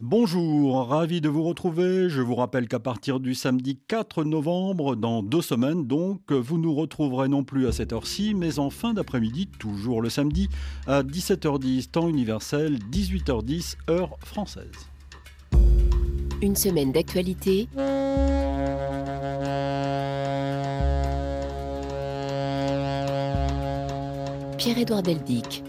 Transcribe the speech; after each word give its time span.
Bonjour, 0.00 0.88
ravi 0.88 1.22
de 1.22 1.30
vous 1.30 1.42
retrouver. 1.42 2.10
Je 2.10 2.20
vous 2.20 2.34
rappelle 2.34 2.68
qu'à 2.68 2.78
partir 2.78 3.18
du 3.18 3.34
samedi 3.34 3.78
4 3.88 4.24
novembre, 4.24 4.94
dans 4.94 5.22
deux 5.22 5.40
semaines 5.40 5.86
donc, 5.86 6.32
vous 6.32 6.58
nous 6.58 6.74
retrouverez 6.74 7.28
non 7.28 7.44
plus 7.44 7.66
à 7.66 7.72
cette 7.72 7.94
heure-ci, 7.94 8.34
mais 8.34 8.58
en 8.58 8.68
fin 8.68 8.92
d'après-midi, 8.92 9.48
toujours 9.58 10.02
le 10.02 10.10
samedi, 10.10 10.50
à 10.86 11.02
17h10, 11.02 11.88
temps 11.88 12.10
universel, 12.10 12.78
18h10, 12.92 13.76
heure 13.88 14.18
française. 14.22 14.70
Une 16.42 16.56
semaine 16.56 16.92
d'actualité. 16.92 17.66
Pierre-Édouard 24.58 25.02
Deldic. 25.02 25.62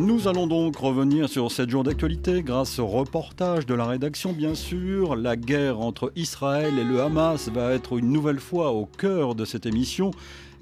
Nous 0.00 0.28
allons 0.28 0.46
donc 0.46 0.76
revenir 0.76 1.28
sur 1.28 1.52
cette 1.52 1.68
jour 1.68 1.84
d'actualité 1.84 2.42
grâce 2.42 2.78
au 2.78 2.86
reportage 2.86 3.66
de 3.66 3.74
la 3.74 3.84
rédaction 3.84 4.32
bien 4.32 4.54
sûr. 4.54 5.14
La 5.14 5.36
guerre 5.36 5.78
entre 5.80 6.10
Israël 6.16 6.78
et 6.78 6.84
le 6.84 7.02
Hamas 7.02 7.50
va 7.50 7.74
être 7.74 7.98
une 7.98 8.10
nouvelle 8.10 8.40
fois 8.40 8.72
au 8.72 8.86
cœur 8.86 9.34
de 9.34 9.44
cette 9.44 9.66
émission. 9.66 10.10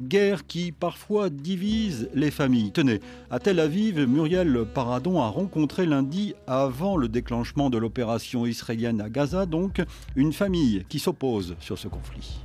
Guerre 0.03 0.45
qui 0.45 0.73
parfois 0.73 1.31
divise 1.31 2.11
les 2.15 2.33
familles. 2.33 2.73
Tenez, 2.73 2.99
à 3.31 3.39
Tel 3.39 3.61
Aviv, 3.61 4.01
Muriel 4.09 4.65
Paradon 4.75 5.21
a 5.21 5.29
rencontré 5.29 5.87
lundi, 5.87 6.35
avant 6.49 6.97
le 6.97 7.07
déclenchement 7.07 7.71
de 7.71 7.79
l'opération 7.79 8.45
israélienne 8.45 9.01
à 9.01 9.09
Gaza, 9.09 9.47
donc, 9.47 9.81
une 10.17 10.33
famille 10.33 10.85
qui 10.89 10.99
s'oppose 10.99 11.55
sur 11.61 11.79
ce 11.79 11.87
conflit. 11.87 12.41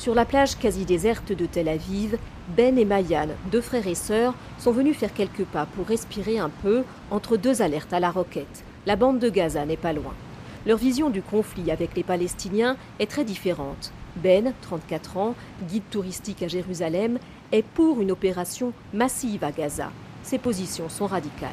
Sur 0.00 0.14
la 0.14 0.24
plage 0.24 0.56
quasi 0.56 0.86
déserte 0.86 1.30
de 1.30 1.44
Tel 1.44 1.68
Aviv, 1.68 2.16
Ben 2.56 2.78
et 2.78 2.86
Mayan, 2.86 3.28
deux 3.52 3.60
frères 3.60 3.86
et 3.86 3.94
sœurs, 3.94 4.32
sont 4.56 4.72
venus 4.72 4.96
faire 4.96 5.12
quelques 5.12 5.44
pas 5.44 5.66
pour 5.66 5.86
respirer 5.86 6.38
un 6.38 6.48
peu 6.48 6.84
entre 7.10 7.36
deux 7.36 7.60
alertes 7.60 7.92
à 7.92 8.00
la 8.00 8.10
roquette. 8.10 8.64
La 8.86 8.96
bande 8.96 9.18
de 9.18 9.28
Gaza 9.28 9.66
n'est 9.66 9.76
pas 9.76 9.92
loin. 9.92 10.14
Leur 10.64 10.78
vision 10.78 11.10
du 11.10 11.20
conflit 11.20 11.70
avec 11.70 11.94
les 11.96 12.02
Palestiniens 12.02 12.78
est 12.98 13.10
très 13.10 13.24
différente. 13.24 13.92
Ben, 14.16 14.54
34 14.62 15.18
ans, 15.18 15.34
guide 15.68 15.90
touristique 15.90 16.42
à 16.42 16.48
Jérusalem, 16.48 17.18
est 17.52 17.62
pour 17.62 18.00
une 18.00 18.10
opération 18.10 18.72
massive 18.94 19.44
à 19.44 19.52
Gaza. 19.52 19.90
Ses 20.22 20.38
positions 20.38 20.88
sont 20.88 21.08
radicales. 21.08 21.50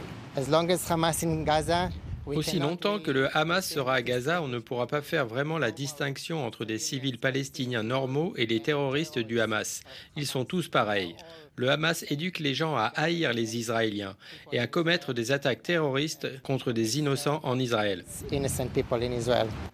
Aussi 2.36 2.60
longtemps 2.60 3.00
que 3.00 3.12
le 3.12 3.36
Hamas 3.36 3.68
sera 3.68 3.96
à 3.96 4.02
Gaza, 4.02 4.42
on 4.42 4.48
ne 4.48 4.60
pourra 4.60 4.88
pas 4.88 5.02
faire 5.02 5.26
vraiment 5.26 5.58
la 5.58 5.72
distinction 5.72 6.46
entre 6.46 6.66
des 6.66 6.78
civils 6.78 7.20
palestiniens 7.20 7.84
normaux 7.84 8.34
et 8.36 8.46
les 8.46 8.62
terroristes 8.62 9.20
du 9.20 9.40
Hamas. 9.40 9.82
Ils 10.16 10.28
sont 10.28 10.46
tous 10.46 10.68
pareils. 10.68 11.16
Le 11.56 11.70
Hamas 11.70 12.06
éduque 12.10 12.40
les 12.40 12.54
gens 12.54 12.76
à 12.76 12.92
haïr 12.96 13.34
les 13.34 13.58
Israéliens 13.58 14.16
et 14.52 14.60
à 14.60 14.68
commettre 14.68 15.14
des 15.14 15.32
attaques 15.32 15.64
terroristes 15.64 16.42
contre 16.44 16.72
des 16.72 17.00
innocents 17.00 17.40
en 17.44 17.58
Israël. 17.58 18.04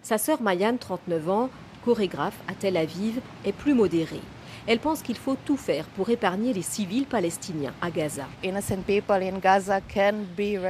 Sa 0.02 0.18
sœur 0.18 0.40
Mayan, 0.40 0.76
39 0.76 1.28
ans, 1.28 1.50
chorégraphe 1.84 2.38
à 2.48 2.54
Tel 2.54 2.76
Aviv, 2.76 3.20
est 3.44 3.52
plus 3.52 3.74
modérée. 3.74 4.20
Elle 4.66 4.78
pense 4.78 5.02
qu'il 5.02 5.16
faut 5.16 5.36
tout 5.44 5.58
faire 5.58 5.84
pour 5.88 6.08
épargner 6.08 6.54
les 6.54 6.62
civils 6.62 7.04
palestiniens 7.04 7.74
à 7.82 7.90
Gaza. 7.90 8.26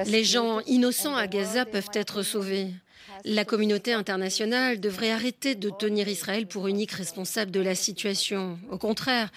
Les 0.06 0.24
gens 0.24 0.60
innocents 0.66 1.14
à 1.14 1.26
Gaza 1.28 1.64
peuvent 1.64 1.90
être 1.94 2.22
sauvés. 2.22 2.70
La 3.24 3.44
communauté 3.44 3.92
internationale 3.92 4.80
devrait 4.80 5.12
arrêter 5.12 5.54
de 5.54 5.70
tenir 5.70 6.08
Israël 6.08 6.46
pour 6.48 6.66
unique 6.66 6.90
responsable 6.90 7.52
de 7.52 7.60
la 7.60 7.76
situation. 7.76 8.58
Au 8.70 8.78
contraire, 8.78 9.30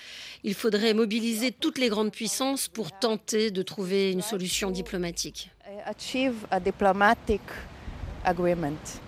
il 0.44 0.55
faudrait 0.55 0.95
mobiliser 0.95 1.52
toutes 1.52 1.78
les 1.78 1.89
grandes 1.89 2.11
puissances 2.11 2.67
pour 2.67 2.91
tenter 2.91 3.52
de 3.52 3.61
trouver 3.61 4.11
une 4.11 4.23
solution 4.23 4.72
diplomatique. 4.72 5.52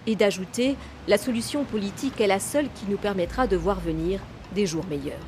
Et 0.08 0.16
d'ajouter, 0.16 0.76
la 1.08 1.18
solution 1.18 1.64
politique 1.66 2.22
est 2.22 2.28
la 2.28 2.40
seule 2.40 2.70
qui 2.76 2.86
nous 2.88 2.98
permettra 2.98 3.48
de 3.48 3.58
voir 3.58 3.80
venir 3.80 4.22
des 4.54 4.68
jours 4.68 4.86
meilleurs. 4.86 5.20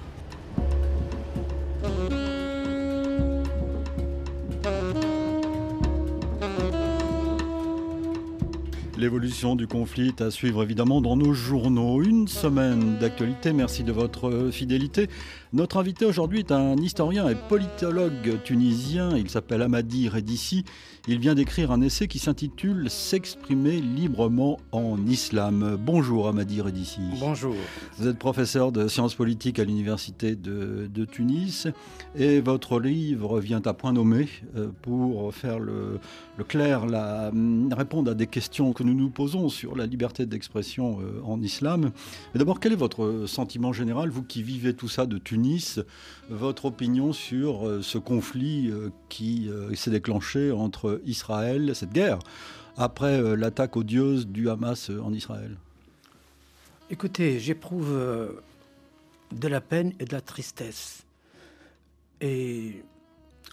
L'évolution 9.02 9.56
du 9.56 9.66
conflit 9.66 10.14
à 10.20 10.30
suivre 10.30 10.62
évidemment 10.62 11.02
dans 11.02 11.18
nos 11.18 11.34
journaux. 11.34 12.04
Une 12.04 12.28
semaine 12.28 13.00
d'actualité, 13.00 13.52
merci 13.52 13.84
de 13.84 13.92
votre 13.92 14.50
fidélité. 14.52 15.10
Notre 15.54 15.82
invité 15.82 16.06
aujourd'hui 16.06 16.40
est 16.40 16.54
un 16.54 16.78
historien 16.78 17.28
et 17.28 17.36
politologue 17.36 18.42
tunisien. 18.46 19.18
Il 19.18 19.30
s'appelle 19.30 19.62
Amadi 19.62 20.08
Redissi. 20.08 20.64
Il 21.10 21.20
vient 21.20 21.36
d'écrire 21.36 21.72
un 21.72 21.82
essai 21.82 22.08
qui 22.08 22.20
s'intitule 22.20 22.90
S'exprimer 22.90 23.82
librement 23.82 24.62
en 24.72 25.06
islam. 25.08 25.78
Bonjour 25.78 26.30
Amadi 26.30 26.62
Redissi. 26.62 27.02
Bonjour. 27.20 27.54
Vous 27.98 28.08
êtes 28.08 28.18
professeur 28.18 28.72
de 28.72 28.88
sciences 28.88 29.14
politiques 29.14 29.60
à 29.60 29.66
l'université 29.66 30.38
de, 30.38 30.88
Tunis 31.12 31.68
et 32.16 32.40
votre 32.40 32.80
livre 32.80 33.42
vient 33.42 33.62
à 33.66 33.74
point 33.74 33.92
nommé 33.92 34.30
euh, 34.56 34.70
pour 34.82 35.34
faire 35.34 35.60
le, 35.60 36.00
clair, 36.48 36.86
la, 36.86 37.32
répondre 37.72 38.12
à 38.12 38.14
des 38.14 38.28
questions 38.28 38.72
que 38.72 38.84
nous 38.84 38.94
nous 38.94 39.10
posons 39.10 39.50
sur 39.50 39.76
la 39.76 39.86
liberté 39.86 40.26
d'expression 40.26 41.00
euh, 41.02 41.20
en 41.26 41.42
islam. 41.42 41.92
Mais 42.34 42.40
d'abord, 42.40 42.62
quel 42.62 42.72
est 42.72 42.78
votre 42.78 43.26
sentiment 43.26 43.74
général, 43.74 44.10
vous 44.10 44.24
qui 44.24 44.44
vivez 44.44 44.74
tout 44.76 44.88
ça 44.88 45.06
de 45.06 45.18
Tunis? 45.18 45.41
Votre 46.30 46.66
opinion 46.66 47.14
sur 47.14 47.68
euh, 47.68 47.82
ce 47.82 47.98
conflit 47.98 48.70
euh, 48.70 48.90
qui 49.10 49.50
euh, 49.50 49.74
s'est 49.76 49.92
déclenché 49.92 50.52
entre 50.52 51.02
Israël, 51.06 51.76
cette 51.76 51.92
guerre, 51.92 52.20
après 52.78 53.36
l'attaque 53.36 53.76
odieuse 53.76 54.28
du 54.28 54.50
Hamas 54.50 54.90
en 54.90 55.14
Israël 55.14 55.58
Écoutez, 56.90 57.40
j'éprouve 57.40 57.92
de 59.32 59.48
la 59.48 59.62
peine 59.62 59.94
et 60.00 60.06
de 60.06 60.14
la 60.14 60.22
tristesse. 60.22 61.04
Et 62.22 62.82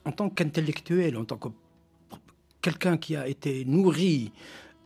en 0.05 0.13
tant 0.13 0.31
qu'intellectuel, 0.31 1.17
en 1.17 1.25
tant 1.25 1.37
que 1.37 1.49
quelqu'un 2.63 2.97
qui 2.97 3.17
a 3.17 3.27
été 3.27 3.65
nourri 3.65 4.33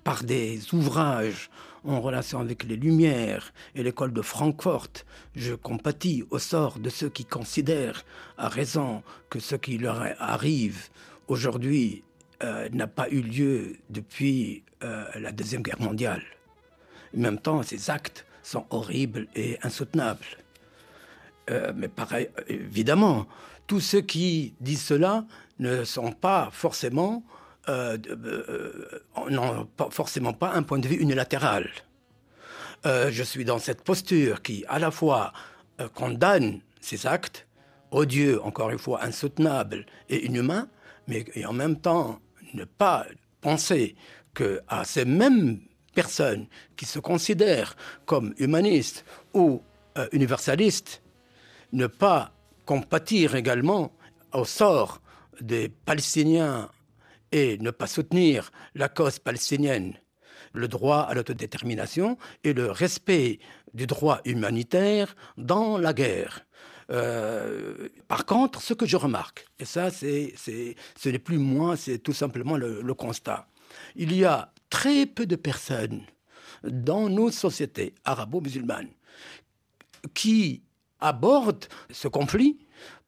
par 0.02 0.24
des 0.24 0.74
ouvrages 0.74 1.50
en 1.84 2.00
relation 2.00 2.40
avec 2.40 2.64
les 2.64 2.76
Lumières 2.76 3.52
et 3.74 3.82
l'école 3.82 4.12
de 4.12 4.22
Francfort, 4.22 4.88
je 5.34 5.54
compatis 5.54 6.24
au 6.30 6.38
sort 6.38 6.78
de 6.78 6.88
ceux 6.88 7.08
qui 7.08 7.24
considèrent 7.24 8.04
à 8.38 8.48
raison 8.48 9.02
que 9.30 9.40
ce 9.40 9.56
qui 9.56 9.78
leur 9.78 10.02
arrive 10.20 10.88
aujourd'hui 11.28 12.04
euh, 12.42 12.68
n'a 12.72 12.86
pas 12.86 13.08
eu 13.08 13.20
lieu 13.20 13.76
depuis 13.90 14.62
euh, 14.82 15.04
la 15.18 15.32
Deuxième 15.32 15.62
Guerre 15.62 15.80
mondiale. 15.80 16.22
En 17.16 17.20
même 17.20 17.38
temps, 17.38 17.62
ces 17.62 17.90
actes 17.90 18.26
sont 18.42 18.66
horribles 18.70 19.28
et 19.34 19.58
insoutenables. 19.62 20.26
Euh, 21.50 21.72
mais 21.74 21.88
pareil, 21.88 22.28
évidemment, 22.48 23.26
tous 23.66 23.80
ceux 23.80 24.00
qui 24.00 24.54
disent 24.60 24.82
cela 24.82 25.24
ne 25.58 25.84
sont 25.84 26.12
pas 26.12 26.48
forcément 26.52 27.22
euh, 27.68 27.96
euh, 28.08 29.00
n'ont 29.30 29.66
pas, 29.66 29.88
forcément 29.90 30.32
pas 30.32 30.52
un 30.52 30.64
point 30.64 30.80
de 30.80 30.88
vue 30.88 30.96
unilatéral. 30.96 31.70
Euh, 32.86 33.10
je 33.12 33.22
suis 33.22 33.44
dans 33.44 33.58
cette 33.58 33.82
posture 33.84 34.42
qui, 34.42 34.64
à 34.68 34.80
la 34.80 34.90
fois, 34.90 35.32
condamne 35.94 36.60
ces 36.80 37.06
actes, 37.06 37.46
odieux, 37.92 38.42
encore 38.42 38.70
une 38.70 38.78
fois, 38.78 39.04
insoutenables 39.04 39.86
et 40.08 40.26
inhumains, 40.26 40.68
mais 41.06 41.24
en 41.46 41.52
même 41.52 41.78
temps 41.78 42.20
ne 42.54 42.64
pas 42.64 43.06
penser 43.40 43.94
que 44.34 44.60
à 44.66 44.84
ces 44.84 45.04
mêmes 45.04 45.60
personnes 45.94 46.46
qui 46.76 46.84
se 46.84 46.98
considèrent 46.98 47.76
comme 48.06 48.34
humanistes 48.38 49.04
ou 49.34 49.62
universalistes, 50.12 51.02
ne 51.72 51.86
pas 51.86 52.32
compatir 52.64 53.34
également 53.34 53.92
au 54.32 54.44
sort 54.44 55.00
des 55.40 55.68
Palestiniens 55.68 56.70
et 57.32 57.58
ne 57.58 57.70
pas 57.70 57.86
soutenir 57.86 58.50
la 58.74 58.88
cause 58.88 59.18
palestinienne, 59.18 59.94
le 60.52 60.68
droit 60.68 61.00
à 61.00 61.14
l'autodétermination 61.14 62.18
et 62.44 62.52
le 62.52 62.70
respect 62.70 63.40
du 63.74 63.86
droit 63.86 64.20
humanitaire 64.24 65.16
dans 65.38 65.78
la 65.78 65.92
guerre. 65.92 66.46
Euh, 66.90 67.88
par 68.06 68.26
contre, 68.26 68.60
ce 68.60 68.74
que 68.74 68.86
je 68.86 68.96
remarque, 68.96 69.46
et 69.58 69.64
ça, 69.64 69.90
c'est, 69.90 70.34
ce 70.36 71.08
n'est 71.08 71.18
plus 71.18 71.38
moi, 71.38 71.76
c'est 71.76 71.98
tout 71.98 72.12
simplement 72.12 72.56
le, 72.56 72.82
le 72.82 72.94
constat. 72.94 73.46
Il 73.96 74.14
y 74.14 74.24
a 74.24 74.52
très 74.68 75.06
peu 75.06 75.24
de 75.24 75.36
personnes 75.36 76.02
dans 76.64 77.08
nos 77.08 77.30
sociétés 77.30 77.94
arabo-musulmanes 78.04 78.90
qui 80.14 80.62
abordent 81.00 81.66
ce 81.90 82.08
conflit 82.08 82.58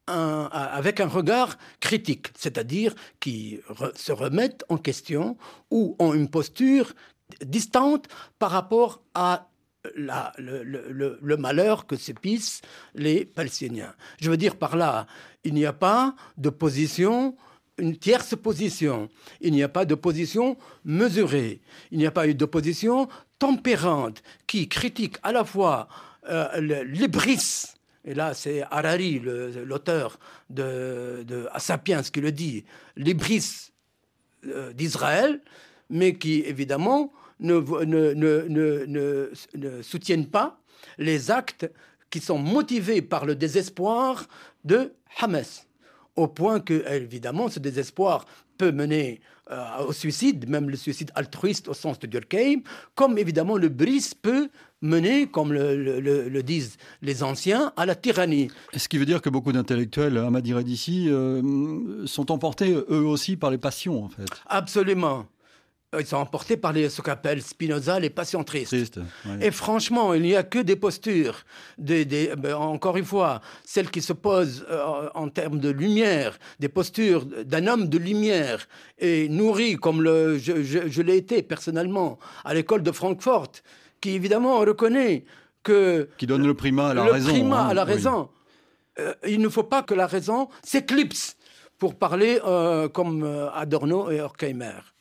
avec 0.06 1.00
un 1.00 1.08
regard 1.08 1.56
critique, 1.80 2.28
c'est-à-dire 2.36 2.94
qui 3.20 3.60
se 3.94 4.12
remettent 4.12 4.64
en 4.68 4.76
question 4.76 5.36
ou 5.70 5.96
ont 5.98 6.12
une 6.12 6.28
posture 6.28 6.94
distante 7.42 8.08
par 8.38 8.50
rapport 8.50 9.02
à 9.14 9.48
le, 9.94 11.36
malheur 11.36 11.86
que 11.86 11.96
s'épissent 11.96 12.62
les 12.94 13.24
Palestiniens. 13.24 13.94
Je 14.20 14.30
veux 14.30 14.36
dire 14.36 14.56
par 14.56 14.76
là, 14.76 15.06
il 15.44 15.54
n'y 15.54 15.66
a 15.66 15.72
pas 15.72 16.14
de 16.38 16.50
position, 16.50 17.36
une 17.78 17.96
tierce 17.96 18.34
position. 18.36 19.08
Il 19.40 19.52
n'y 19.52 19.62
a 19.62 19.68
pas 19.68 19.84
de 19.84 19.94
position 19.94 20.56
mesurée. 20.84 21.60
Il 21.90 21.98
n'y 21.98 22.06
a 22.06 22.10
pas 22.10 22.28
eu 22.28 22.34
de 22.34 22.44
position 22.44 23.08
tempérante 23.38 24.22
qui 24.46 24.68
critique 24.68 25.16
à 25.22 25.32
la 25.32 25.44
fois 25.44 25.88
euh, 26.28 26.84
l'ébris 26.84 27.74
et 28.04 28.14
là 28.14 28.34
c'est 28.34 28.62
Harari, 28.70 29.20
l'auteur 29.20 30.18
de, 30.50 31.24
de 31.26 31.48
Sapiens, 31.58 32.02
qui 32.02 32.20
le 32.20 32.32
dit, 32.32 32.64
l'ébris 32.96 33.70
euh, 34.46 34.72
d'Israël, 34.72 35.40
mais 35.90 36.14
qui 36.14 36.40
évidemment 36.40 37.12
ne, 37.40 37.60
ne, 39.54 39.82
soutiennent 39.82 40.26
pas 40.26 40.60
les 40.98 41.30
actes 41.30 41.70
qui 42.10 42.20
sont 42.20 42.38
motivés 42.38 43.02
par 43.02 43.24
le 43.24 43.34
désespoir 43.34 44.26
de 44.64 44.92
Hamas. 45.20 45.66
Au 46.16 46.28
point 46.28 46.61
que, 46.61 46.84
évidemment, 46.93 47.49
ce 47.49 47.58
désespoir 47.58 48.26
peut 48.56 48.72
mener 48.72 49.20
euh, 49.50 49.84
au 49.88 49.93
suicide, 49.93 50.49
même 50.49 50.70
le 50.70 50.76
suicide 50.76 51.11
altruiste 51.14 51.69
au 51.69 51.75
sens 51.75 51.99
de 51.99 52.06
Durkheim, 52.06 52.61
comme 52.94 53.19
évidemment 53.19 53.56
le 53.56 53.69
bris 53.69 54.12
peut 54.22 54.49
mener, 54.81 55.26
comme 55.26 55.52
le, 55.52 56.43
disent 56.43 56.76
les 57.02 57.22
anciens, 57.22 57.72
à 57.76 57.84
la 57.84 57.94
tyrannie. 57.94 58.50
Ce 58.76 58.88
qui 58.88 58.99
veut 58.99 59.06
dire 59.06 59.20
que 59.20 59.31
beaucoup 59.31 59.52
d'intellectuels, 59.52 60.16
à 60.19 60.40
dire 60.40 60.62
d'ici, 60.62 61.08
euh, 61.08 62.06
sont 62.06 62.31
emportés 62.31 62.72
eux 62.72 63.05
aussi 63.05 63.37
par 63.37 63.50
les 63.50 63.58
passions, 63.58 64.05
en 64.05 64.08
fait. 64.08 64.26
Absolument. 64.46 65.26
Euh, 65.94 66.00
ils 66.00 66.06
sont 66.06 66.17
emportés 66.17 66.56
par 66.56 66.73
les, 66.73 66.88
ce 66.88 67.02
qu'appelle 67.02 67.43
Spinoza 67.43 67.99
les 68.00 68.11
passions 68.11 68.44
tristes. 68.44 69.00
Et 69.41 69.50
franchement, 69.50 70.14
il 70.14 70.23
n'y 70.23 70.35
a 70.35 70.43
que 70.43 70.58
des 70.58 70.76
postures, 70.76 71.44
des, 71.79 72.32
ben, 72.37 72.55
encore 72.55 72.96
une 72.96 73.05
fois, 73.05 73.41
celles 73.64 73.91
qui 73.91 74.02
se 74.02 74.12
posent 74.12 74.67
euh, 74.70 75.08
en 75.14 75.29
termes 75.29 75.58
de 75.58 75.70
lumière, 75.70 76.38
des 76.58 76.69
postures 76.69 77.25
d'un 77.25 77.67
homme 77.67 77.88
de 77.88 77.99
lumière 77.99 78.67
et 78.99 79.29
nourri 79.29 79.76
comme 79.76 80.02
le, 80.02 80.38
je, 80.38 81.02
l'ai 81.02 81.17
été 81.17 81.43
personnellement 81.43 82.19
à 82.44 82.55
l'école 82.55 82.82
de 82.82 82.93
Francfort, 82.93 83.52
qui 84.00 84.11
évidemment 84.11 84.58
reconnaît 84.58 85.25
que... 85.62 86.08
Qui 86.19 86.26
donne 86.26 86.47
le 86.47 86.55
primat 86.55 86.88
à 86.88 86.94
la 86.94 87.05
raison. 87.05 87.29
Le 87.29 87.32
primat 87.32 87.61
à 87.61 87.70
hein. 87.70 87.75
la 87.75 87.85
raison. 87.85 88.29
Euh, 88.99 89.14
il 89.26 89.40
ne 89.40 89.49
faut 89.49 89.64
pas 89.64 89.82
que 89.82 89.94
la 89.94 90.06
raison 90.06 90.49
s'éclipse 90.62 91.37
pour 91.79 91.97
parler 91.97 92.38
comme 92.93 93.25
Adorno 93.52 94.08
et 94.11 94.20
Horkheimer. 94.20 94.94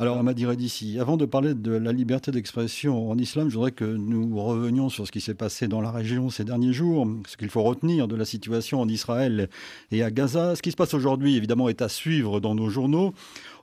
Alors, 0.00 0.16
Amadi 0.16 0.46
d'ici, 0.56 1.00
avant 1.00 1.16
de 1.16 1.26
parler 1.26 1.54
de 1.54 1.72
la 1.72 1.90
liberté 1.90 2.30
d'expression 2.30 3.10
en 3.10 3.18
islam, 3.18 3.48
je 3.48 3.56
voudrais 3.56 3.72
que 3.72 3.84
nous 3.84 4.40
revenions 4.40 4.90
sur 4.90 5.04
ce 5.04 5.10
qui 5.10 5.20
s'est 5.20 5.34
passé 5.34 5.66
dans 5.66 5.80
la 5.80 5.90
région 5.90 6.30
ces 6.30 6.44
derniers 6.44 6.72
jours, 6.72 7.04
ce 7.26 7.36
qu'il 7.36 7.50
faut 7.50 7.64
retenir 7.64 8.06
de 8.06 8.14
la 8.14 8.24
situation 8.24 8.80
en 8.80 8.88
Israël 8.88 9.48
et 9.90 10.04
à 10.04 10.12
Gaza. 10.12 10.54
Ce 10.54 10.62
qui 10.62 10.70
se 10.70 10.76
passe 10.76 10.94
aujourd'hui, 10.94 11.34
évidemment, 11.34 11.68
est 11.68 11.82
à 11.82 11.88
suivre 11.88 12.38
dans 12.38 12.54
nos 12.54 12.68
journaux. 12.68 13.12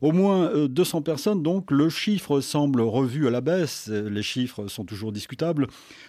Au 0.05 0.11
moins 0.11 0.67
200 0.67 0.99
euh, 0.99 1.01
personnes, 1.01 1.41
donc, 1.41 1.71
le 1.71 1.89
chiffre 1.89 2.39
semble 2.39 2.81
revu 2.81 3.25
à 3.25 3.31
la 3.31 3.41
baisse, 3.41 3.87
les 3.87 4.21
chiffres 4.21 4.67
sont 4.67 4.85
toujours 4.85 5.11
discutables, 5.11 5.65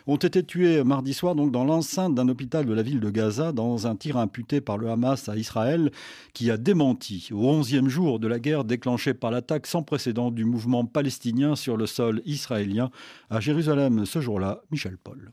ont 0.07 0.19
été 0.19 0.43
tués 0.43 0.85
mardi 0.85 1.15
soir 1.15 1.35
donc, 1.35 1.51
dans 1.51 1.65
l'enceinte 1.65 2.15
d'un 2.15 2.29
hôpital 2.29 2.67
de 2.67 2.75
la 2.75 2.83
ville 2.83 3.01
de 3.01 3.09
Gaza 3.09 3.53
dans 3.53 3.87
un 3.87 3.97
tir 3.97 4.19
imputé 4.19 4.61
par 4.61 4.77
le 4.77 4.91
Hamas 4.91 5.31
à 5.31 5.37
Israël 5.39 5.91
qui 6.35 6.51
a 6.51 6.59
démenti 6.59 7.31
au 7.33 7.51
11e 7.51 7.89
jour 7.89 8.19
de 8.19 8.29
la 8.29 8.39
guerre 8.39 8.65
déclenchée 8.65 9.15
par 9.15 9.31
l'attaque 9.31 9.67
sans 9.67 9.83
précédent 9.83 10.31
du 10.31 10.45
mouvement 10.45 10.85
palestinien 10.85 11.57
sur 11.57 11.79
le 11.79 11.87
sol 11.87 12.21
israélien 12.27 12.91
à 13.31 13.41
Jérusalem 13.41 14.05
ce 14.05 14.21
jour-là, 14.21 14.61
Michel 14.71 14.99
Paul. 14.99 15.33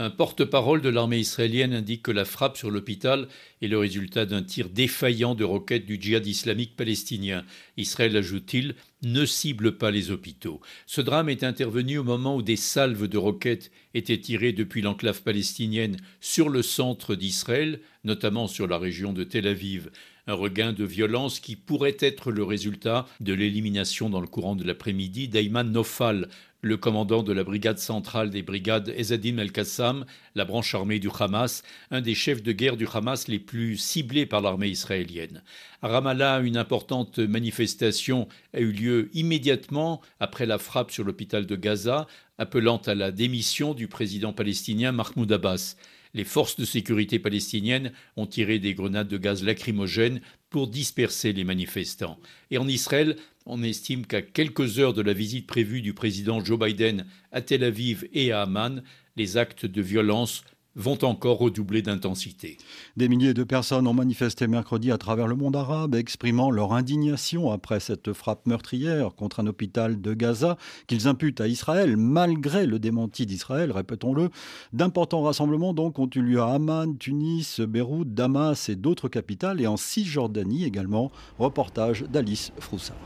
Un 0.00 0.10
porte-parole 0.10 0.80
de 0.80 0.90
l'armée 0.90 1.18
israélienne 1.18 1.74
indique 1.74 2.04
que 2.04 2.12
la 2.12 2.24
frappe 2.24 2.56
sur 2.56 2.70
l'hôpital 2.70 3.26
est 3.60 3.66
le 3.66 3.78
résultat 3.78 4.26
d'un 4.26 4.44
tir 4.44 4.68
défaillant 4.68 5.34
de 5.34 5.42
roquettes 5.42 5.86
du 5.86 6.00
djihad 6.00 6.24
islamique 6.24 6.76
palestinien. 6.76 7.44
Israël, 7.76 8.16
ajoute-t-il, 8.16 8.76
ne 9.02 9.26
cible 9.26 9.76
pas 9.76 9.90
les 9.90 10.12
hôpitaux. 10.12 10.60
Ce 10.86 11.00
drame 11.00 11.28
est 11.28 11.42
intervenu 11.42 11.98
au 11.98 12.04
moment 12.04 12.36
où 12.36 12.42
des 12.42 12.54
salves 12.54 13.08
de 13.08 13.18
roquettes 13.18 13.72
étaient 13.92 14.20
tirées 14.20 14.52
depuis 14.52 14.82
l'enclave 14.82 15.22
palestinienne 15.22 15.96
sur 16.20 16.48
le 16.48 16.62
centre 16.62 17.16
d'Israël, 17.16 17.80
notamment 18.04 18.46
sur 18.46 18.68
la 18.68 18.78
région 18.78 19.12
de 19.12 19.24
Tel 19.24 19.48
Aviv. 19.48 19.90
Un 20.28 20.34
regain 20.34 20.74
de 20.74 20.84
violence 20.84 21.40
qui 21.40 21.56
pourrait 21.56 21.96
être 22.00 22.30
le 22.30 22.44
résultat 22.44 23.06
de 23.18 23.32
l'élimination 23.32 24.10
dans 24.10 24.20
le 24.20 24.26
courant 24.26 24.56
de 24.56 24.64
l'après-midi 24.64 25.26
d'Ayman 25.26 25.72
Nofal, 25.72 26.28
le 26.60 26.76
commandant 26.76 27.22
de 27.22 27.32
la 27.32 27.44
brigade 27.44 27.78
centrale 27.78 28.30
des 28.30 28.42
brigades 28.42 28.92
Ezzadine 28.96 29.38
El-Qassam, 29.38 30.04
la 30.34 30.44
branche 30.44 30.74
armée 30.74 30.98
du 30.98 31.08
Hamas, 31.18 31.62
un 31.90 32.00
des 32.00 32.14
chefs 32.14 32.42
de 32.42 32.52
guerre 32.52 32.76
du 32.76 32.86
Hamas 32.92 33.28
les 33.28 33.38
plus 33.38 33.76
ciblés 33.76 34.26
par 34.26 34.40
l'armée 34.40 34.68
israélienne. 34.68 35.42
À 35.82 35.88
Ramallah, 35.88 36.40
une 36.40 36.56
importante 36.56 37.20
manifestation 37.20 38.26
a 38.54 38.60
eu 38.60 38.72
lieu 38.72 39.10
immédiatement 39.14 40.00
après 40.18 40.46
la 40.46 40.58
frappe 40.58 40.90
sur 40.90 41.04
l'hôpital 41.04 41.46
de 41.46 41.56
Gaza, 41.56 42.06
appelant 42.38 42.78
à 42.78 42.94
la 42.94 43.12
démission 43.12 43.74
du 43.74 43.86
président 43.86 44.32
palestinien 44.32 44.90
Mahmoud 44.90 45.30
Abbas. 45.30 45.76
Les 46.14 46.24
forces 46.24 46.56
de 46.56 46.64
sécurité 46.64 47.18
palestiniennes 47.18 47.92
ont 48.16 48.26
tiré 48.26 48.58
des 48.58 48.74
grenades 48.74 49.08
de 49.08 49.18
gaz 49.18 49.44
lacrymogènes 49.44 50.20
pour 50.50 50.68
disperser 50.68 51.32
les 51.32 51.44
manifestants. 51.44 52.18
Et 52.50 52.58
en 52.58 52.68
Israël, 52.68 53.16
on 53.46 53.62
estime 53.62 54.06
qu'à 54.06 54.22
quelques 54.22 54.78
heures 54.78 54.94
de 54.94 55.02
la 55.02 55.12
visite 55.12 55.46
prévue 55.46 55.82
du 55.82 55.94
président 55.94 56.44
Joe 56.44 56.58
Biden 56.58 57.06
à 57.32 57.40
Tel 57.40 57.64
Aviv 57.64 58.08
et 58.12 58.32
à 58.32 58.42
Amman, 58.42 58.82
les 59.16 59.36
actes 59.36 59.66
de 59.66 59.82
violence 59.82 60.44
vont 60.76 61.04
encore 61.04 61.38
redoubler 61.38 61.82
d'intensité. 61.82 62.56
Des 62.96 63.08
milliers 63.08 63.34
de 63.34 63.44
personnes 63.44 63.86
ont 63.86 63.94
manifesté 63.94 64.46
mercredi 64.46 64.92
à 64.92 64.98
travers 64.98 65.26
le 65.26 65.34
monde 65.34 65.56
arabe, 65.56 65.94
exprimant 65.94 66.50
leur 66.50 66.72
indignation 66.72 67.50
après 67.50 67.80
cette 67.80 68.12
frappe 68.12 68.46
meurtrière 68.46 69.14
contre 69.14 69.40
un 69.40 69.46
hôpital 69.46 70.00
de 70.00 70.14
Gaza 70.14 70.56
qu'ils 70.86 71.08
imputent 71.08 71.40
à 71.40 71.48
Israël, 71.48 71.96
malgré 71.96 72.66
le 72.66 72.78
démenti 72.78 73.26
d'Israël, 73.26 73.72
répétons-le. 73.72 74.30
D'importants 74.72 75.22
rassemblements 75.22 75.74
donc 75.74 75.98
ont 75.98 76.10
eu 76.14 76.22
lieu 76.22 76.40
à 76.40 76.54
Amman, 76.54 76.96
Tunis, 76.96 77.60
Beyrouth, 77.60 78.14
Damas 78.14 78.68
et 78.68 78.76
d'autres 78.76 79.08
capitales, 79.08 79.60
et 79.60 79.66
en 79.66 79.76
Cisjordanie 79.76 80.64
également. 80.64 81.10
Reportage 81.38 82.02
d'Alice 82.02 82.52
Froussard. 82.58 82.96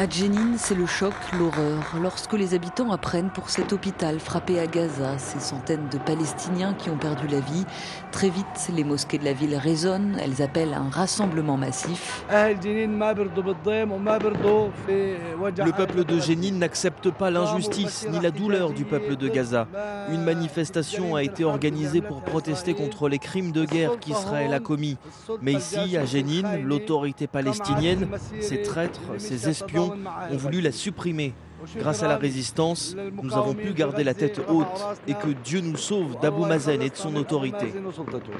À 0.00 0.08
Jenin, 0.08 0.56
c'est 0.56 0.76
le 0.76 0.86
choc, 0.86 1.12
l'horreur, 1.36 1.96
lorsque 2.00 2.34
les 2.34 2.54
habitants 2.54 2.92
apprennent 2.92 3.30
pour 3.30 3.50
cet 3.50 3.72
hôpital 3.72 4.20
frappé 4.20 4.60
à 4.60 4.68
Gaza, 4.68 5.18
ces 5.18 5.40
centaines 5.40 5.88
de 5.90 5.98
Palestiniens 5.98 6.72
qui 6.74 6.88
ont 6.88 6.96
perdu 6.96 7.26
la 7.26 7.40
vie. 7.40 7.64
Très 8.12 8.28
vite, 8.30 8.46
les 8.72 8.84
mosquées 8.84 9.18
de 9.18 9.24
la 9.24 9.32
ville 9.32 9.56
résonnent, 9.56 10.16
elles 10.22 10.40
appellent 10.40 10.72
un 10.72 10.88
rassemblement 10.88 11.56
massif. 11.56 12.24
Le 12.30 12.56
peuple 15.72 16.04
de 16.04 16.20
Jenin 16.20 16.52
n'accepte 16.52 17.10
pas 17.10 17.32
l'injustice 17.32 18.06
ni 18.08 18.20
la 18.20 18.30
douleur 18.30 18.72
du 18.74 18.84
peuple 18.84 19.16
de 19.16 19.26
Gaza. 19.26 19.66
Une 20.12 20.22
manifestation 20.22 21.16
a 21.16 21.24
été 21.24 21.44
organisée 21.44 22.02
pour 22.02 22.22
protester 22.22 22.72
contre 22.74 23.08
les 23.08 23.18
crimes 23.18 23.50
de 23.50 23.64
guerre 23.64 23.98
qu'Israël 23.98 24.54
a 24.54 24.60
commis. 24.60 24.96
Mais 25.42 25.54
ici, 25.54 25.96
à 25.96 26.04
Jenin, 26.04 26.58
l'autorité 26.58 27.26
palestinienne, 27.26 28.06
ses 28.40 28.62
traîtres, 28.62 29.00
ses 29.18 29.48
espions, 29.48 29.87
ont 29.90 30.36
voulu 30.36 30.60
la 30.60 30.72
supprimer. 30.72 31.34
Grâce 31.76 32.02
à 32.02 32.08
la 32.08 32.16
résistance, 32.16 32.96
nous 33.22 33.34
avons 33.34 33.54
pu 33.54 33.72
garder 33.72 34.04
la 34.04 34.14
tête 34.14 34.40
haute 34.48 34.66
et 35.06 35.14
que 35.14 35.28
Dieu 35.44 35.60
nous 35.60 35.76
sauve 35.76 36.18
d'Abou 36.20 36.44
Mazen 36.44 36.82
et 36.82 36.90
de 36.90 36.96
son 36.96 37.14
autorité. 37.16 37.72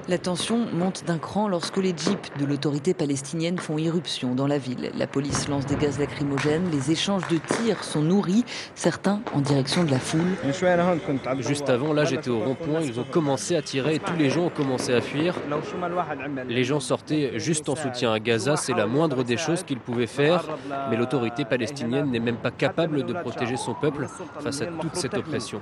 La 0.09 0.19
tension 0.19 0.67
monte 0.73 1.05
d'un 1.05 1.19
cran 1.19 1.49
lorsque 1.49 1.79
les 1.79 1.91
jeeps 1.97 2.31
de 2.39 2.45
l'autorité 2.45 2.95
palestinienne 2.95 3.59
font 3.59 3.79
irruption 3.79 4.35
dans 4.35 4.47
la 4.47 4.59
ville. 4.59 4.91
La 4.97 5.07
police 5.07 5.49
lance 5.49 5.67
des 5.67 5.77
gaz 5.77 5.99
lacrymogènes, 5.99 6.71
les 6.71 6.91
échanges 6.91 7.27
de 7.29 7.39
tirs 7.39 7.85
sont 7.85 8.03
nourris, 8.03 8.45
certains 8.75 9.21
en 9.35 9.41
direction 9.41 9.85
de 9.85 9.91
la 9.91 9.99
foule. 9.99 10.21
Juste 11.41 11.69
avant, 11.69 11.93
là 11.93 12.05
j'étais 12.05 12.31
au 12.31 12.41
rond-point, 12.41 12.81
ils 12.83 13.01
ont 13.01 13.07
commencé 13.11 13.57
à 13.57 13.63
tirer 13.63 13.97
et 13.97 13.99
tous 13.99 14.17
les 14.17 14.31
gens 14.31 14.47
ont 14.47 14.51
commencé 14.51 14.95
à 14.95 15.01
fuir. 15.01 15.35
Les 16.49 16.65
gens 16.65 16.81
sortaient 16.81 17.39
juste 17.39 17.69
en 17.69 17.77
soutien 17.77 18.13
à 18.13 18.21
Gaza, 18.21 18.57
c'est 18.57 18.75
la 18.75 18.87
moindre 18.87 19.25
des 19.25 19.37
choses 19.37 19.63
qu'ils 19.63 19.81
pouvaient 19.81 20.07
faire, 20.07 20.45
mais 20.91 20.97
l'autorité 20.97 21.45
palestinienne 21.45 22.11
n'est 22.11 22.21
même 22.21 22.37
pas 22.37 22.51
capable 22.51 23.05
de 23.05 23.08
protéger 23.13 23.57
son 23.57 23.75
peuple 23.75 24.09
face 24.41 24.63
à 24.63 24.67
toute 24.67 24.97
cette 24.97 25.15
oppression. 25.15 25.61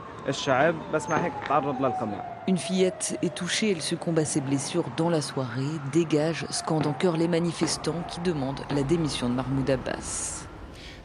Une 2.49 2.59
fillette 2.59 3.19
est 3.23 3.35
touchée, 3.35 3.73
elle 3.73 3.83
se 3.83 3.95
combat 3.95 4.25
ses 4.25 4.41
blessures 4.41 4.85
dans 4.97 5.11
la 5.11 5.21
soirée, 5.21 5.63
dégage, 5.93 6.47
scande 6.51 6.87
en 6.87 6.93
chœur 6.93 7.17
les 7.17 7.29
manifestants 7.29 8.03
qui 8.09 8.21
demandent 8.21 8.61
la 8.71 8.83
démission 8.83 9.29
de 9.29 9.35
Mahmoud 9.35 9.69
Abbas. 9.69 10.47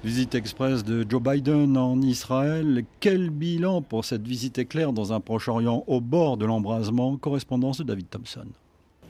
Visite 0.03 0.33
express 0.33 0.83
de 0.83 1.05
Joe 1.07 1.21
Biden 1.21 1.77
en 1.77 2.01
Israël. 2.01 2.85
Quel 2.99 3.29
bilan 3.29 3.83
pour 3.83 4.03
cette 4.03 4.27
visite 4.27 4.57
éclair 4.57 4.93
dans 4.93 5.13
un 5.13 5.19
Proche-Orient 5.19 5.83
au 5.85 6.01
bord 6.01 6.37
de 6.37 6.45
l'embrasement? 6.45 7.17
Correspondance 7.17 7.77
de 7.77 7.83
David 7.83 8.09
Thompson. 8.09 8.47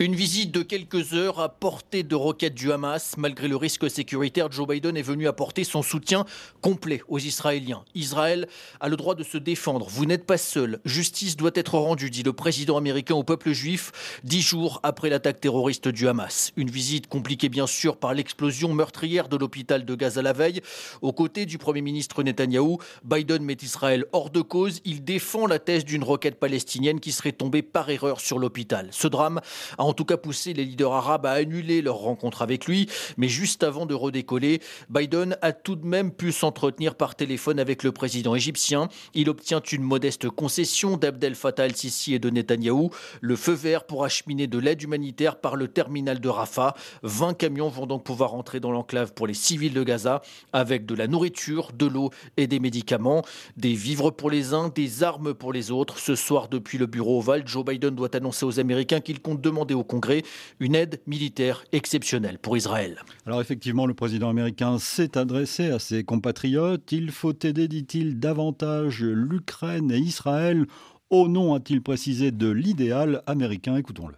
Une 0.01 0.15
visite 0.15 0.49
de 0.51 0.63
quelques 0.63 1.13
heures 1.13 1.39
à 1.39 1.47
portée 1.47 2.01
de 2.01 2.15
roquettes 2.15 2.55
du 2.55 2.71
Hamas. 2.71 3.17
Malgré 3.19 3.47
le 3.47 3.55
risque 3.55 3.87
sécuritaire, 3.87 4.51
Joe 4.51 4.67
Biden 4.67 4.97
est 4.97 5.03
venu 5.03 5.27
apporter 5.27 5.63
son 5.63 5.83
soutien 5.83 6.25
complet 6.59 7.03
aux 7.07 7.19
Israéliens. 7.19 7.83
Israël 7.93 8.47
a 8.79 8.89
le 8.89 8.97
droit 8.97 9.13
de 9.13 9.23
se 9.23 9.37
défendre. 9.37 9.85
Vous 9.87 10.07
n'êtes 10.07 10.25
pas 10.25 10.39
seul. 10.39 10.79
Justice 10.85 11.37
doit 11.37 11.51
être 11.53 11.77
rendue, 11.77 12.09
dit 12.09 12.23
le 12.23 12.33
président 12.33 12.77
américain 12.77 13.13
au 13.13 13.21
peuple 13.21 13.51
juif, 13.51 14.19
dix 14.23 14.41
jours 14.41 14.79
après 14.81 15.11
l'attaque 15.11 15.39
terroriste 15.39 15.87
du 15.87 16.07
Hamas. 16.07 16.51
Une 16.57 16.71
visite 16.71 17.05
compliquée 17.05 17.49
bien 17.49 17.67
sûr 17.67 17.97
par 17.97 18.15
l'explosion 18.15 18.73
meurtrière 18.73 19.29
de 19.29 19.37
l'hôpital 19.37 19.85
de 19.85 19.93
Gaza 19.93 20.23
la 20.23 20.33
veille. 20.33 20.61
Aux 21.03 21.13
côtés 21.13 21.45
du 21.45 21.59
Premier 21.59 21.83
ministre 21.83 22.23
Netanyahou, 22.23 22.79
Biden 23.03 23.43
met 23.43 23.57
Israël 23.61 24.05
hors 24.13 24.31
de 24.31 24.41
cause. 24.41 24.81
Il 24.83 25.03
défend 25.03 25.45
la 25.45 25.59
thèse 25.59 25.85
d'une 25.85 26.03
roquette 26.03 26.39
palestinienne 26.39 26.99
qui 26.99 27.11
serait 27.11 27.33
tombée 27.33 27.61
par 27.61 27.91
erreur 27.91 28.19
sur 28.19 28.39
l'hôpital. 28.39 28.87
Ce 28.89 29.07
drame 29.07 29.41
a 29.77 29.90
en 29.91 29.93
tout 29.93 30.05
cas 30.05 30.15
poussé 30.15 30.53
les 30.53 30.63
leaders 30.63 30.93
arabes 30.93 31.25
à 31.25 31.31
annuler 31.31 31.81
leur 31.81 31.97
rencontre 31.97 32.41
avec 32.41 32.65
lui. 32.65 32.87
Mais 33.17 33.27
juste 33.27 33.61
avant 33.61 33.85
de 33.85 33.93
redécoller, 33.93 34.61
Biden 34.89 35.37
a 35.41 35.51
tout 35.51 35.75
de 35.75 35.85
même 35.85 36.13
pu 36.13 36.31
s'entretenir 36.31 36.95
par 36.95 37.15
téléphone 37.15 37.59
avec 37.59 37.83
le 37.83 37.91
président 37.91 38.33
égyptien. 38.33 38.87
Il 39.13 39.29
obtient 39.29 39.59
une 39.59 39.83
modeste 39.83 40.29
concession 40.29 40.95
d'Abdel 40.95 41.35
Fattah 41.35 41.65
el-Sisi 41.65 42.13
et 42.13 42.19
de 42.19 42.29
Netanyahou, 42.29 42.91
le 43.19 43.35
feu 43.35 43.51
vert 43.51 43.83
pour 43.83 44.05
acheminer 44.05 44.47
de 44.47 44.59
l'aide 44.59 44.81
humanitaire 44.81 45.41
par 45.41 45.57
le 45.57 45.67
terminal 45.67 46.21
de 46.21 46.29
Rafah. 46.29 46.73
20 47.03 47.33
camions 47.33 47.67
vont 47.67 47.85
donc 47.85 48.05
pouvoir 48.05 48.33
entrer 48.33 48.61
dans 48.61 48.71
l'enclave 48.71 49.13
pour 49.13 49.27
les 49.27 49.33
civils 49.33 49.73
de 49.73 49.83
Gaza 49.83 50.21
avec 50.53 50.85
de 50.85 50.95
la 50.95 51.07
nourriture, 51.07 51.73
de 51.77 51.85
l'eau 51.85 52.11
et 52.37 52.47
des 52.47 52.61
médicaments, 52.61 53.23
des 53.57 53.73
vivres 53.73 54.11
pour 54.11 54.29
les 54.29 54.53
uns, 54.53 54.69
des 54.69 55.03
armes 55.03 55.33
pour 55.33 55.51
les 55.51 55.69
autres. 55.69 55.99
Ce 55.99 56.15
soir, 56.15 56.47
depuis 56.47 56.77
le 56.77 56.85
bureau 56.85 57.19
ovale, 57.19 57.45
Joe 57.45 57.65
Biden 57.65 57.93
doit 57.93 58.15
annoncer 58.15 58.45
aux 58.45 58.57
Américains 58.57 59.01
qu'il 59.01 59.21
compte 59.21 59.41
demander 59.41 59.80
au 59.81 59.83
Congrès 59.83 60.23
une 60.59 60.75
aide 60.75 61.01
militaire 61.05 61.65
exceptionnelle 61.71 62.39
pour 62.39 62.55
Israël. 62.55 62.99
Alors 63.25 63.41
effectivement, 63.41 63.85
le 63.85 63.93
président 63.93 64.29
américain 64.29 64.79
s'est 64.79 65.17
adressé 65.17 65.69
à 65.71 65.79
ses 65.79 66.03
compatriotes. 66.03 66.91
Il 66.91 67.11
faut 67.11 67.33
aider, 67.43 67.67
dit-il, 67.67 68.19
davantage 68.19 69.03
l'Ukraine 69.03 69.91
et 69.91 69.97
Israël 69.97 70.65
au 71.11 71.27
nom, 71.27 71.53
a-t-il 71.53 71.81
précisé, 71.81 72.31
de 72.31 72.49
l'idéal 72.49 73.21
américain. 73.27 73.75
Écoutons-le. 73.75 74.15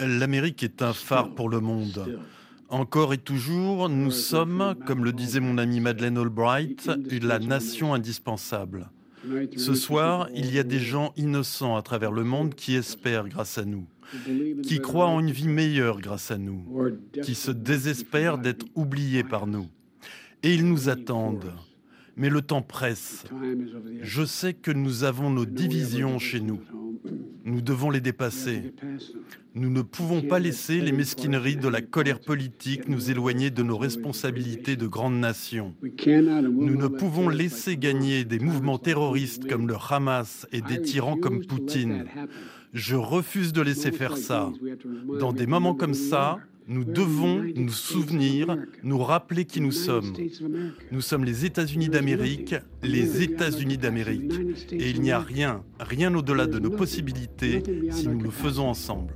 L'Amérique 0.00 0.62
est 0.62 0.82
un 0.82 0.92
phare 0.92 1.34
pour 1.34 1.48
le 1.48 1.58
monde. 1.58 2.20
Encore 2.68 3.12
et 3.12 3.18
toujours, 3.18 3.88
nous 3.88 4.12
sommes, 4.12 4.76
comme 4.86 5.04
le 5.04 5.12
disait 5.12 5.40
mon 5.40 5.58
ami 5.58 5.80
Madeleine 5.80 6.16
Albright, 6.16 6.88
la 7.22 7.40
nation 7.40 7.92
indispensable. 7.92 8.88
Ce 9.56 9.74
soir, 9.74 10.28
il 10.34 10.52
y 10.52 10.58
a 10.58 10.62
des 10.62 10.78
gens 10.78 11.12
innocents 11.16 11.76
à 11.76 11.82
travers 11.82 12.12
le 12.12 12.24
monde 12.24 12.54
qui 12.54 12.74
espèrent 12.74 13.28
grâce 13.28 13.58
à 13.58 13.64
nous, 13.64 13.86
qui 14.62 14.80
croient 14.80 15.08
en 15.08 15.20
une 15.20 15.30
vie 15.30 15.48
meilleure 15.48 16.00
grâce 16.00 16.30
à 16.30 16.38
nous, 16.38 16.64
qui 17.22 17.34
se 17.34 17.50
désespèrent 17.50 18.38
d'être 18.38 18.66
oubliés 18.74 19.24
par 19.24 19.46
nous. 19.46 19.66
Et 20.42 20.54
ils 20.54 20.66
nous 20.66 20.88
attendent. 20.88 21.52
Mais 22.16 22.28
le 22.28 22.42
temps 22.42 22.62
presse. 22.62 23.24
Je 24.02 24.24
sais 24.24 24.54
que 24.54 24.70
nous 24.70 25.02
avons 25.02 25.30
nos 25.30 25.46
divisions 25.46 26.18
chez 26.20 26.40
nous. 26.40 26.60
Nous 27.44 27.60
devons 27.60 27.90
les 27.90 28.00
dépasser. 28.00 28.72
Nous 29.54 29.68
ne 29.70 29.82
pouvons 29.82 30.22
pas 30.22 30.38
laisser 30.38 30.80
les 30.80 30.92
mesquineries 30.92 31.56
de 31.56 31.68
la 31.68 31.82
colère 31.82 32.20
politique 32.20 32.88
nous 32.88 33.10
éloigner 33.10 33.50
de 33.50 33.62
nos 33.62 33.76
responsabilités 33.76 34.76
de 34.76 34.86
grande 34.86 35.18
nation. 35.18 35.74
Nous 35.82 36.76
ne 36.76 36.88
pouvons 36.88 37.28
laisser 37.28 37.76
gagner 37.76 38.24
des 38.24 38.38
mouvements 38.38 38.78
terroristes 38.78 39.46
comme 39.46 39.68
le 39.68 39.76
Hamas 39.90 40.46
et 40.52 40.62
des 40.62 40.80
tyrans 40.80 41.18
comme 41.18 41.44
Poutine. 41.44 42.06
Je 42.72 42.96
refuse 42.96 43.52
de 43.52 43.60
laisser 43.60 43.92
faire 43.92 44.16
ça. 44.16 44.50
Dans 45.20 45.34
des 45.34 45.46
moments 45.46 45.74
comme 45.74 45.94
ça, 45.94 46.38
nous 46.66 46.84
devons 46.84 47.44
nous 47.54 47.72
souvenir, 47.72 48.56
nous 48.82 48.98
rappeler 48.98 49.44
qui 49.44 49.60
nous 49.60 49.72
sommes. 49.72 50.14
Nous 50.90 51.00
sommes 51.00 51.24
les 51.24 51.44
États-Unis 51.44 51.88
d'Amérique, 51.88 52.54
les 52.82 53.22
États-Unis 53.22 53.78
d'Amérique. 53.78 54.32
Et 54.72 54.90
il 54.90 55.00
n'y 55.00 55.10
a 55.10 55.20
rien, 55.20 55.62
rien 55.80 56.14
au-delà 56.14 56.46
de 56.46 56.58
nos 56.58 56.70
possibilités 56.70 57.62
si 57.90 58.08
nous 58.08 58.20
le 58.20 58.30
faisons 58.30 58.68
ensemble. 58.68 59.14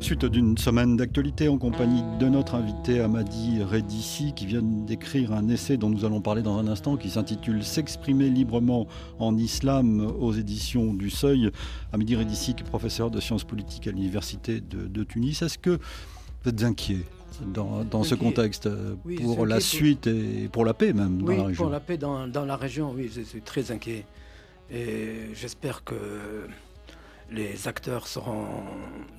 Suite 0.00 0.24
d'une 0.24 0.56
semaine 0.56 0.96
d'actualité 0.96 1.48
en 1.48 1.58
compagnie 1.58 2.02
de 2.20 2.28
notre 2.28 2.54
invité 2.54 3.00
Amadi 3.00 3.62
Redissi 3.62 4.32
qui 4.34 4.46
vient 4.46 4.62
d'écrire 4.62 5.32
un 5.32 5.48
essai 5.48 5.76
dont 5.76 5.90
nous 5.90 6.04
allons 6.04 6.20
parler 6.20 6.42
dans 6.42 6.58
un 6.58 6.68
instant 6.68 6.96
qui 6.96 7.10
s'intitule 7.10 7.64
S'exprimer 7.64 8.28
librement 8.30 8.86
en 9.18 9.36
islam 9.36 10.00
aux 10.00 10.32
éditions 10.32 10.94
du 10.94 11.10
Seuil. 11.10 11.50
Amadi 11.92 12.14
Redissi 12.14 12.54
qui 12.54 12.62
est 12.62 12.66
professeur 12.66 13.10
de 13.10 13.20
sciences 13.20 13.44
politiques 13.44 13.88
à 13.88 13.90
l'université 13.90 14.60
de, 14.60 15.04
Tunis. 15.04 15.42
Est-ce 15.42 15.58
que 15.58 15.78
vous 16.42 16.50
êtes 16.50 16.62
inquiet 16.62 17.04
dans, 17.52 18.04
ce 18.04 18.14
contexte 18.14 18.68
pour 19.22 19.46
la 19.46 19.60
suite 19.60 20.06
et 20.06 20.48
pour 20.52 20.64
la 20.64 20.74
paix 20.74 20.92
même 20.92 21.22
dans 21.22 21.36
la 21.36 21.44
région 21.44 21.64
Pour 21.64 21.72
la 21.72 21.80
paix 21.80 21.96
dans, 21.96 22.28
dans 22.28 22.44
la 22.44 22.56
région, 22.56 22.92
oui, 22.94 23.10
je 23.14 23.22
suis 23.22 23.42
très 23.42 23.70
inquiet. 23.72 24.04
Et 24.70 25.30
j'espère 25.34 25.84
que 25.84 25.94
les 27.30 27.68
acteurs 27.68 28.06
seront 28.06 28.46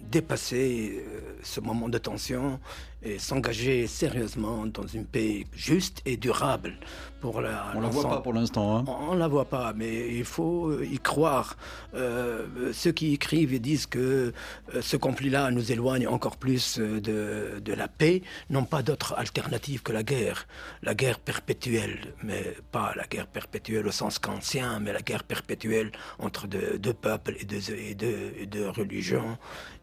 dépasser 0.02 1.04
euh, 1.06 1.38
ce 1.44 1.60
moment 1.60 1.90
de 1.90 1.98
tension 1.98 2.60
et 3.08 3.20
s'engager 3.20 3.88
sérieusement 3.88 4.66
dans 4.66 4.86
une 4.86 5.06
paix 5.06 5.46
juste 5.54 6.02
et 6.06 6.18
durable 6.18 6.74
pour 7.22 7.42
la. 7.42 7.72
On 7.76 7.82
la 7.82 7.90
voit 7.90 8.10
pas 8.10 8.22
pour 8.22 8.34
l'instant. 8.34 8.78
Hein. 8.78 8.86
On, 8.88 9.16
ne 9.16 9.20
la 9.20 9.28
voit 9.28 9.46
pas, 9.46 9.74
mais 9.74 10.16
il 10.16 10.26
faut 10.26 10.70
euh, 10.70 10.86
y 10.86 11.00
croire. 11.00 11.58
Euh, 11.96 12.72
ceux 12.74 12.92
qui 12.92 13.14
écrivent 13.14 13.54
et 13.54 13.60
disent 13.60 13.86
que 13.86 14.34
ce 14.82 14.98
conflit-là 14.98 15.52
nous 15.52 15.72
éloigne 15.72 16.08
encore 16.08 16.38
plus 16.38 16.80
de, 16.80 17.60
de 17.64 17.74
la 17.74 17.88
paix 17.88 18.22
n'ont 18.50 18.66
pas 18.66 18.84
d'autre 18.84 19.16
alternative 19.18 19.82
que 19.82 19.92
la 19.92 20.04
guerre, 20.04 20.48
la 20.84 20.94
guerre 20.94 21.20
perpétuelle, 21.20 22.14
mais 22.24 22.56
pas 22.72 22.94
la 22.96 23.06
guerre 23.06 23.28
perpétuelle 23.28 23.88
au 23.88 23.92
sens 23.92 24.20
kantien, 24.20 24.80
mais 24.80 24.94
la 24.94 25.02
guerre 25.02 25.24
perpétuelle 25.24 25.92
entre 26.20 26.48
deux, 26.48 26.94
peuples 26.94 27.36
et 27.40 27.46
deux, 27.46 27.72
et 27.74 28.46
deux 28.46 28.70
religions 28.70 29.38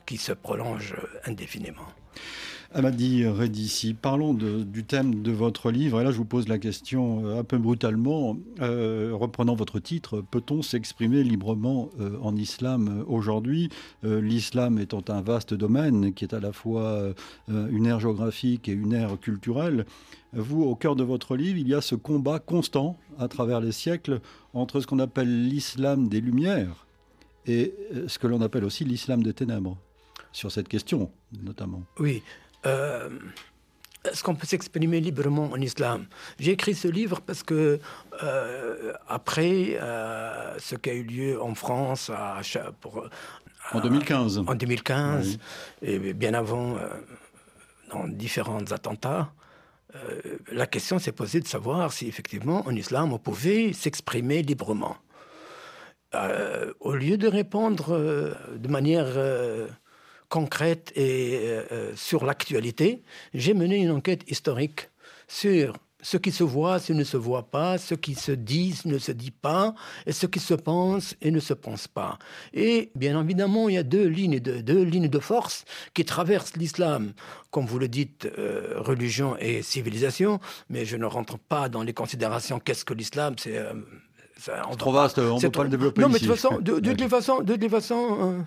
qui 0.07 0.17
se 0.17 0.33
prolonge 0.33 0.95
indéfiniment. 1.25 1.89
Amadi 2.77 3.25
Redici, 3.25 3.95
parlons 3.95 4.35
du 4.35 4.83
thème 4.83 5.23
de 5.23 5.31
votre 5.31 5.71
livre. 5.71 6.01
Et 6.01 6.05
là, 6.05 6.11
je 6.11 6.17
vous 6.17 6.25
pose 6.25 6.49
la 6.49 6.59
question 6.59 7.25
euh, 7.25 7.39
un 7.39 7.45
peu 7.45 7.57
brutalement. 7.57 8.37
Euh, 8.61 9.13
reprenant 9.15 9.55
votre 9.55 9.79
titre, 9.79 10.25
peut-on 10.29 10.61
s'exprimer 10.61 11.23
librement 11.23 11.91
euh, 12.01 12.19
en 12.21 12.35
islam 12.35 13.05
aujourd'hui? 13.07 13.71
L'islam 14.03 14.81
étant 14.81 15.05
un 15.07 15.23
vaste 15.23 15.55
domaine 15.55 16.13
qui 16.15 16.25
est 16.25 16.35
à 16.35 16.41
la 16.41 16.53
fois 16.53 17.15
une 17.49 17.87
ère 17.87 18.01
géographique 18.01 18.69
et 18.69 18.73
une 18.73 18.93
ère 18.93 19.19
culturelle. 19.21 19.87
Vous, 20.33 20.63
au 20.63 20.75
cœur 20.75 20.97
de 20.97 21.05
votre 21.05 21.37
livre, 21.37 21.59
il 21.59 21.69
y 21.69 21.75
a 21.75 21.81
ce 21.81 21.95
combat 21.95 22.41
constant 22.41 22.99
à 23.19 23.29
travers 23.29 23.61
les 23.61 23.73
siècles 23.73 24.21
entre 24.53 24.81
ce 24.81 24.87
qu'on 24.87 24.99
appelle 24.99 25.49
l'islam 25.49 26.09
des 26.09 26.21
Lumières 26.21 26.87
et 27.47 27.73
ce 28.09 28.19
que 28.19 28.27
l'on 28.27 28.41
appelle 28.41 28.65
aussi 28.65 28.85
l'islam 28.85 29.23
des 29.23 29.33
ténèbres 29.33 29.79
sur 30.33 30.51
cette 30.51 30.69
question, 30.69 31.11
notamment. 31.43 31.83
Oui. 31.99 32.23
Euh, 32.67 33.09
est-ce 34.05 34.23
qu'on 34.23 34.35
peut 34.35 34.47
s'exprimer 34.47 35.01
librement 35.01 35.51
en 35.51 35.61
islam? 35.61 36.07
J'ai 36.39 36.53
écrit 36.53 36.75
ce 36.75 36.89
livre 36.89 37.21
parce 37.23 37.43
que 37.43 37.81
euh, 38.23 38.93
après 39.09 39.79
euh, 39.81 40.59
ce 40.59 40.75
qui 40.77 40.91
a 40.91 40.95
eu 40.95 41.05
lieu 41.05 41.43
en 41.43 41.55
France 41.55 42.11
à, 42.11 42.41
pour, 42.81 43.09
en 43.73 43.81
2015, 43.81 44.39
en 44.47 44.55
2015 44.55 45.39
et 45.81 46.13
bien 46.13 46.35
avant 46.35 46.77
dans 47.91 48.07
différents 48.07 48.71
attentats, 48.73 49.33
la 50.53 50.67
question 50.67 50.99
s'est 50.99 51.13
posée 51.13 51.41
de 51.41 51.47
savoir 51.47 51.93
si 51.93 52.07
effectivement 52.07 52.67
en 52.67 52.75
islam 52.75 53.13
on 53.15 53.19
pouvait 53.19 53.73
s'exprimer 53.73 54.43
librement. 54.43 54.97
au 56.81 56.95
lieu 56.95 57.17
de 57.17 57.27
répondre 57.27 57.97
de 58.55 58.69
manière 58.69 59.07
concrète 60.35 60.91
et 60.97 61.39
euh, 61.45 61.63
euh, 61.71 61.93
sur 61.95 62.25
l'actualité, 62.25 63.05
j'ai 63.35 63.55
mené 63.55 63.77
une 63.77 63.93
enquête 63.93 64.29
historique 64.29 64.91
sur 65.29 65.77
ce 66.03 66.17
qui 66.17 66.33
se 66.33 66.43
voit, 66.43 66.81
ce 66.81 66.89
qui 66.89 66.99
ne 66.99 67.05
se 67.05 67.17
voit 67.17 67.53
pas, 67.53 67.79
ce 67.79 67.95
qui 67.95 68.17
se 68.17 68.33
dit, 68.33 68.73
ce 68.73 68.89
ne 68.89 68.99
se 68.99 69.13
dit 69.13 69.31
pas, 69.31 69.77
et 70.07 70.13
ce 70.13 70.27
qui 70.27 70.41
se 70.41 70.55
pense 70.55 71.15
et 71.23 71.31
ne 71.31 71.39
se 71.39 71.55
pense 71.55 71.87
pas. 71.87 72.19
Et 72.53 72.91
bien 72.97 73.15
évidemment, 73.23 73.69
il 73.69 73.77
y 73.77 73.79
a 73.79 73.85
deux 73.85 74.09
lignes 74.09 74.41
de, 74.41 74.61
deux 74.61 74.83
lignes 74.83 75.09
de 75.09 75.21
force 75.21 75.65
qui 75.95 76.05
traversent 76.05 76.57
l'islam, 76.57 77.13
comme 77.53 77.67
vous 77.67 77.79
le 77.79 77.87
dites, 77.87 78.27
euh, 78.37 78.75
religion 78.79 79.37
et 79.39 79.63
civilisation, 79.63 80.41
mais 80.69 80.85
je 80.85 80.97
ne 80.97 81.07
rentre 81.07 81.39
pas 81.39 81.69
dans 81.69 81.85
les 81.85 81.95
considérations 81.95 82.59
qu'est-ce 82.59 82.85
que 82.85 82.95
l'islam, 82.95 83.37
c'est... 83.39 83.63
trop 84.79 84.93
vaste, 84.93 85.19
on 85.19 85.37
ne 85.37 85.41
peut 85.41 85.51
pas 85.51 85.65
le 85.65 85.69
développer 85.69 86.01
Non, 86.01 86.09
mais 86.09 86.19
de 86.19 86.27
toute 86.27 86.37
façon, 86.37 86.59
de, 86.59 86.79
de, 86.79 86.93
de, 86.93 87.09
façon, 87.09 87.41
de, 87.43 87.69
façon 87.69 88.45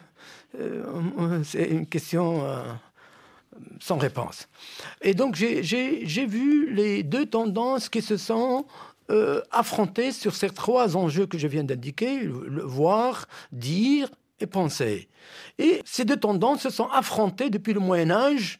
euh, 0.59 1.43
c'est 1.43 1.65
une 1.65 1.85
question 1.85 2.43
sans 3.79 3.97
réponse. 3.97 4.47
Et 5.01 5.13
donc 5.13 5.35
j'ai 5.35 6.25
vu 6.25 6.73
les 6.73 7.03
deux 7.03 7.25
tendances 7.25 7.89
qui 7.89 8.01
se 8.01 8.17
sont 8.17 8.65
euh, 9.09 9.41
affrontées 9.51 10.11
sur 10.11 10.35
ces 10.35 10.49
trois 10.49 10.97
enjeux 10.97 11.25
que 11.25 11.37
je 11.37 11.47
viens 11.47 11.63
d'indiquer, 11.63 12.19
le 12.23 12.61
voir, 12.61 13.27
dire 13.51 14.09
et 14.39 14.47
penser. 14.47 15.07
Et 15.57 15.81
ces 15.85 16.05
deux 16.05 16.17
tendances 16.17 16.61
se 16.61 16.69
sont 16.69 16.87
affrontées 16.87 17.49
depuis 17.49 17.73
le 17.73 17.79
Moyen 17.79 18.11
Âge, 18.11 18.59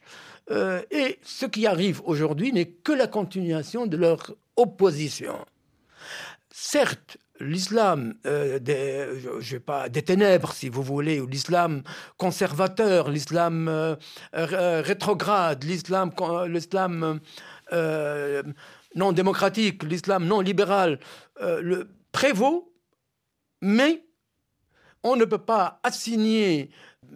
euh, 0.50 0.82
et 0.90 1.20
ce 1.22 1.46
qui 1.46 1.68
arrive 1.68 2.02
aujourd'hui 2.06 2.54
n'est 2.54 2.66
que 2.70 2.94
la 2.94 3.08
continuation 3.08 3.86
de 3.86 3.98
leur 3.98 4.34
opposition. 4.56 5.36
Certes, 6.50 7.18
l'islam 7.40 8.16
euh, 8.26 8.60
des, 8.60 10.02
ténèbres, 10.02 10.54
si 10.54 10.70
vous 10.70 10.84
voulez, 10.84 11.20
ou 11.20 11.28
l'islam 11.28 11.84
conservateur, 12.18 13.10
l'islam 13.10 13.68
euh, 13.68 13.96
rétrograde, 14.34 15.64
l'islam, 15.64 16.12
non 18.96 19.12
démocratique, 19.12 19.84
l'islam 19.84 20.26
non 20.26 20.40
libéral, 20.42 21.00
le 21.40 21.90
prévaut, 22.12 22.74
mais 23.62 24.04
on 25.04 25.16
ne 25.16 25.26
peut 25.26 25.38
pas 25.38 25.80
assigner 25.84 26.70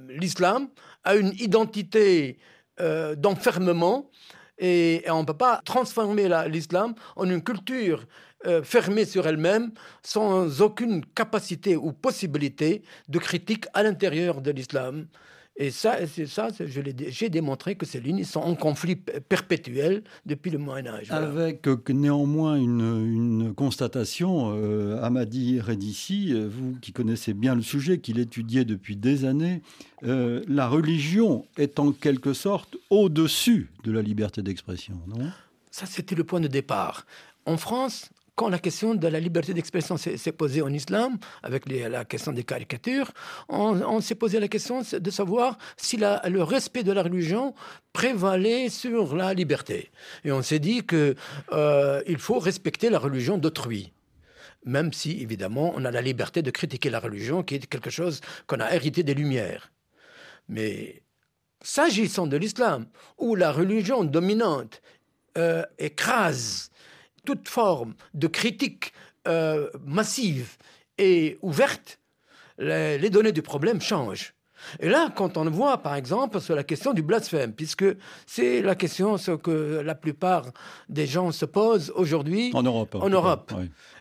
l'islam 0.08 0.70
à 1.04 1.16
une 1.16 1.34
identité 1.40 2.38
euh, 2.80 3.16
d'enfermement 3.16 4.10
et, 4.58 5.04
on 5.08 5.22
ne 5.22 5.26
peut 5.26 5.34
pas 5.38 5.62
transformer 5.66 6.30
l'islam 6.48 6.94
en 7.16 7.30
une 7.30 7.44
culture 7.44 8.06
euh, 8.46 8.64
fermée 8.64 9.06
sur 9.06 9.28
elle-même 9.28 9.72
sans 10.04 10.62
aucune 10.62 11.06
capacité 11.06 11.76
ou 11.76 11.92
possibilité 11.92 12.82
de 13.10 13.20
critique 13.20 13.66
à 13.74 13.84
l'intérieur 13.84 14.42
de 14.42 14.52
l'islam. 14.52 15.08
Et 15.58 15.70
ça, 15.70 15.98
c'est 16.08 16.28
ça, 16.28 16.48
j'ai 16.60 17.30
démontré 17.30 17.76
que 17.76 17.86
ces 17.86 18.00
lignes 18.00 18.24
sont 18.24 18.40
en 18.40 18.56
conflit 18.56 18.96
perpétuel 18.96 20.02
depuis 20.26 20.50
le 20.50 20.58
Moyen 20.58 20.88
Âge. 20.88 21.12
Avec 21.12 21.68
euh, 21.68 21.78
néanmoins 21.90 22.56
une, 22.56 23.54
constatation, 23.54 24.54
euh, 24.56 25.04
Amadi 25.04 25.60
Redici, 25.60 26.34
euh, 26.34 26.48
vous 26.50 26.78
qui 26.82 26.94
connaissez 26.94 27.34
bien 27.34 27.54
le 27.54 27.62
sujet, 27.62 28.00
qui 28.00 28.14
l'étudiez 28.14 28.64
depuis 28.64 28.96
des 28.96 29.26
années, 29.26 29.62
la 30.04 30.68
religion 30.68 31.46
est 31.58 31.78
en 31.78 31.92
quelque 31.92 32.34
sorte 32.34 32.76
au-dessus 32.90 33.70
de 33.84 33.92
la 33.92 34.02
liberté 34.02 34.42
d'expression, 34.42 35.00
non? 35.06 35.30
Ça, 35.70 35.86
c'était 35.86 36.16
le 36.16 36.24
point 36.24 36.40
de 36.40 36.48
départ. 36.48 37.06
En 37.46 37.58
France, 37.58 38.10
quand 38.36 38.50
la 38.50 38.60
question 38.60 38.96
de 38.96 39.08
la 39.08 39.20
liberté 39.20 39.54
d'expression 39.54 39.98
s'est 39.98 40.32
posée 40.32 40.62
en 40.62 40.72
islam, 40.74 41.18
avec 41.44 41.70
la 41.70 42.06
question 42.06 42.32
des 42.32 42.44
caricatures, 42.44 43.12
on, 43.50 44.02
s'est 44.02 44.16
posé 44.16 44.40
la 44.40 44.48
question 44.48 44.82
de 44.82 45.12
savoir 45.12 45.58
si 45.78 45.98
le 45.98 46.42
respect 46.42 46.84
de 46.84 46.92
la 46.92 47.04
religion 47.04 47.54
prévalait 47.94 48.70
sur 48.70 49.16
la 49.16 49.34
liberté. 49.34 49.92
Et 50.24 50.32
on 50.32 50.42
s'est 50.42 50.60
dit 50.60 50.86
qu'il 50.86 51.16
euh, 51.52 52.18
faut 52.18 52.40
respecter 52.40 52.90
la 52.90 53.00
religion 53.00 53.38
d'autrui 53.38 53.94
même 54.64 54.94
si, 54.94 55.22
évidemment, 55.22 55.74
on 55.76 55.86
a 55.86 55.92
la 55.92 56.02
liberté 56.02 56.42
de 56.42 56.52
critiquer 56.52 56.90
la 56.92 57.00
religion, 57.00 57.42
qui 57.42 57.56
est 57.56 57.66
quelque 57.66 57.90
chose 57.90 58.22
qu'on 58.46 58.60
a 58.60 58.72
hérité 58.74 59.02
des 59.02 59.16
Lumières. 59.16 59.72
Mais 60.50 61.02
s'agissant 61.64 62.28
de 62.28 62.38
l'islam, 62.38 62.88
où 63.18 63.36
la 63.36 63.52
religion 63.52 64.04
dominante 64.04 64.82
euh, 65.38 65.64
écrase 65.80 66.71
toute 67.26 67.48
forme 67.48 67.94
de 68.14 68.28
critique 68.28 68.94
euh, 69.28 69.70
massive 69.86 70.58
et 70.98 71.38
ouverte, 71.42 72.00
les, 72.58 73.10
données 73.10 73.32
du 73.32 73.42
problème 73.42 73.82
changent. 73.82 74.34
Et 74.80 74.90
là, 74.90 75.12
quand 75.16 75.38
on 75.38 75.50
voit, 75.50 75.80
par 75.80 75.96
exemple, 75.96 76.40
sur 76.40 76.56
la 76.56 76.64
question 76.64 76.94
du 76.94 77.02
blasphème, 77.02 77.54
puisque 77.54 77.86
c'est 78.28 78.62
la 78.62 78.76
question 78.76 79.18
que 79.18 79.82
la 79.84 79.96
plupart 79.96 80.46
des 80.88 81.08
gens 81.08 81.32
se 81.32 81.46
posent 81.46 81.92
aujourd'hui 81.96 82.52
en 82.54 82.62
Europe. 82.62 82.96
En 82.96 83.10
Europe. 83.10 83.54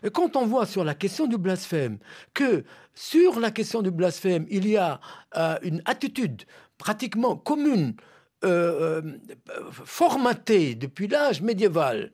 Et 0.03 0.11
quand 0.11 0.35
on 0.35 0.45
voit 0.45 0.67
sur 0.67 0.83
la 0.83 0.93
question 0.93 1.25
du 1.25 1.37
blasphème 1.37 1.97
que 2.33 2.63
sur 2.93 3.39
la 3.39 3.51
question 3.51 3.81
du 3.81 3.89
blasphème, 3.89 4.45
il 4.49 4.67
y 4.67 4.77
a 4.77 4.99
euh, 5.35 5.57
une 5.63 5.81
attitude 5.85 6.43
pratiquement 6.77 7.35
commune, 7.35 7.95
euh, 8.43 9.01
formatée 9.71 10.73
depuis 10.75 11.07
l'âge 11.07 11.41
médiéval, 11.41 12.11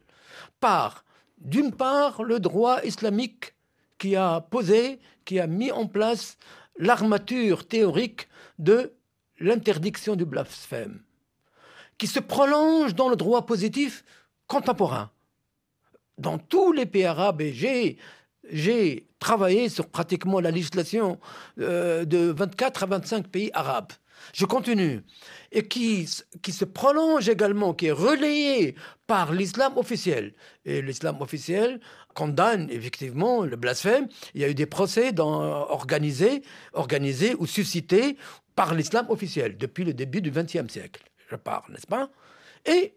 par, 0.60 1.03
d'une 1.38 1.72
part, 1.72 2.24
le 2.24 2.39
droit 2.39 2.84
islamique 2.84 3.53
qui 3.98 4.15
a 4.15 4.41
posé, 4.41 5.00
qui 5.26 5.39
a 5.39 5.47
mis 5.47 5.71
en 5.71 5.88
place 5.88 6.38
l'armature 6.78 7.67
théorique 7.67 8.28
de 8.60 8.93
l'interdiction 9.39 10.15
du 10.15 10.26
blasphème, 10.26 11.02
qui 11.97 12.08
se 12.08 12.19
prolonge 12.19 12.95
dans 12.95 13.10
le 13.10 13.15
droit 13.15 13.45
positif 13.45 14.04
contemporain. 14.47 15.12
Dans 16.17 16.38
tous 16.38 16.71
les 16.71 16.86
pays 16.86 17.06
arabes, 17.06 17.41
et 17.41 17.54
j'ai, 18.52 19.08
travaillé 19.19 19.69
sur 19.69 19.88
pratiquement 19.89 20.39
la 20.39 20.52
législation 20.52 21.19
euh, 21.60 22.06
de 22.06 22.32
24 22.32 22.84
à 22.84 22.86
25 22.86 23.28
pays 23.28 23.52
arabes. 23.54 23.91
Je 24.34 24.45
continue. 24.45 25.01
Et 25.51 25.67
qui, 25.67 26.10
qui 26.41 26.51
se 26.51 26.65
prolonge 26.65 27.30
également, 27.30 27.73
qui 27.73 27.88
est 27.88 27.91
relayé 27.91 28.75
par 29.08 29.34
l'islam 29.34 29.77
officiel. 29.77 30.34
Et 30.65 30.82
l'islam 30.82 31.21
officiel 31.21 31.80
condamne 32.13 32.69
effectivement 32.69 33.43
le 33.43 33.56
blasphème. 33.56 34.08
Il 34.34 34.41
y 34.41 34.43
a 34.43 34.49
eu 34.49 34.56
des 34.56 34.65
procès 34.65 35.13
organisés, 35.19 36.41
organisés 36.73 37.36
ou 37.39 37.45
suscités 37.45 38.17
par 38.56 38.73
l'islam 38.73 39.06
officiel 39.10 39.58
depuis 39.58 39.84
le 39.84 39.93
début 39.93 40.21
du 40.21 40.32
XXe 40.32 40.67
siècle. 40.67 41.03
Je 41.30 41.36
parle, 41.36 41.71
n'est-ce 41.71 41.88
pas? 41.88 42.10
Et 42.65 42.95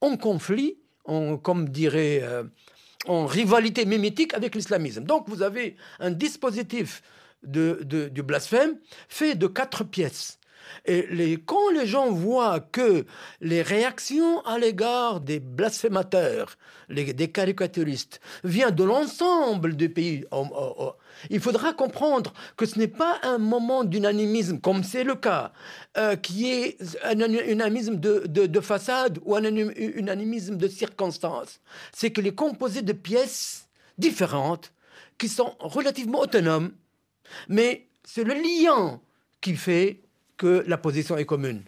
en 0.00 0.16
conflit, 0.16 0.78
en, 1.04 1.36
comme 1.36 1.68
dirait, 1.68 2.20
euh, 2.22 2.44
en 3.06 3.26
rivalité 3.26 3.84
mimétique 3.84 4.34
avec 4.34 4.54
l'islamisme. 4.54 5.04
Donc 5.04 5.28
vous 5.28 5.42
avez 5.42 5.76
un 5.98 6.10
dispositif 6.10 7.02
de, 7.42 7.82
du 7.82 8.22
blasphème 8.22 8.78
fait 9.08 9.34
de 9.34 9.46
quatre 9.46 9.84
pièces. 9.84 10.38
Et 10.84 11.06
les, 11.10 11.36
quand 11.38 11.70
les 11.70 11.86
gens 11.86 12.10
voient 12.10 12.60
que 12.60 13.04
les 13.40 13.62
réactions 13.62 14.40
à 14.44 14.58
l'égard 14.58 15.20
des 15.20 15.40
blasphémateurs, 15.40 16.56
des 16.88 17.30
caricaturistes, 17.30 18.20
viennent 18.44 18.74
de 18.74 18.84
l'ensemble 18.84 19.76
du 19.76 19.88
pays, 19.88 20.24
oh, 20.30 20.46
oh, 20.54 20.74
oh, 20.78 20.92
il 21.30 21.40
faudra 21.40 21.72
comprendre 21.72 22.32
que 22.56 22.66
ce 22.66 22.78
n'est 22.78 22.88
pas 22.88 23.18
un 23.22 23.38
moment 23.38 23.84
d'unanimisme, 23.84 24.60
comme 24.60 24.84
c'est 24.84 25.04
le 25.04 25.14
cas, 25.14 25.52
euh, 25.96 26.16
qui 26.16 26.50
est 26.50 26.78
un 27.02 27.18
unanimisme 27.20 27.96
de, 27.96 28.26
de, 28.26 28.60
façade 28.60 29.18
ou 29.24 29.34
un 29.36 29.44
unanimisme 29.44 30.56
de 30.56 30.68
circonstances. 30.68 31.60
C'est 31.92 32.12
qu'il 32.12 32.26
est 32.26 32.34
composé 32.34 32.82
de 32.82 32.92
pièces 32.92 33.68
différentes 33.98 34.72
qui 35.18 35.28
sont 35.28 35.54
relativement 35.60 36.20
autonomes 36.20 36.72
mais 37.48 37.86
c'est 38.04 38.24
le 38.24 38.34
lien 38.34 39.00
qui 39.40 39.54
fait 39.54 40.00
que 40.36 40.64
la 40.66 40.78
position 40.78 41.16
est 41.16 41.24
commune. 41.24 41.62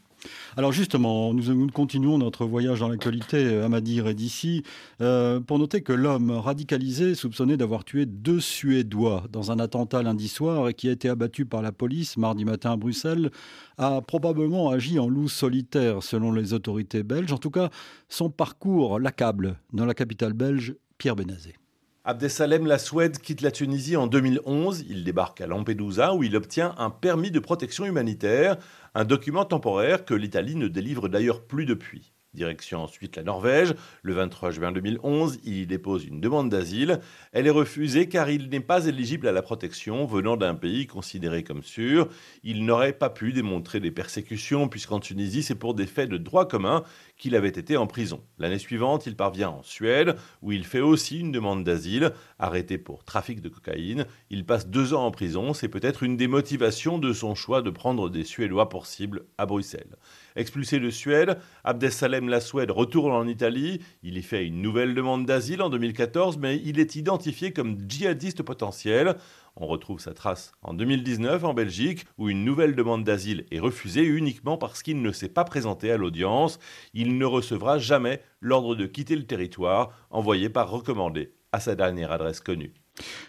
Alors 0.57 0.73
justement, 0.73 1.33
nous, 1.33 1.66
continuons 1.68 2.18
notre 2.18 2.44
voyage 2.44 2.81
dans 2.81 2.88
l'actualité, 2.88 3.61
Amadi 3.61 4.01
Redici, 4.01 4.62
euh, 5.01 5.40
pour 5.40 5.59
noter 5.59 5.83
que 5.83 5.92
l'homme 5.92 6.31
radicalisé, 6.31 7.14
soupçonné 7.14 7.57
d'avoir 7.57 7.85
tué 7.85 8.07
deux 8.07 8.40
Suédois 8.40 9.25
dans 9.31 9.51
un 9.51 9.59
attentat 9.59 10.03
lundi 10.03 10.29
soir 10.29 10.68
et 10.68 10.75
qui 10.75 10.88
a 10.88 10.92
été 10.92 11.09
abattu 11.09 11.46
par 11.46 11.62
la 11.62 11.73
police 11.73 12.16
mardi 12.16 12.44
matin 12.44 12.73
à 12.73 12.77
Bruxelles, 12.77 13.31
a 13.79 14.03
probablement 14.03 14.70
agi 14.70 14.99
en 14.99 15.09
loup 15.09 15.29
solitaire 15.29 16.03
selon 16.03 16.33
les 16.33 16.53
autorités 16.53 17.03
belges. 17.03 17.33
En 17.33 17.38
tout 17.38 17.51
cas, 17.51 17.70
son 18.09 18.31
parcours 18.31 18.99
l'accable 18.99 19.59
dans 19.73 19.87
la 19.87 19.94
capitale 19.94 20.33
belge, 20.33 20.75
Pierre 20.99 21.16
Benazé. 21.16 21.55
Abdesalem 22.02 22.66
Laswed 22.66 23.18
quitte 23.18 23.42
la 23.42 23.50
Tunisie 23.50 23.96
en 23.96 24.06
2011. 24.06 24.86
Il 24.88 25.04
débarque 25.04 25.42
à 25.42 25.46
Lampedusa 25.46 26.14
où 26.14 26.22
il 26.22 26.34
obtient 26.34 26.74
un 26.78 26.88
permis 26.88 27.30
de 27.30 27.40
protection 27.40 27.84
humanitaire, 27.84 28.56
un 28.94 29.04
document 29.04 29.44
temporaire 29.44 30.06
que 30.06 30.14
l'Italie 30.14 30.56
ne 30.56 30.68
délivre 30.68 31.08
d'ailleurs 31.08 31.44
plus 31.44 31.66
depuis. 31.66 32.14
Direction 32.32 32.84
ensuite 32.84 33.16
la 33.16 33.24
Norvège. 33.24 33.74
Le 34.02 34.12
23 34.12 34.52
juin 34.52 34.70
2011, 34.70 35.40
il 35.42 35.66
dépose 35.66 36.04
une 36.04 36.20
demande 36.20 36.48
d'asile. 36.48 37.00
Elle 37.32 37.48
est 37.48 37.50
refusée 37.50 38.08
car 38.08 38.30
il 38.30 38.48
n'est 38.50 38.60
pas 38.60 38.86
éligible 38.86 39.26
à 39.26 39.32
la 39.32 39.42
protection 39.42 40.06
venant 40.06 40.36
d'un 40.36 40.54
pays 40.54 40.86
considéré 40.86 41.42
comme 41.42 41.64
sûr. 41.64 42.08
Il 42.44 42.64
n'aurait 42.64 42.92
pas 42.92 43.10
pu 43.10 43.32
démontrer 43.32 43.80
des 43.80 43.90
persécutions 43.90 44.68
puisqu'en 44.68 45.00
Tunisie, 45.00 45.42
c'est 45.42 45.56
pour 45.56 45.74
des 45.74 45.86
faits 45.86 46.08
de 46.08 46.18
droit 46.18 46.46
commun 46.46 46.84
qu'il 47.16 47.34
avait 47.34 47.48
été 47.48 47.76
en 47.76 47.88
prison. 47.88 48.22
L'année 48.38 48.58
suivante, 48.58 49.06
il 49.06 49.16
parvient 49.16 49.50
en 49.50 49.62
Suède 49.64 50.14
où 50.40 50.52
il 50.52 50.64
fait 50.64 50.80
aussi 50.80 51.18
une 51.18 51.32
demande 51.32 51.64
d'asile. 51.64 52.12
Arrêté 52.38 52.78
pour 52.78 53.02
trafic 53.02 53.40
de 53.40 53.48
cocaïne, 53.48 54.06
il 54.30 54.46
passe 54.46 54.68
deux 54.68 54.94
ans 54.94 55.04
en 55.04 55.10
prison. 55.10 55.52
C'est 55.52 55.68
peut-être 55.68 56.04
une 56.04 56.16
des 56.16 56.28
motivations 56.28 56.98
de 56.98 57.12
son 57.12 57.34
choix 57.34 57.60
de 57.60 57.70
prendre 57.70 58.08
des 58.08 58.22
Suédois 58.22 58.68
pour 58.68 58.86
cible 58.86 59.24
à 59.36 59.46
Bruxelles. 59.46 59.96
Expulsé 60.36 60.78
de 60.80 60.90
Suède, 60.90 61.38
Abdesalem 61.64 62.28
Laswed 62.28 62.70
retourne 62.70 63.12
en 63.12 63.26
Italie. 63.26 63.80
Il 64.02 64.16
y 64.16 64.22
fait 64.22 64.46
une 64.46 64.62
nouvelle 64.62 64.94
demande 64.94 65.26
d'asile 65.26 65.62
en 65.62 65.70
2014, 65.70 66.38
mais 66.38 66.60
il 66.64 66.78
est 66.78 66.96
identifié 66.96 67.52
comme 67.52 67.78
djihadiste 67.88 68.42
potentiel. 68.42 69.16
On 69.56 69.66
retrouve 69.66 70.00
sa 70.00 70.14
trace 70.14 70.52
en 70.62 70.74
2019 70.74 71.44
en 71.44 71.54
Belgique, 71.54 72.06
où 72.18 72.28
une 72.28 72.44
nouvelle 72.44 72.74
demande 72.74 73.04
d'asile 73.04 73.46
est 73.50 73.58
refusée 73.58 74.04
uniquement 74.04 74.56
parce 74.56 74.82
qu'il 74.82 75.02
ne 75.02 75.12
s'est 75.12 75.28
pas 75.28 75.44
présenté 75.44 75.90
à 75.90 75.96
l'audience. 75.96 76.58
Il 76.94 77.18
ne 77.18 77.24
recevra 77.24 77.78
jamais 77.78 78.22
l'ordre 78.40 78.74
de 78.74 78.86
quitter 78.86 79.16
le 79.16 79.26
territoire 79.26 79.90
envoyé 80.10 80.48
par 80.48 80.70
recommandé 80.70 81.34
à 81.52 81.60
sa 81.60 81.74
dernière 81.74 82.12
adresse 82.12 82.40
connue. 82.40 82.79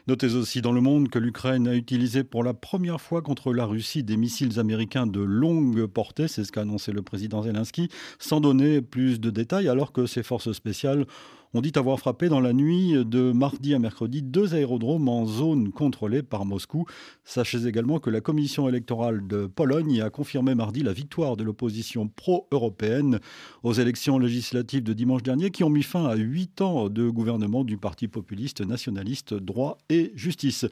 Notez 0.08 0.36
aussi 0.36 0.62
dans 0.62 0.72
le 0.72 0.82
monde 0.82 1.10
que 1.10 1.20
l'Ukraine 1.20 1.68
a 1.68 1.76
utilisé 1.76 2.24
pour 2.24 2.44
la 2.44 2.54
première 2.54 3.02
fois 3.02 3.22
contre 3.22 3.54
la 3.54 3.66
Russie 3.66 4.04
des 4.04 4.18
missiles 4.18 4.60
américains 4.60 5.08
de 5.08 5.22
longue 5.22 5.86
portée, 5.86 6.28
c'est 6.28 6.44
ce 6.44 6.52
qu'a 6.52 6.62
annoncé 6.62 6.92
le 6.92 7.02
président 7.02 7.44
Zelensky, 7.44 7.90
sans 8.20 8.42
donner 8.42 8.82
plus 8.82 9.20
de 9.20 9.30
détails, 9.30 9.68
alors 9.68 9.92
que 9.92 10.06
ses 10.06 10.24
forces 10.24 10.52
spéciales 10.52 11.06
on 11.54 11.62
dit 11.62 11.74
avoir 11.76 12.00
frappé 12.00 12.30
dans 12.30 12.40
la 12.40 12.54
nuit 12.54 12.94
de 13.06 13.34
mardi 13.34 13.74
à 13.74 13.80
mercredi 13.80 14.22
deux 14.22 14.54
aérodromes 14.54 15.10
en 15.10 15.26
zone 15.26 15.72
contrôlée 15.72 16.24
par 16.24 16.46
Moscou. 16.46 16.86
Sachez 17.26 17.68
également 17.68 18.00
que 18.00 18.10
la 18.10 18.22
commission 18.22 18.70
électorale 18.70 19.28
de 19.28 19.48
Pologne 19.48 20.02
a 20.02 20.10
confirmé 20.10 20.56
mardi 20.56 20.82
la 20.82 20.94
victoire 20.94 21.36
de 21.36 21.44
l'opposition 21.44 22.08
pro-européenne 22.08 23.20
aux 23.64 23.74
élections 23.74 24.18
législatives 24.18 24.84
de 24.84 24.94
dimanche 24.94 25.24
dernier 25.24 25.52
qui 25.52 25.66
ont 25.66 25.70
mis 25.70 25.84
fin 25.84 26.06
à 26.06 26.16
huit 26.16 26.62
ans 26.62 26.88
de 26.88 27.10
gouvernement 27.10 27.66
du 27.66 27.78
parti 27.78 28.08
populiste 28.08 28.66
nationaliste 28.66 29.34
droit 29.34 29.78
et 29.90 30.14
justice. 30.16 30.66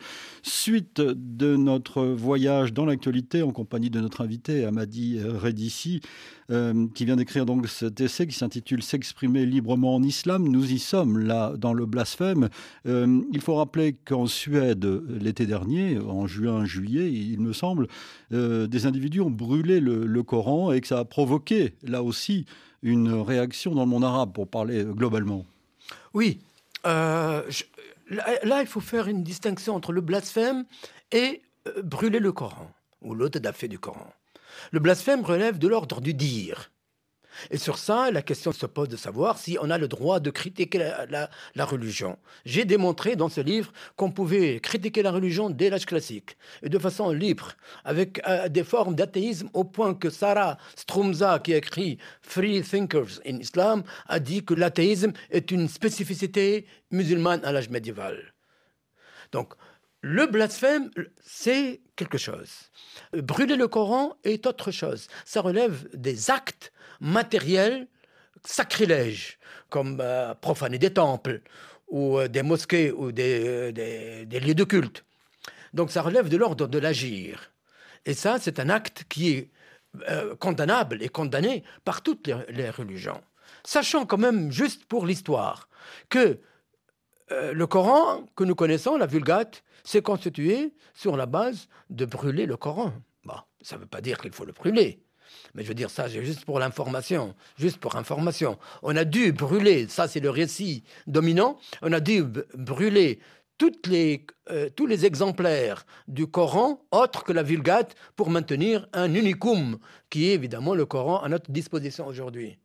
Suite 0.43 1.01
de 1.01 1.57
notre 1.57 2.05
voyage 2.05 2.71
dans 2.71 2.85
l'actualité 2.85 3.43
en 3.43 3.51
compagnie 3.51 3.89
de 3.89 3.99
notre 3.99 4.21
invité 4.21 4.63
Amadi 4.63 5.19
Redissi, 5.21 5.99
euh, 6.51 6.87
qui 6.95 7.05
vient 7.05 7.15
d'écrire 7.15 7.45
donc 7.45 7.67
cet 7.67 8.01
essai 8.01 8.25
qui 8.25 8.35
s'intitule 8.35 8.81
S'exprimer 8.81 9.45
librement 9.45 9.95
en 9.95 10.01
islam. 10.01 10.47
Nous 10.47 10.68
y 10.71 10.79
sommes 10.79 11.19
là 11.19 11.53
dans 11.57 11.73
le 11.73 11.85
blasphème. 11.85 12.49
Euh, 12.85 13.21
il 13.31 13.41
faut 13.41 13.55
rappeler 13.55 13.93
qu'en 13.93 14.25
Suède, 14.27 14.85
l'été 15.09 15.45
dernier, 15.45 15.99
en 15.99 16.27
juin, 16.27 16.65
juillet, 16.65 17.11
il 17.11 17.39
me 17.39 17.53
semble, 17.53 17.87
euh, 18.31 18.67
des 18.67 18.85
individus 18.85 19.21
ont 19.21 19.29
brûlé 19.29 19.79
le, 19.79 20.23
Coran 20.23 20.71
et 20.71 20.81
que 20.81 20.87
ça 20.87 20.99
a 20.99 21.05
provoqué 21.05 21.73
là 21.83 22.03
aussi 22.03 22.45
une 22.83 23.13
réaction 23.13 23.73
dans 23.73 23.83
le 23.83 23.89
monde 23.89 24.03
arabe, 24.03 24.33
pour 24.33 24.47
parler 24.47 24.83
globalement. 24.83 25.45
Oui. 26.13 26.39
là, 26.83 27.43
il 28.61 28.67
faut 28.67 28.81
faire 28.81 29.07
une 29.07 29.23
distinction 29.23 29.75
entre 29.75 29.91
le 29.91 30.01
blasphème 30.01 30.65
et 31.11 31.41
brûler 31.83 32.19
le 32.19 32.31
Coran, 32.31 32.71
ou 33.01 33.15
l'autre 33.15 33.39
fait 33.53 33.67
du 33.67 33.79
Coran. 33.79 34.13
Le 34.71 34.79
blasphème 34.79 35.23
relève 35.23 35.57
de 35.57 35.67
l'ordre 35.67 36.01
du 36.01 36.13
dire. 36.13 36.71
Et 37.51 37.57
sur 37.57 37.77
ça, 37.77 38.11
la 38.11 38.21
question 38.21 38.51
se 38.51 38.65
pose 38.65 38.89
de 38.89 38.97
savoir 38.97 39.37
si 39.37 39.57
on 39.61 39.69
a 39.69 39.77
le 39.77 39.87
droit 39.87 40.19
de 40.19 40.29
critiquer 40.29 40.91
la, 41.09 41.65
religion. 41.65 42.17
J'ai 42.45 42.65
démontré 42.65 43.15
dans 43.15 43.29
ce 43.29 43.41
livre 43.41 43.71
qu'on 43.95 44.11
pouvait 44.11 44.59
critiquer 44.59 45.01
la 45.03 45.11
religion 45.11 45.49
dès 45.49 45.69
l'âge 45.69 45.85
classique, 45.85 46.37
et 46.63 46.69
de 46.69 46.79
façon 46.79 47.11
libre, 47.11 47.53
avec 47.83 48.21
euh, 48.27 48.49
des 48.49 48.63
formes 48.63 48.95
d'athéisme, 48.95 49.49
au 49.53 49.63
point 49.63 49.93
que 49.93 50.09
Sarah 50.09 50.57
Strumza, 50.75 51.39
qui 51.39 51.53
a 51.53 51.57
écrit 51.57 51.97
Free 52.21 52.61
Thinkers 52.61 53.19
in 53.25 53.37
Islam, 53.37 53.83
a 54.07 54.19
dit 54.19 54.43
que 54.43 54.53
l'athéisme 54.53 55.13
est 55.29 55.51
une 55.51 55.67
spécificité 55.67 56.65
musulmane 56.91 57.43
à 57.43 57.51
l'âge 57.51 57.69
médiéval. 57.69 58.33
Donc, 59.31 59.53
le 60.01 60.27
blasphème, 60.27 60.89
c'est 61.21 61.81
quelque 61.97 62.17
chose. 62.17 62.71
Brûler 63.13 63.57
le 63.57 63.67
Coran 63.67 64.15
est 64.23 64.47
autre 64.47 64.71
chose. 64.71 65.07
Ça 65.25 65.41
relève 65.41 65.89
des 65.93 66.31
actes 66.31 66.71
matériels 66.99 67.87
sacrilèges, 68.45 69.37
comme 69.69 69.99
euh, 70.01 70.33
profaner 70.35 70.77
des 70.77 70.93
temples, 70.93 71.41
ou 71.87 72.19
euh, 72.19 72.27
des 72.27 72.43
mosquées, 72.43 72.91
ou 72.91 73.11
des, 73.11 73.71
lieux 73.71 74.53
de 74.53 74.63
culte. 74.63 75.05
Donc 75.73 75.91
ça 75.91 76.01
relève 76.01 76.29
de 76.29 76.37
l'ordre 76.37 76.67
de 76.67 76.79
l'agir. 76.79 77.51
Et 78.05 78.13
ça, 78.13 78.37
c'est 78.39 78.59
un 78.59 78.69
acte 78.69 79.03
qui 79.09 79.31
est 79.31 79.51
euh, 80.09 80.35
condamnable 80.35 81.03
et 81.03 81.09
condamné 81.09 81.63
par 81.83 82.01
toutes 82.01 82.29
les, 82.49 82.69
religions. 82.69 83.21
Sachant 83.63 84.05
quand 84.05 84.17
même, 84.17 84.51
juste 84.51 84.85
pour 84.85 85.05
l'histoire, 85.05 85.69
que 86.09 86.39
le 87.31 87.67
Coran 87.67 88.25
que 88.35 88.43
nous 88.43 88.55
connaissons, 88.55 88.97
la 88.97 89.05
Vulgate, 89.05 89.63
c'est 89.83 90.01
constitué 90.01 90.73
sur 90.95 91.15
la 91.15 91.27
base 91.27 91.67
de 91.91 92.05
brûler 92.05 92.47
le 92.47 92.57
Coran. 92.57 92.91
Bon, 93.23 93.35
ça 93.61 93.75
ne 93.75 93.81
veut 93.81 93.87
pas 93.87 94.01
dire 94.01 94.17
qu'il 94.17 94.31
faut 94.31 94.45
le 94.45 94.51
brûler. 94.51 95.03
Mais 95.55 95.63
je 95.63 95.67
veux 95.67 95.73
dire 95.73 95.89
ça, 95.89 96.07
juste 96.07 96.45
pour 96.45 96.59
l'information, 96.59 97.35
juste 97.57 97.77
pour 97.77 97.95
information. 97.95 98.57
On 98.83 98.95
a 98.95 99.05
dû 99.05 99.31
brûler, 99.31 99.87
ça 99.87 100.07
c'est 100.07 100.19
le 100.19 100.29
récit 100.29 100.83
dominant, 101.07 101.57
on 101.81 101.91
a 101.91 101.99
dû 101.99 102.23
brûler 102.55 103.19
les, 103.85 104.25
euh, 104.51 104.69
tous 104.75 104.85
les 104.85 105.05
exemplaires 105.05 105.85
du 106.07 106.27
Coran 106.27 106.81
autres 106.91 107.23
que 107.23 107.33
la 107.33 107.43
Vulgate 107.43 107.95
pour 108.15 108.29
maintenir 108.29 108.87
un 108.93 109.13
unicum 109.13 109.79
qui 110.09 110.29
est 110.29 110.33
évidemment 110.33 110.75
le 110.75 110.85
Coran 110.85 111.21
à 111.21 111.29
notre 111.29 111.51
disposition 111.51 112.07
aujourd'hui. 112.07 112.57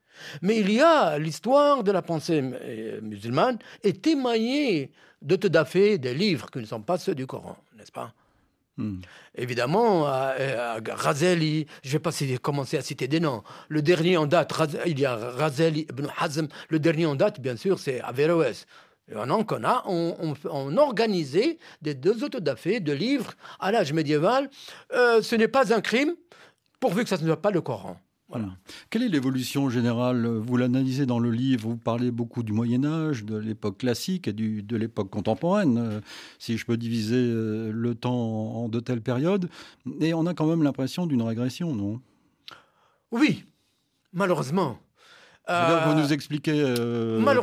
Mais 0.43 0.61
il 0.61 0.71
y 0.71 0.81
a 0.81 1.19
l'histoire 1.19 1.83
de 1.83 1.91
la 1.91 2.03
pensée 2.03 2.41
euh, 2.43 3.01
musulmane 3.01 3.59
est 3.83 4.07
émaillée 4.07 4.93
de 5.23 5.37
tout 5.37 5.51
à 5.55 5.65
fait 5.65 5.99
des 5.99 6.15
livres 6.15 6.51
qui 6.51 6.59
ne 6.59 6.67
sont 6.67 6.83
pas 6.83 6.99
ceux 6.99 7.15
du 7.15 7.27
Coran, 7.27 7.57
n'est-ce 7.77 7.93
pas? 7.93 8.13
Hmm. 8.77 9.01
Évidemment, 9.37 10.07
à, 10.07 10.35
Razeli, 10.89 11.67
je 11.83 11.93
vais 11.93 11.99
pas 11.99 12.11
commencer 12.43 12.77
à 12.77 12.83
citer 12.83 13.09
des 13.09 13.21
noms. 13.21 13.43
Le 13.69 13.83
dernier 13.83 14.17
en 14.17 14.27
date, 14.27 14.53
il 14.87 14.99
y 14.99 15.07
a 15.07 15.17
Razeli 15.17 15.87
ibn 15.91 16.07
Hazm. 16.19 16.49
Le 16.69 16.79
dernier 16.79 17.07
en 17.07 17.15
date, 17.15 17.41
bien 17.41 17.57
sûr, 17.57 17.79
c'est 17.79 18.01
Averroès. 18.01 18.67
Un 19.15 19.29
an 19.29 19.45
qu'on 19.45 19.65
a, 19.65 19.83
on, 19.87 20.35
on, 20.45 20.77
organisé 20.79 21.59
des 21.83 21.95
deux 21.95 22.25
autodafés 22.25 22.81
de 22.81 22.93
livres 22.93 23.35
à 23.61 23.71
l'âge 23.71 23.93
médiéval. 23.93 24.49
Euh, 24.95 25.21
ce 25.21 25.37
n'est 25.37 25.49
pas 25.49 25.75
un 25.75 25.83
crime, 25.83 26.15
pourvu 26.81 27.03
que 27.03 27.11
ça 27.11 27.19
ne 27.19 27.27
soit 27.27 27.43
pas 27.43 27.51
le 27.51 27.61
Coran. 27.61 28.01
Quelle 28.91 29.03
est 29.03 29.09
l'évolution 29.09 29.71
générale? 29.71 30.27
Vous 30.27 30.57
l'analysez 30.57 31.07
dans 31.07 31.19
le 31.19 31.31
livre, 31.31 31.69
vous 31.69 31.77
parlez 31.77 32.11
beaucoup 32.11 32.43
du 32.43 32.53
Moyen 32.53 32.85
Âge, 32.85 33.25
de 33.25 33.37
l'époque 33.37 33.79
classique 33.79 34.29
et 34.29 34.33
du, 34.33 34.63
de 34.63 34.77
l'époque 34.77 35.11
contemporaine, 35.11 35.79
euh, 35.79 36.01
si 36.39 36.57
je 36.57 36.65
peux 36.65 36.77
diviser 36.77 37.17
euh, 37.17 37.71
le 37.73 37.95
temps 37.95 38.13
en 38.13 38.69
de 38.69 38.81
telles 38.81 39.03
périodes. 39.03 39.49
Et 40.01 40.15
on 40.15 40.27
a 40.27 40.35
quand 40.35 40.47
même 40.47 40.63
l'impression 40.63 41.07
d'une 41.07 41.23
régression, 41.23 41.75
non? 41.75 42.01
Oui, 43.13 43.45
malheureusement. 44.13 44.79
vous 45.47 45.55
euh, 45.55 45.95
nous 45.95 46.13
expliquez 46.13 46.75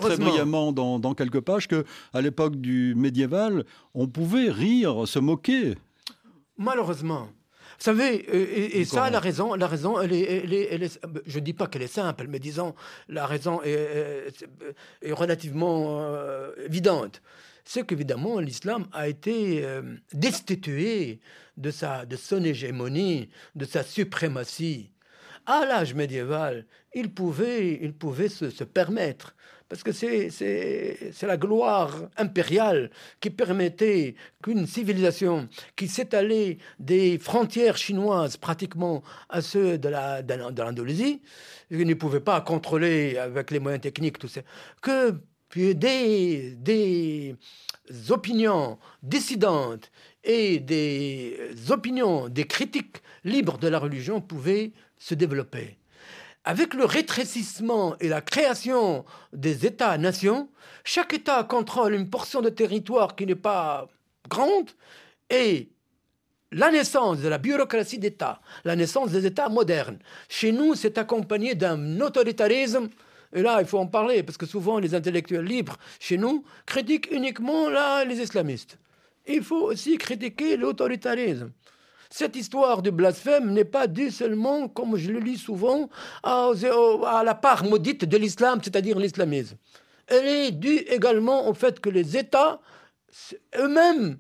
très 0.02 0.18
brillamment 0.18 0.72
dans, 0.72 1.00
dans, 1.00 1.14
quelques 1.14 1.42
pages 1.42 1.68
que 1.68 1.86
à 2.14 2.22
l'époque 2.22 2.58
du 2.58 2.96
médiéval, 2.96 3.66
on 3.94 4.08
pouvait 4.08 4.50
rire, 4.50 5.08
se 5.08 5.20
moquer. 5.20 5.78
Malheureusement. 6.58 7.30
Vous 7.82 7.86
savez, 7.86 8.78
et, 8.80 8.86
ça, 8.86 9.10
la 9.10 9.20
raison, 9.20 9.56
la 9.56 9.66
raison, 9.66 10.00
elle 10.00 10.14
est, 10.14 11.00
je 11.26 11.40
ne 11.40 11.44
dis 11.44 11.54
pas 11.54 11.66
qu'elle 11.66 11.82
est 11.82 11.88
simple, 11.88 12.28
mais 12.30 12.38
disons, 12.38 12.76
la 13.10 13.26
raison 13.26 13.60
est, 13.64 14.32
relativement 15.12 16.04
euh, 16.14 16.52
évidente. 16.64 17.24
C'est 17.66 17.84
qu'évidemment, 17.88 18.40
l'islam 18.40 18.86
a 18.94 19.08
été 19.08 19.66
euh, 19.66 19.82
destitué 20.14 21.22
de, 21.58 21.72
sa, 21.72 22.06
de 22.06 22.16
son 22.18 22.44
hégémonie, 22.44 23.30
de 23.56 23.66
sa 23.66 23.82
suprématie. 23.82 24.92
À 25.48 25.66
l'âge 25.66 25.96
médiéval, 25.96 26.68
il 26.94 27.12
pouvait, 27.12 27.80
il 27.82 27.94
pouvait 27.94 28.30
se, 28.30 28.52
se 28.52 28.64
permettre 28.64 29.36
parce 29.72 29.84
que 29.84 29.94
c'est 29.94 31.26
la 31.26 31.38
gloire 31.38 32.10
impériale 32.18 32.92
qui 33.22 33.30
permettait 33.30 34.16
qu'une 34.44 34.68
civilisation 34.68 35.48
qui 35.78 35.88
s'étalait 35.88 36.58
des 36.78 37.18
frontières 37.18 37.78
chinoises 37.78 38.36
pratiquement 38.36 39.02
à 39.30 39.40
ceux 39.42 39.78
de 39.78 39.88
l'Indonésie, 39.88 41.22
de 41.72 41.86
ne 41.86 41.94
pouvait 41.94 42.20
pas 42.20 42.42
contrôler 42.42 43.18
avec 43.18 43.50
les 43.50 43.60
moyens 43.60 43.82
techniques 43.82 44.20
tout 44.20 44.28
ça, 44.28 44.42
que 44.82 45.16
des, 45.56 46.54
des 46.58 47.38
opinions 48.10 48.78
dissidentes 49.02 49.90
et 50.22 50.60
des 50.60 51.54
opinions, 51.70 52.28
des 52.28 52.44
critiques 52.44 52.98
libres 53.24 53.58
de 53.58 53.70
la 53.70 53.80
religion 53.80 54.20
pouvaient 54.20 54.74
se 54.98 55.16
développer 55.16 55.78
avec 56.44 56.74
le 56.74 56.86
rétrécissement 56.86 57.96
et 58.00 58.08
la 58.08 58.22
création 58.22 59.06
des 59.34 59.66
États-nations, 59.66 60.50
chaque 60.84 61.14
État 61.14 61.44
contrôle 61.44 61.94
une 61.94 62.10
portion 62.10 62.42
de 62.42 62.50
territoire 62.50 63.16
qui 63.16 63.26
n'est 63.26 63.36
pas 63.36 63.88
grande 64.28 64.70
et 65.30 65.70
la 66.52 66.72
naissance 66.72 67.20
de 67.20 67.28
la 67.28 67.38
bureaucratie 67.38 68.00
d'État, 68.00 68.42
la 68.66 68.76
naissance 68.76 69.12
des 69.12 69.26
États 69.26 69.50
modernes. 69.50 70.00
Chez 70.28 70.52
nous, 70.52 70.76
c'est 70.76 70.98
accompagné 70.98 71.56
d'un 71.56 72.02
autoritarisme. 72.02 72.90
Et 73.34 73.42
là, 73.42 73.62
il 73.62 73.68
faut 73.68 73.80
en 73.80 73.88
parler, 73.88 74.24
parce 74.24 74.38
que 74.38 74.46
souvent, 74.46 74.78
les 74.80 74.94
intellectuels 74.94 75.46
libres, 75.46 75.78
chez 76.00 76.18
nous, 76.18 76.44
critiquent 76.66 77.10
uniquement 77.12 77.70
là, 77.70 78.04
les 78.04 78.20
islamistes. 78.20 78.78
Il 79.26 79.44
faut 79.44 79.62
aussi 79.62 79.98
critiquer 79.98 80.58
l'autoritarisme. 80.58 81.52
Cette 82.14 82.36
histoire 82.36 82.82
du 82.82 82.92
blasphème 82.92 83.54
n'est 83.54 83.64
pas 83.64 83.88
due 83.88 84.12
seulement, 84.12 84.68
comme 84.68 84.98
je 84.98 85.12
le 85.12 85.20
lis 85.20 85.38
souvent, 85.38 85.90
à, 86.24 86.52
la 87.24 87.36
part 87.36 87.64
maudite 87.64 88.04
de 88.04 88.18
l'islam, 88.18 88.60
c'est-à-dire 88.62 89.00
l'islamisme. 89.00 89.56
Elle 90.08 90.28
est 90.28 90.52
due 90.52 90.80
également 90.80 91.48
au 91.48 91.54
fait 91.54 91.80
que 91.80 91.90
les 91.90 92.18
États 92.18 92.60
eux-mêmes 93.58 94.20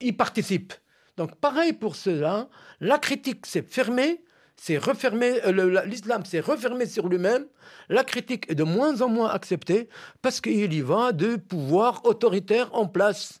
ils 0.00 0.16
participent. 0.16 0.72
Donc 1.18 1.34
pareil 1.36 1.74
pour 1.74 1.96
cela, 1.96 2.48
la 2.80 2.98
critique 2.98 3.44
s'est 3.44 3.62
fermée, 3.62 4.24
c'est 4.56 4.78
refermé, 4.78 5.44
euh, 5.44 5.84
l'islam 5.84 6.24
s'est 6.24 6.40
refermé 6.40 6.86
sur 6.86 7.08
lui-même, 7.08 7.46
la 7.90 8.04
critique 8.04 8.50
est 8.50 8.54
de 8.54 8.64
moins 8.64 9.02
en 9.02 9.08
moins 9.08 9.28
acceptée 9.28 9.90
parce 10.22 10.40
qu'il 10.40 10.72
y 10.72 10.80
va 10.80 11.12
de 11.12 11.36
pouvoirs 11.36 12.00
autoritaires 12.04 12.74
en 12.74 12.86
place. 12.86 13.40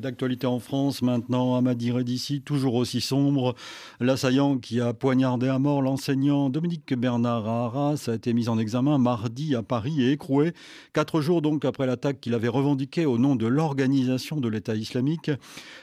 D'actualité 0.00 0.46
en 0.46 0.60
France 0.60 1.02
maintenant, 1.02 1.56
Amadi 1.56 1.92
d'ici, 2.04 2.40
toujours 2.40 2.74
aussi 2.74 3.02
sombre. 3.02 3.54
L'assaillant 4.00 4.56
qui 4.56 4.80
a 4.80 4.94
poignardé 4.94 5.48
à 5.48 5.58
mort 5.58 5.82
l'enseignant 5.82 6.48
Dominique 6.48 6.94
Bernard 6.94 7.46
Arras 7.46 8.06
a 8.08 8.14
été 8.14 8.32
mis 8.32 8.48
en 8.48 8.58
examen 8.58 8.96
mardi 8.96 9.54
à 9.54 9.62
Paris 9.62 10.02
et 10.02 10.12
écroué, 10.12 10.54
quatre 10.94 11.20
jours 11.20 11.42
donc 11.42 11.66
après 11.66 11.86
l'attaque 11.86 12.20
qu'il 12.20 12.32
avait 12.32 12.48
revendiquée 12.48 13.04
au 13.04 13.18
nom 13.18 13.36
de 13.36 13.46
l'organisation 13.46 14.40
de 14.40 14.48
l'État 14.48 14.74
islamique. 14.74 15.30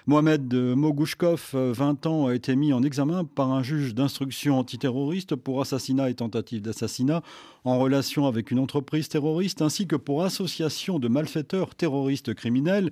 Mohamed 0.07 0.51
Mogouchkov, 0.53 1.51
20 1.53 2.05
ans, 2.07 2.27
a 2.27 2.33
été 2.33 2.55
mis 2.55 2.73
en 2.73 2.81
examen 2.81 3.23
par 3.23 3.51
un 3.51 3.61
juge 3.61 3.93
d'instruction 3.93 4.57
antiterroriste 4.57 5.35
pour 5.35 5.61
assassinat 5.61 6.09
et 6.09 6.15
tentative 6.15 6.61
d'assassinat 6.61 7.21
en 7.65 7.77
relation 7.77 8.25
avec 8.25 8.49
une 8.49 8.59
entreprise 8.59 9.09
terroriste 9.09 9.61
ainsi 9.61 9.85
que 9.85 9.95
pour 9.95 10.23
association 10.23 10.97
de 10.97 11.07
malfaiteurs 11.07 11.75
terroristes 11.75 12.33
criminels. 12.33 12.91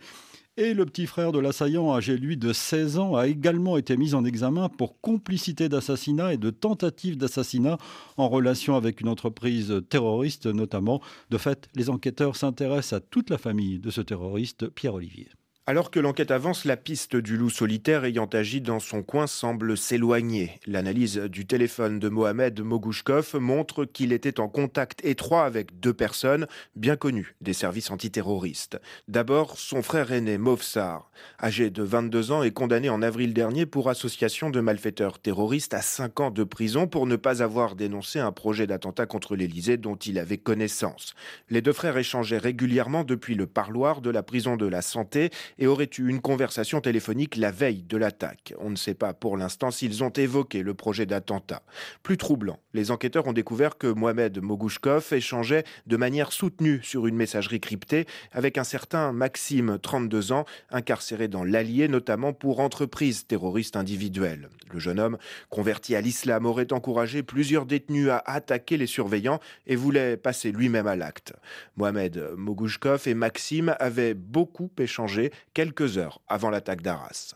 Et 0.58 0.74
le 0.74 0.86
petit 0.86 1.06
frère 1.06 1.34
de 1.34 1.40
l'assaillant, 1.40 1.94
âgé 1.94 2.16
lui 2.16 2.38
de 2.38 2.54
16 2.54 2.98
ans, 2.98 3.16
a 3.18 3.28
également 3.28 3.76
été 3.76 3.98
mis 3.98 4.14
en 4.14 4.24
examen 4.24 4.70
pour 4.70 5.02
complicité 5.02 5.68
d'assassinat 5.68 6.34
et 6.34 6.38
de 6.38 6.50
tentative 6.50 7.18
d'assassinat 7.18 7.78
en 8.16 8.30
relation 8.30 8.78
avec 8.78 9.02
une 9.02 9.10
entreprise 9.10 9.82
terroriste 9.90 10.46
notamment. 10.46 11.02
De 11.30 11.38
fait, 11.38 11.68
les 11.76 11.90
enquêteurs 11.90 12.38
s'intéressent 12.38 12.94
à 12.94 13.02
toute 13.02 13.30
la 13.30 13.38
famille 13.38 13.80
de 13.80 13.90
ce 13.90 14.00
terroriste, 14.00 14.70
Pierre-Olivier. 14.70 15.28
Alors 15.68 15.90
que 15.90 16.00
l'enquête 16.00 16.30
avance, 16.30 16.64
la 16.64 16.78
piste 16.78 17.16
du 17.16 17.38
loup 17.38 17.50
solitaire 17.50 18.06
ayant 18.06 18.28
agi 18.28 18.62
dans 18.62 18.80
son 18.80 19.02
coin 19.02 19.26
semble 19.26 19.76
s'éloigner. 19.76 20.60
L'analyse 20.68 21.18
du 21.18 21.48
téléphone 21.48 21.98
de 21.98 22.08
Mohamed 22.08 22.62
Mogouchkov 22.62 23.38
montre 23.40 23.86
qu'il 23.86 24.14
était 24.14 24.40
en 24.40 24.48
contact 24.48 25.04
étroit 25.04 25.44
avec 25.44 25.80
deux 25.80 25.94
personnes 25.96 26.46
bien 26.76 26.96
connues 26.96 27.36
des 27.42 27.54
services 27.54 27.90
antiterroristes. 27.90 28.80
D'abord, 29.08 29.58
son 29.58 29.82
frère 29.82 30.12
aîné 30.12 30.38
Movsar, 30.38 31.10
âgé 31.42 31.72
de 31.72 31.82
22 31.82 32.32
ans 32.32 32.44
et 32.44 32.52
condamné 32.52 32.92
en 32.92 33.02
avril 33.02 33.34
dernier 33.34 33.66
pour 33.66 33.90
association 33.90 34.52
de 34.52 34.60
malfaiteurs 34.60 35.18
terroristes 35.18 35.74
à 35.74 35.82
5 35.82 36.20
ans 36.20 36.30
de 36.30 36.44
prison 36.44 36.86
pour 36.86 37.08
ne 37.08 37.16
pas 37.16 37.42
avoir 37.42 37.76
dénoncé 37.76 38.20
un 38.20 38.32
projet 38.32 38.68
d'attentat 38.68 39.08
contre 39.08 39.36
l'Élysée 39.36 39.78
dont 39.78 39.96
il 39.96 40.20
avait 40.20 40.38
connaissance. 40.38 41.16
Les 41.50 41.64
deux 41.64 41.74
frères 41.74 41.98
échangeaient 41.98 42.38
régulièrement 42.38 43.04
depuis 43.04 43.34
le 43.34 43.48
parloir 43.48 44.02
de 44.02 44.12
la 44.12 44.22
prison 44.22 44.58
de 44.58 44.68
la 44.68 44.84
Santé 44.84 45.32
et 45.58 45.68
auraient 45.68 45.90
eu 45.98 46.08
une 46.08 46.22
conversation 46.22 46.82
téléphonique 46.82 47.36
la 47.36 47.52
veille 47.52 47.84
de 47.84 47.98
l'attaque? 47.98 48.54
On 48.60 48.70
ne 48.70 48.76
sait 48.76 48.94
pas 48.94 49.14
pour 49.14 49.38
l'instant 49.38 49.72
s'ils 49.72 50.04
ont 50.04 50.10
évoqué 50.10 50.64
le 50.64 50.74
projet 50.74 51.06
d'attentat. 51.06 51.64
Plus 52.04 52.18
troublant, 52.18 52.60
les 52.74 52.92
enquêteurs 52.92 53.28
ont 53.28 53.34
découvert 53.34 53.78
que 53.78 53.88
Mohamed 53.88 54.42
Mogouchkov 54.42 55.14
échangeait 55.14 55.64
de 55.88 55.98
manière 55.98 56.32
soutenue 56.32 56.80
sur 56.84 57.08
une 57.08 57.16
messagerie 57.16 57.60
cryptée 57.60 58.06
avec 58.32 58.58
un 58.58 58.64
certain 58.64 59.12
Maxime, 59.12 59.80
32 59.82 60.32
ans, 60.32 60.46
incarcéré 60.70 61.28
dans 61.28 61.44
l'Allier, 61.44 61.88
notamment 61.88 62.34
pour 62.34 62.60
entreprise 62.60 63.28
terroriste 63.28 63.76
individuelle. 63.76 64.50
Le 64.72 64.80
jeune 64.80 65.00
homme, 65.00 65.18
converti 65.50 65.96
à 65.96 66.02
l'islam, 66.02 66.46
aurait 66.46 66.74
encouragé 66.74 67.24
plusieurs 67.24 67.66
détenus 67.66 68.10
à 68.10 68.22
attaquer 68.26 68.78
les 68.78 68.88
surveillants 68.88 69.40
et 69.68 69.76
voulait 69.76 70.18
passer 70.18 70.52
lui-même 70.52 70.88
à 70.88 70.96
l'acte. 70.96 71.34
Mohamed 71.78 72.32
Mogouchkov 72.36 73.08
et 73.08 73.14
Maxime 73.14 73.76
avaient 73.80 74.14
beaucoup 74.14 74.72
échangé 74.78 75.32
quelques 75.56 75.98
heures 75.98 76.22
avant 76.28 76.52
l'attaque 76.52 76.84
d'Arras. 76.84 77.34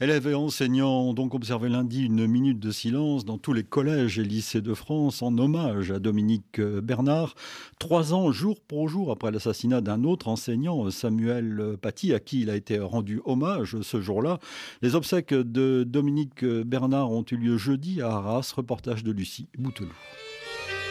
Élèves 0.00 0.26
et 0.28 0.34
enseignants 0.34 1.02
ont 1.02 1.12
donc 1.12 1.34
observé 1.34 1.68
lundi 1.68 2.06
une 2.06 2.26
minute 2.26 2.58
de 2.58 2.70
silence 2.70 3.26
dans 3.26 3.36
tous 3.36 3.52
les 3.52 3.62
collèges 3.62 4.18
et 4.18 4.24
lycées 4.24 4.62
de 4.62 4.72
France 4.72 5.20
en 5.20 5.36
hommage 5.36 5.90
à 5.90 5.98
Dominique 5.98 6.58
Bernard, 6.58 7.34
trois 7.78 8.14
ans 8.14 8.32
jour 8.32 8.58
pour 8.60 8.88
jour 8.88 9.10
après 9.12 9.30
l'assassinat 9.30 9.82
d'un 9.82 10.04
autre 10.04 10.28
enseignant, 10.28 10.90
Samuel 10.90 11.76
Paty, 11.80 12.14
à 12.14 12.20
qui 12.20 12.40
il 12.40 12.48
a 12.48 12.56
été 12.56 12.78
rendu 12.78 13.20
hommage 13.26 13.76
ce 13.82 14.00
jour-là. 14.00 14.38
Les 14.80 14.94
obsèques 14.94 15.34
de 15.34 15.84
Dominique 15.86 16.42
Bernard 16.44 17.12
ont 17.12 17.24
eu 17.30 17.36
lieu 17.36 17.58
jeudi 17.58 18.00
à 18.00 18.08
Arras, 18.08 18.54
reportage 18.56 19.04
de 19.04 19.12
Lucie 19.12 19.48
Bouteloup. 19.58 19.92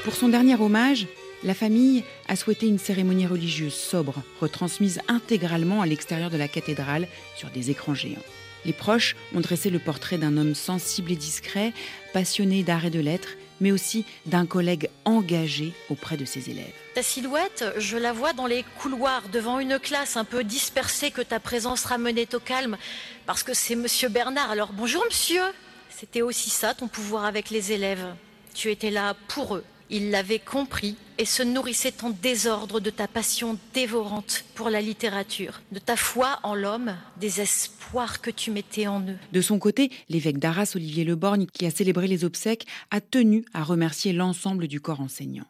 Pour 0.03 0.13
son 0.13 0.29
dernier 0.29 0.55
hommage, 0.55 1.07
la 1.43 1.53
famille 1.53 2.03
a 2.27 2.35
souhaité 2.35 2.67
une 2.67 2.79
cérémonie 2.79 3.27
religieuse 3.27 3.73
sobre, 3.73 4.23
retransmise 4.41 5.01
intégralement 5.07 5.81
à 5.81 5.85
l'extérieur 5.85 6.29
de 6.29 6.37
la 6.37 6.47
cathédrale 6.47 7.07
sur 7.35 7.49
des 7.49 7.69
écrans 7.69 7.93
géants. 7.93 8.23
Les 8.65 8.73
proches 8.73 9.15
ont 9.35 9.39
dressé 9.39 9.69
le 9.69 9.79
portrait 9.79 10.17
d'un 10.17 10.35
homme 10.35 10.55
sensible 10.55 11.11
et 11.11 11.15
discret, 11.15 11.73
passionné 12.11 12.63
d'art 12.63 12.85
et 12.85 12.89
de 12.89 12.99
lettres, 12.99 13.35
mais 13.61 13.71
aussi 13.71 14.05
d'un 14.25 14.45
collègue 14.45 14.89
engagé 15.05 15.73
auprès 15.89 16.17
de 16.17 16.25
ses 16.25 16.49
élèves. 16.49 16.73
Ta 16.93 17.03
silhouette, 17.03 17.65
je 17.77 17.97
la 17.97 18.13
vois 18.13 18.33
dans 18.33 18.45
les 18.45 18.65
couloirs, 18.79 19.23
devant 19.31 19.59
une 19.59 19.79
classe 19.79 20.17
un 20.17 20.25
peu 20.25 20.43
dispersée 20.43 21.11
que 21.11 21.21
ta 21.21 21.39
présence 21.39 21.85
ramenait 21.85 22.35
au 22.35 22.39
calme, 22.39 22.77
parce 23.25 23.43
que 23.43 23.53
c'est 23.53 23.75
Monsieur 23.75 24.09
Bernard. 24.09 24.51
Alors 24.51 24.73
bonjour 24.73 25.03
Monsieur. 25.05 25.43
C'était 25.89 26.21
aussi 26.21 26.49
ça 26.49 26.73
ton 26.73 26.87
pouvoir 26.87 27.25
avec 27.25 27.49
les 27.49 27.71
élèves. 27.71 28.05
Tu 28.53 28.69
étais 28.69 28.91
là 28.91 29.15
pour 29.27 29.55
eux, 29.55 29.63
il 29.89 30.11
l'avait 30.11 30.39
compris 30.39 30.95
et 31.17 31.25
se 31.25 31.43
nourrissait 31.43 32.03
en 32.03 32.09
désordre 32.09 32.79
de 32.79 32.89
ta 32.89 33.07
passion 33.07 33.57
dévorante 33.73 34.45
pour 34.55 34.69
la 34.69 34.81
littérature, 34.81 35.61
de 35.71 35.79
ta 35.79 35.95
foi 35.95 36.39
en 36.43 36.55
l'homme, 36.55 36.95
des 37.19 37.41
espoirs 37.41 38.21
que 38.21 38.29
tu 38.29 38.51
mettais 38.51 38.87
en 38.87 39.01
eux. 39.01 39.17
De 39.31 39.41
son 39.41 39.59
côté, 39.59 39.91
l'évêque 40.09 40.37
d'Arras, 40.37 40.73
Olivier 40.75 41.03
Leborgne, 41.03 41.47
qui 41.51 41.65
a 41.65 41.71
célébré 41.71 42.07
les 42.07 42.23
obsèques, 42.23 42.67
a 42.91 43.01
tenu 43.01 43.45
à 43.53 43.63
remercier 43.63 44.13
l'ensemble 44.13 44.67
du 44.67 44.79
corps 44.79 45.01
enseignant. 45.01 45.47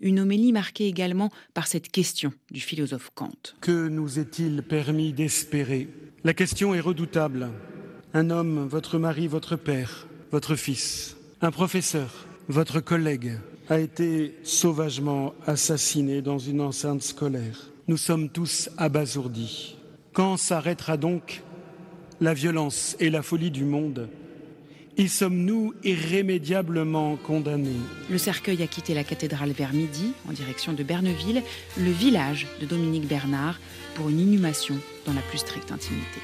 Une 0.00 0.20
homélie 0.20 0.52
marquée 0.52 0.86
également 0.86 1.30
par 1.54 1.66
cette 1.66 1.90
question 1.90 2.32
du 2.50 2.60
philosophe 2.60 3.10
Kant. 3.14 3.32
Que 3.60 3.88
nous 3.88 4.18
est-il 4.18 4.62
permis 4.62 5.12
d'espérer? 5.12 5.88
La 6.22 6.34
question 6.34 6.74
est 6.74 6.80
redoutable. 6.80 7.50
Un 8.12 8.30
homme, 8.30 8.66
votre 8.66 8.98
mari, 8.98 9.26
votre 9.26 9.56
père, 9.56 10.06
votre 10.30 10.54
fils, 10.54 11.16
un 11.40 11.50
professeur, 11.50 12.26
votre 12.48 12.80
collègue, 12.80 13.38
a 13.68 13.78
été 13.78 14.34
sauvagement 14.42 15.34
assassiné 15.46 16.22
dans 16.22 16.38
une 16.38 16.60
enceinte 16.60 17.02
scolaire. 17.02 17.70
Nous 17.88 17.96
sommes 17.96 18.28
tous 18.28 18.70
abasourdis. 18.76 19.76
Quand 20.12 20.36
s'arrêtera 20.36 20.96
donc 20.96 21.42
la 22.20 22.34
violence 22.34 22.96
et 23.00 23.10
la 23.10 23.22
folie 23.22 23.50
du 23.50 23.64
monde? 23.64 24.08
Y 24.96 25.08
sommes-nous 25.08 25.74
irrémédiablement 25.82 27.16
condamnés? 27.16 27.80
Le 28.08 28.18
cercueil 28.18 28.62
a 28.62 28.68
quitté 28.68 28.94
la 28.94 29.02
cathédrale 29.02 29.50
vers 29.50 29.72
midi, 29.72 30.12
en 30.28 30.32
direction 30.32 30.72
de 30.72 30.84
Berneville, 30.84 31.42
le 31.76 31.90
village 31.90 32.46
de 32.60 32.66
Dominique 32.66 33.08
Bernard, 33.08 33.58
pour 33.96 34.08
une 34.08 34.20
inhumation 34.20 34.76
dans 35.04 35.12
la 35.12 35.22
plus 35.22 35.38
stricte 35.38 35.72
intimité. 35.72 36.20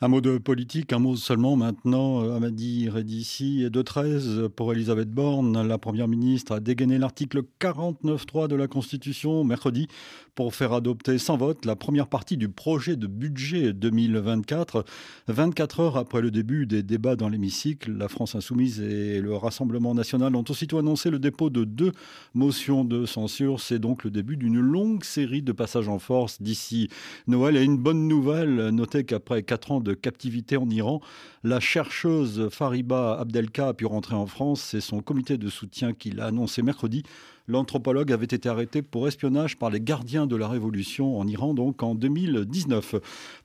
Un 0.00 0.06
mot 0.06 0.20
de 0.20 0.38
politique, 0.38 0.92
un 0.92 1.00
mot 1.00 1.16
seulement 1.16 1.56
maintenant, 1.56 2.22
euh, 2.22 2.36
Amadi 2.36 2.88
Redici, 2.88 3.68
de 3.68 3.82
13 3.82 4.48
pour 4.54 4.72
Elisabeth 4.72 5.10
Borne. 5.10 5.66
La 5.66 5.76
Première 5.76 6.06
ministre 6.06 6.52
a 6.52 6.60
dégainé 6.60 6.98
l'article 6.98 7.42
49.3 7.60 8.46
de 8.46 8.54
la 8.54 8.68
Constitution 8.68 9.42
mercredi 9.42 9.88
pour 10.36 10.54
faire 10.54 10.72
adopter 10.72 11.18
sans 11.18 11.36
vote 11.36 11.64
la 11.64 11.74
première 11.74 12.06
partie 12.06 12.36
du 12.36 12.48
projet 12.48 12.94
de 12.94 13.08
budget 13.08 13.72
2024. 13.72 14.84
24 15.26 15.80
heures 15.80 15.96
après 15.96 16.20
le 16.20 16.30
début 16.30 16.64
des 16.64 16.84
débats 16.84 17.16
dans 17.16 17.28
l'hémicycle, 17.28 17.90
la 17.90 18.06
France 18.06 18.36
insoumise 18.36 18.80
et 18.80 19.20
le 19.20 19.34
Rassemblement 19.34 19.96
national 19.96 20.36
ont 20.36 20.44
aussitôt 20.48 20.78
annoncé 20.78 21.10
le 21.10 21.18
dépôt 21.18 21.50
de 21.50 21.64
deux 21.64 21.90
motions 22.34 22.84
de 22.84 23.04
censure. 23.04 23.58
C'est 23.58 23.80
donc 23.80 24.04
le 24.04 24.12
début 24.12 24.36
d'une 24.36 24.60
longue 24.60 25.02
série 25.02 25.42
de 25.42 25.50
passages 25.50 25.88
en 25.88 25.98
force 25.98 26.40
d'ici 26.40 26.88
Noël. 27.26 27.56
Et 27.56 27.64
une 27.64 27.78
bonne 27.78 28.06
nouvelle, 28.06 28.68
notez 28.68 29.02
qu'après 29.02 29.42
quatre 29.42 29.72
ans 29.72 29.80
de 29.80 29.87
captivité 29.94 30.56
en 30.56 30.68
Iran, 30.70 31.00
la 31.44 31.60
chercheuse 31.60 32.48
Fariba 32.50 33.18
Abdelka 33.18 33.68
a 33.68 33.74
pu 33.74 33.86
rentrer 33.86 34.14
en 34.14 34.26
France. 34.26 34.60
C'est 34.62 34.80
son 34.80 35.00
comité 35.00 35.38
de 35.38 35.48
soutien 35.48 35.92
qui 35.92 36.10
l'a 36.10 36.26
annoncé 36.26 36.62
mercredi. 36.62 37.02
L'anthropologue 37.50 38.12
avait 38.12 38.26
été 38.26 38.46
arrêté 38.46 38.82
pour 38.82 39.08
espionnage 39.08 39.56
par 39.56 39.70
les 39.70 39.80
gardiens 39.80 40.26
de 40.26 40.36
la 40.36 40.48
Révolution 40.48 41.18
en 41.18 41.26
Iran, 41.26 41.54
donc 41.54 41.82
en 41.82 41.94
2019. 41.94 42.96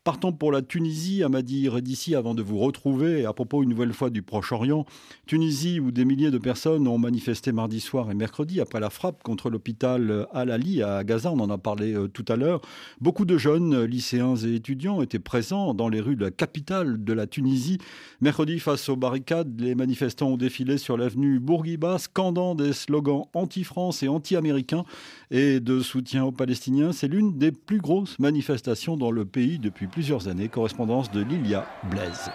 Partons 0.03 0.33
pour 0.33 0.51
la 0.51 0.61
Tunisie, 0.61 1.23
Amadi 1.23 1.69
Redissi, 1.69 2.13
avant 2.13 2.35
de 2.35 2.43
vous 2.43 2.59
retrouver 2.59 3.25
à 3.25 3.31
propos 3.31 3.63
une 3.63 3.69
nouvelle 3.69 3.93
fois 3.93 4.09
du 4.09 4.21
Proche-Orient. 4.21 4.85
Tunisie, 5.25 5.79
où 5.79 5.91
des 5.91 6.03
milliers 6.03 6.31
de 6.31 6.37
personnes 6.37 6.85
ont 6.89 6.97
manifesté 6.97 7.53
mardi 7.53 7.79
soir 7.79 8.11
et 8.11 8.13
mercredi 8.13 8.59
après 8.59 8.81
la 8.81 8.89
frappe 8.89 9.23
contre 9.23 9.49
l'hôpital 9.49 10.27
Al-Ali 10.33 10.83
à 10.83 11.05
Gaza, 11.05 11.31
on 11.31 11.39
en 11.39 11.49
a 11.49 11.57
parlé 11.57 11.93
euh, 11.93 12.09
tout 12.09 12.25
à 12.27 12.35
l'heure. 12.35 12.59
Beaucoup 12.99 13.23
de 13.23 13.37
jeunes, 13.37 13.85
lycéens 13.85 14.35
et 14.35 14.55
étudiants 14.55 15.01
étaient 15.01 15.17
présents 15.17 15.73
dans 15.73 15.87
les 15.87 16.01
rues 16.01 16.17
de 16.17 16.25
la 16.25 16.31
capitale 16.31 17.01
de 17.05 17.13
la 17.13 17.25
Tunisie. 17.25 17.77
Mercredi, 18.19 18.59
face 18.59 18.89
aux 18.89 18.97
barricades, 18.97 19.61
les 19.61 19.75
manifestants 19.75 20.31
ont 20.31 20.37
défilé 20.37 20.77
sur 20.77 20.97
l'avenue 20.97 21.39
Bourguiba, 21.39 21.99
scandant 21.99 22.53
des 22.53 22.73
slogans 22.73 23.23
anti-France 23.33 23.92
et 24.01 24.08
anti-américains 24.08 24.86
et 25.29 25.60
de 25.60 25.82
soutien 25.82 26.23
aux 26.23 26.32
Palestiniens. 26.32 26.91
C'est 26.91 27.08
l'une 27.08 27.38
des 27.38 27.51
plus 27.51 27.79
grosses 27.79 28.17
manifestations 28.17 28.97
dans 28.97 29.12
le 29.12 29.25
pays 29.25 29.60
depuis 29.60 29.88
plusieurs 29.88 30.27
années. 30.27 30.47
Correspondance 30.47 31.12
de 31.12 31.21
Lilia 31.21 31.67
Blaise. 31.91 32.32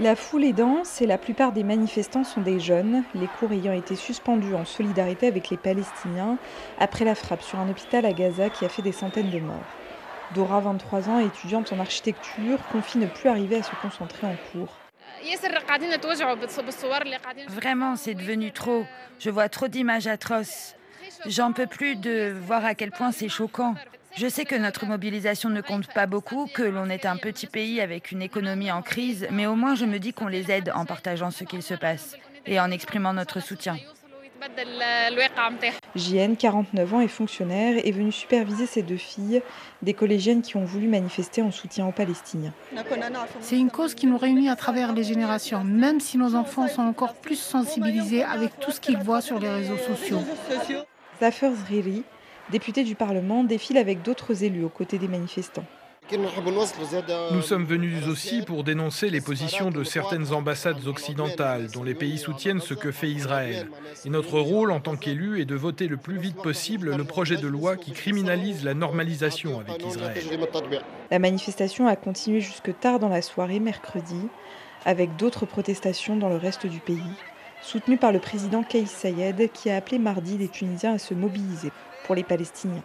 La 0.00 0.14
foule 0.14 0.44
est 0.44 0.52
dense 0.52 1.02
et 1.02 1.06
la 1.06 1.18
plupart 1.18 1.50
des 1.50 1.64
manifestants 1.64 2.22
sont 2.22 2.40
des 2.40 2.60
jeunes, 2.60 3.02
les 3.16 3.26
cours 3.26 3.50
ayant 3.50 3.72
été 3.72 3.96
suspendus 3.96 4.54
en 4.54 4.64
solidarité 4.64 5.26
avec 5.26 5.50
les 5.50 5.56
Palestiniens 5.56 6.38
après 6.78 7.04
la 7.04 7.16
frappe 7.16 7.42
sur 7.42 7.58
un 7.58 7.68
hôpital 7.68 8.06
à 8.06 8.12
Gaza 8.12 8.48
qui 8.48 8.64
a 8.64 8.68
fait 8.68 8.82
des 8.82 8.92
centaines 8.92 9.30
de 9.30 9.40
morts. 9.40 9.56
Dora, 10.36 10.60
23 10.60 11.08
ans, 11.08 11.18
étudiante 11.18 11.72
en 11.72 11.80
architecture, 11.80 12.58
confie 12.70 12.98
ne 12.98 13.06
plus 13.06 13.28
arriver 13.28 13.56
à 13.56 13.62
se 13.64 13.72
concentrer 13.82 14.28
en 14.28 14.36
cours. 14.52 14.87
Vraiment, 17.48 17.96
c'est 17.96 18.14
devenu 18.14 18.52
trop. 18.52 18.86
Je 19.18 19.30
vois 19.30 19.48
trop 19.48 19.68
d'images 19.68 20.06
atroces. 20.06 20.74
J'en 21.26 21.52
peux 21.52 21.66
plus 21.66 21.96
de 21.96 22.34
voir 22.46 22.64
à 22.64 22.74
quel 22.74 22.90
point 22.90 23.12
c'est 23.12 23.28
choquant. 23.28 23.74
Je 24.16 24.26
sais 24.28 24.44
que 24.44 24.54
notre 24.54 24.86
mobilisation 24.86 25.48
ne 25.50 25.60
compte 25.60 25.92
pas 25.92 26.06
beaucoup, 26.06 26.46
que 26.52 26.62
l'on 26.62 26.88
est 26.88 27.06
un 27.06 27.16
petit 27.16 27.46
pays 27.46 27.80
avec 27.80 28.10
une 28.10 28.22
économie 28.22 28.72
en 28.72 28.82
crise, 28.82 29.28
mais 29.30 29.46
au 29.46 29.54
moins 29.54 29.74
je 29.74 29.84
me 29.84 29.98
dis 29.98 30.12
qu'on 30.12 30.26
les 30.26 30.50
aide 30.50 30.72
en 30.74 30.84
partageant 30.84 31.30
ce 31.30 31.44
qu'il 31.44 31.62
se 31.62 31.74
passe 31.74 32.16
et 32.46 32.58
en 32.58 32.70
exprimant 32.70 33.12
notre 33.12 33.40
soutien. 33.40 33.76
JN, 35.96 36.36
49 36.36 36.94
ans, 36.94 37.00
et 37.00 37.08
fonctionnaire, 37.08 37.84
est 37.84 37.90
venu 37.90 38.12
superviser 38.12 38.66
ces 38.66 38.82
deux 38.82 38.96
filles, 38.96 39.42
des 39.82 39.94
collégiennes 39.94 40.42
qui 40.42 40.56
ont 40.56 40.64
voulu 40.64 40.86
manifester 40.86 41.42
en 41.42 41.50
soutien 41.50 41.86
aux 41.86 41.92
Palestiniens. 41.92 42.52
C'est 43.40 43.58
une 43.58 43.70
cause 43.70 43.94
qui 43.94 44.06
nous 44.06 44.18
réunit 44.18 44.48
à 44.48 44.56
travers 44.56 44.92
les 44.92 45.04
générations, 45.04 45.64
même 45.64 46.00
si 46.00 46.18
nos 46.18 46.34
enfants 46.34 46.68
sont 46.68 46.82
encore 46.82 47.14
plus 47.14 47.38
sensibilisés 47.38 48.22
avec 48.22 48.58
tout 48.60 48.70
ce 48.70 48.80
qu'ils 48.80 48.98
voient 48.98 49.20
sur 49.20 49.38
les 49.38 49.48
réseaux 49.48 49.78
sociaux. 49.78 50.20
Zafer 51.20 51.50
Zriri, 51.54 52.04
député 52.50 52.84
du 52.84 52.94
Parlement, 52.94 53.44
défile 53.44 53.78
avec 53.78 54.02
d'autres 54.02 54.44
élus 54.44 54.64
aux 54.64 54.68
côtés 54.68 54.98
des 54.98 55.08
manifestants. 55.08 55.64
Nous 57.32 57.42
sommes 57.42 57.64
venus 57.64 58.06
aussi 58.06 58.42
pour 58.42 58.64
dénoncer 58.64 59.10
les 59.10 59.20
positions 59.20 59.70
de 59.70 59.84
certaines 59.84 60.32
ambassades 60.32 60.86
occidentales 60.86 61.68
dont 61.70 61.82
les 61.82 61.94
pays 61.94 62.18
soutiennent 62.18 62.60
ce 62.60 62.74
que 62.74 62.90
fait 62.92 63.08
Israël. 63.08 63.68
Et 64.04 64.10
notre 64.10 64.38
rôle 64.40 64.70
en 64.70 64.80
tant 64.80 64.96
qu'élus 64.96 65.40
est 65.40 65.44
de 65.44 65.54
voter 65.54 65.86
le 65.86 65.96
plus 65.96 66.18
vite 66.18 66.36
possible 66.36 66.96
le 66.96 67.04
projet 67.04 67.36
de 67.36 67.46
loi 67.46 67.76
qui 67.76 67.92
criminalise 67.92 68.64
la 68.64 68.74
normalisation 68.74 69.60
avec 69.60 69.84
Israël. 69.84 70.22
La 71.10 71.18
manifestation 71.18 71.86
a 71.86 71.96
continué 71.96 72.40
jusque 72.40 72.78
tard 72.78 72.98
dans 72.98 73.08
la 73.08 73.22
soirée 73.22 73.60
mercredi, 73.60 74.28
avec 74.84 75.16
d'autres 75.16 75.46
protestations 75.46 76.16
dans 76.16 76.28
le 76.28 76.36
reste 76.36 76.66
du 76.66 76.80
pays, 76.80 77.02
soutenues 77.60 77.98
par 77.98 78.12
le 78.12 78.18
président 78.18 78.62
Kais 78.62 78.86
Sayed 78.86 79.50
qui 79.52 79.68
a 79.68 79.76
appelé 79.76 79.98
mardi 79.98 80.38
les 80.38 80.48
Tunisiens 80.48 80.94
à 80.94 80.98
se 80.98 81.12
mobiliser 81.12 81.70
pour 82.04 82.14
les 82.14 82.24
Palestiniens. 82.24 82.84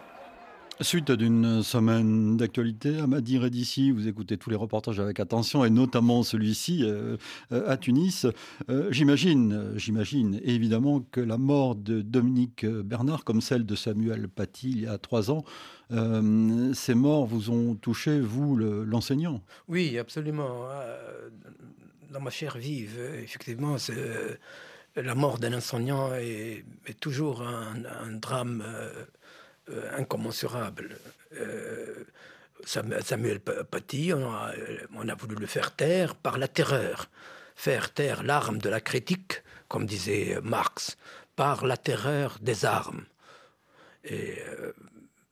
Suite 0.80 1.12
d'une 1.12 1.62
semaine 1.62 2.36
d'actualité, 2.36 2.98
Amadi 2.98 3.38
Redissi, 3.38 3.92
vous 3.92 4.08
écoutez 4.08 4.36
tous 4.36 4.50
les 4.50 4.56
reportages 4.56 4.98
avec 4.98 5.20
attention 5.20 5.64
et 5.64 5.70
notamment 5.70 6.24
celui-ci 6.24 6.82
euh, 6.82 7.16
euh, 7.52 7.70
à 7.70 7.76
Tunis. 7.76 8.26
Euh, 8.68 8.88
j'imagine, 8.90 9.74
j'imagine 9.76 10.40
évidemment 10.42 11.00
que 11.12 11.20
la 11.20 11.38
mort 11.38 11.76
de 11.76 12.02
Dominique 12.02 12.66
Bernard, 12.66 13.22
comme 13.22 13.40
celle 13.40 13.64
de 13.64 13.76
Samuel 13.76 14.28
Paty 14.28 14.70
il 14.72 14.80
y 14.80 14.86
a 14.88 14.98
trois 14.98 15.30
ans, 15.30 15.44
ces 15.90 16.94
morts 16.94 17.26
vous 17.26 17.50
ont 17.50 17.76
touché, 17.76 18.18
vous, 18.18 18.56
l'enseignant? 18.56 19.42
Oui, 19.68 19.96
absolument. 19.96 20.66
Dans 22.10 22.20
ma 22.20 22.30
chair 22.30 22.58
vive, 22.58 22.98
effectivement, 23.22 23.76
la 24.96 25.14
mort 25.14 25.38
d'un 25.38 25.52
enseignant 25.54 26.12
est, 26.14 26.64
toujours 26.98 27.42
un, 27.42 28.12
drame 28.14 28.64
incommensurable. 29.96 30.96
Euh, 31.40 32.04
Samuel 32.64 33.40
Paty, 33.40 34.12
on 34.14 34.32
a, 34.32 34.52
on 34.94 35.08
a, 35.08 35.14
voulu 35.14 35.36
le 35.36 35.46
faire 35.46 35.74
taire 35.74 36.14
par 36.14 36.38
la 36.38 36.48
terreur, 36.48 37.10
faire 37.56 37.92
taire 37.92 38.22
l'arme 38.22 38.58
de 38.58 38.68
la 38.68 38.80
critique, 38.80 39.42
comme 39.68 39.86
disait 39.86 40.38
Marx, 40.42 40.96
par 41.36 41.66
la 41.66 41.76
terreur 41.76 42.38
des 42.40 42.64
armes. 42.64 43.04
Et 44.04 44.38
euh, 44.40 44.72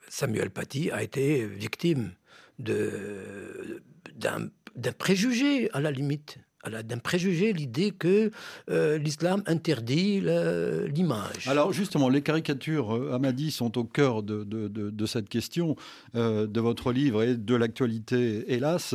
Samuel 0.09 0.51
Paty 0.51 0.91
a 0.91 1.03
été 1.03 1.47
victime 1.47 2.13
d'un 2.59 4.51
préjugé, 4.99 5.71
à 5.73 5.81
la 5.81 5.91
limite 5.91 6.39
d'un 6.71 6.99
préjugé 6.99 7.53
l'idée 7.53 7.91
que 7.91 8.31
euh, 8.71 8.97
l'islam 8.99 9.43
interdit 9.47 10.21
l'image. 10.21 11.49
Alors 11.49 11.73
justement, 11.73 12.09
les 12.09 12.23
caricatures, 12.23 12.95
euh, 12.95 13.51
sont 13.51 13.79
au 13.79 13.85
cœur 13.85 14.23
de, 14.23 15.07
cette 15.07 15.29
question 15.29 15.77
euh, 16.15 16.47
de 16.47 16.61
votre 16.61 16.93
livre 16.93 17.23
et 17.23 17.37
de 17.37 17.55
l'actualité, 17.55 18.45
hélas. 18.53 18.95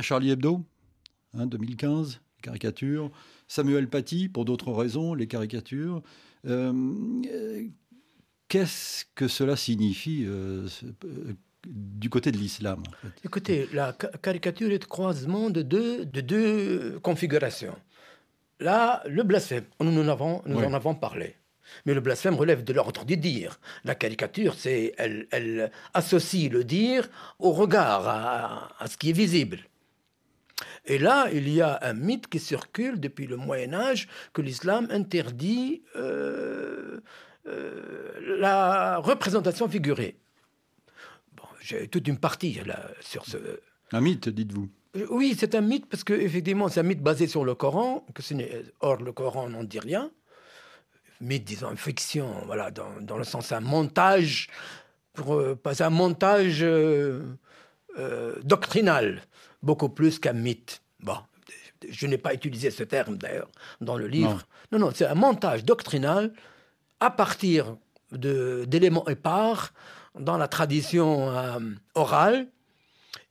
Charlie 0.00 0.30
Hebdo, 0.30 0.64
2015, 1.34 2.14
hein, 2.14 2.18
caricature. 2.42 3.10
Samuel 3.46 3.88
Paty, 3.88 4.28
pour 4.28 4.44
d'autres 4.44 4.72
raisons, 4.72 5.14
les 5.14 5.26
caricatures. 5.28 6.02
Qu'est-ce 8.48 9.04
que 9.14 9.28
cela 9.28 9.56
signifie 9.56 10.26
du 11.66 12.10
côté 12.10 12.32
de 12.32 12.38
l'islam 12.38 12.82
Écoutez, 13.24 13.68
la 13.72 13.92
caricature 14.22 14.70
est 14.70 14.82
le 14.82 14.86
croisement 14.86 15.50
de 15.50 15.62
deux, 15.62 16.04
de 16.04 16.20
deux 16.20 16.98
configurations. 17.00 17.76
Là, 18.60 19.02
le 19.06 19.22
blasphème, 19.22 19.64
nous, 19.80 20.00
en 20.00 20.08
avons, 20.08 20.42
nous 20.46 20.58
en 20.60 20.72
avons 20.72 20.94
parlé. 20.94 21.36
Mais 21.86 21.94
le 21.94 22.00
blasphème 22.00 22.34
relève 22.34 22.62
de 22.62 22.72
l'ordre 22.72 23.04
du 23.04 23.16
dire. 23.16 23.58
La 23.84 23.94
caricature, 23.94 24.54
c'est, 24.54 24.94
elle, 24.98 25.26
elle, 25.30 25.70
associe 25.92 26.50
le 26.50 26.62
dire 26.62 27.08
au 27.38 27.52
regard, 27.52 28.06
à, 28.78 28.86
ce 28.86 28.96
qui 28.96 29.10
est 29.10 29.14
visible. 29.14 29.60
Et 30.86 30.98
là, 30.98 31.28
il 31.32 31.48
y 31.48 31.62
a 31.62 31.78
un 31.82 31.94
mythe 31.94 32.28
qui 32.28 32.38
circule 32.38 33.00
depuis 33.00 33.26
le 33.26 33.36
Moyen 33.36 33.72
Âge 33.72 34.08
que 34.32 34.42
l'islam 34.42 34.86
interdit 34.90 35.82
euh, 35.96 37.00
euh, 37.46 38.12
la 38.38 38.98
représentation 38.98 39.68
figurée 39.68 40.16
j'ai 41.64 41.88
toute 41.88 42.06
une 42.08 42.18
partie 42.18 42.60
là, 42.66 42.90
sur 43.00 43.24
ce. 43.24 43.38
Un 43.92 44.00
mythe, 44.02 44.28
dites-vous 44.28 44.68
euh, 44.96 45.06
Oui, 45.08 45.34
c'est 45.38 45.54
un 45.54 45.62
mythe 45.62 45.86
parce 45.86 46.04
que 46.04 46.12
effectivement, 46.12 46.68
c'est 46.68 46.80
un 46.80 46.84
mythe 46.84 47.02
basé 47.02 47.26
sur 47.26 47.44
le 47.44 47.54
Coran. 47.54 48.04
Que 48.14 48.22
ce 48.22 48.34
or, 48.80 48.96
le 49.02 49.12
Coran 49.12 49.48
n'en 49.48 49.64
dit 49.64 49.78
rien. 49.78 50.10
Mythe, 51.20 51.44
disons, 51.44 51.74
fiction, 51.76 52.34
voilà, 52.44 52.70
dans, 52.70 53.00
dans 53.00 53.16
le 53.16 53.24
sens 53.24 53.50
un 53.52 53.60
montage, 53.60 54.48
pour, 55.14 55.36
euh, 55.36 55.54
pas 55.54 55.82
un 55.82 55.90
montage 55.90 56.58
euh, 56.62 57.22
doctrinal, 58.42 59.22
beaucoup 59.62 59.88
plus 59.88 60.18
qu'un 60.18 60.34
mythe. 60.34 60.82
Bon, 61.00 61.16
je 61.88 62.06
n'ai 62.06 62.18
pas 62.18 62.34
utilisé 62.34 62.70
ce 62.70 62.82
terme 62.82 63.16
d'ailleurs 63.16 63.48
dans 63.80 63.96
le 63.96 64.06
livre. 64.06 64.42
Non, 64.70 64.78
non, 64.78 64.90
c'est 64.94 65.06
un 65.06 65.14
montage 65.14 65.64
doctrinal 65.64 66.34
à 67.00 67.10
partir 67.10 67.76
d'éléments 68.12 69.08
épars 69.08 69.72
dans 70.18 70.36
la 70.36 70.48
tradition 70.48 71.30
euh, 71.30 71.58
orale 71.94 72.48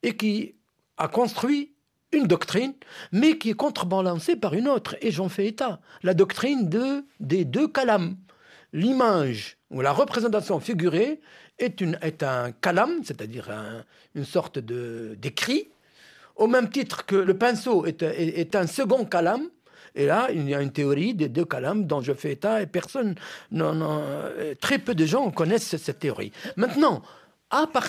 et 0.02 0.16
qui 0.16 0.56
a 0.98 1.08
construit 1.08 1.74
une 2.12 2.28
doctrine, 2.28 2.74
mais 3.12 3.38
qui 3.38 3.50
est 3.52 3.56
contrebalancée 3.56 4.36
par 4.36 4.54
une 4.54 4.68
autre. 4.68 4.96
Et 5.02 5.12
j'en 5.12 5.30
fais 5.30 5.48
état. 5.48 5.80
La 6.04 6.14
doctrine 6.14 6.70
de, 6.70 7.06
des 7.20 7.46
deux 7.46 7.68
calames. 7.68 8.18
L'image 8.72 9.58
ou 9.70 9.82
la 9.82 9.92
représentation 9.92 10.60
figurée 10.60 11.22
est, 11.60 12.24
un 12.24 12.52
calam, 12.52 13.04
c'est-à-dire 13.04 13.50
une 14.16 14.26
sorte 14.26 14.58
d'écrit, 14.58 15.70
au 16.36 16.48
même 16.48 16.70
titre 16.70 17.06
que 17.06 17.16
le 17.16 17.38
pinceau 17.38 17.86
est, 17.86 18.02
est 18.02 18.56
un 18.56 18.66
second 18.66 19.06
calam, 19.06 19.48
et 19.96 20.06
là, 20.06 20.30
il 20.34 20.48
y 20.50 20.56
a 20.56 20.62
une 20.62 20.72
théorie 20.72 21.14
des 21.14 21.30
deux 21.30 21.46
calames 21.46 21.86
dont 21.86 22.02
je 22.02 22.14
fais 22.14 22.32
état 22.32 22.62
et 22.62 22.66
personne, 22.66 23.16
non, 23.52 24.02
très 24.60 24.80
peu 24.80 24.96
de 24.96 25.06
gens 25.06 25.30
connaissent 25.32 25.76
cette 25.78 26.00
théorie. 26.00 26.32
Maintenant, 26.58 27.04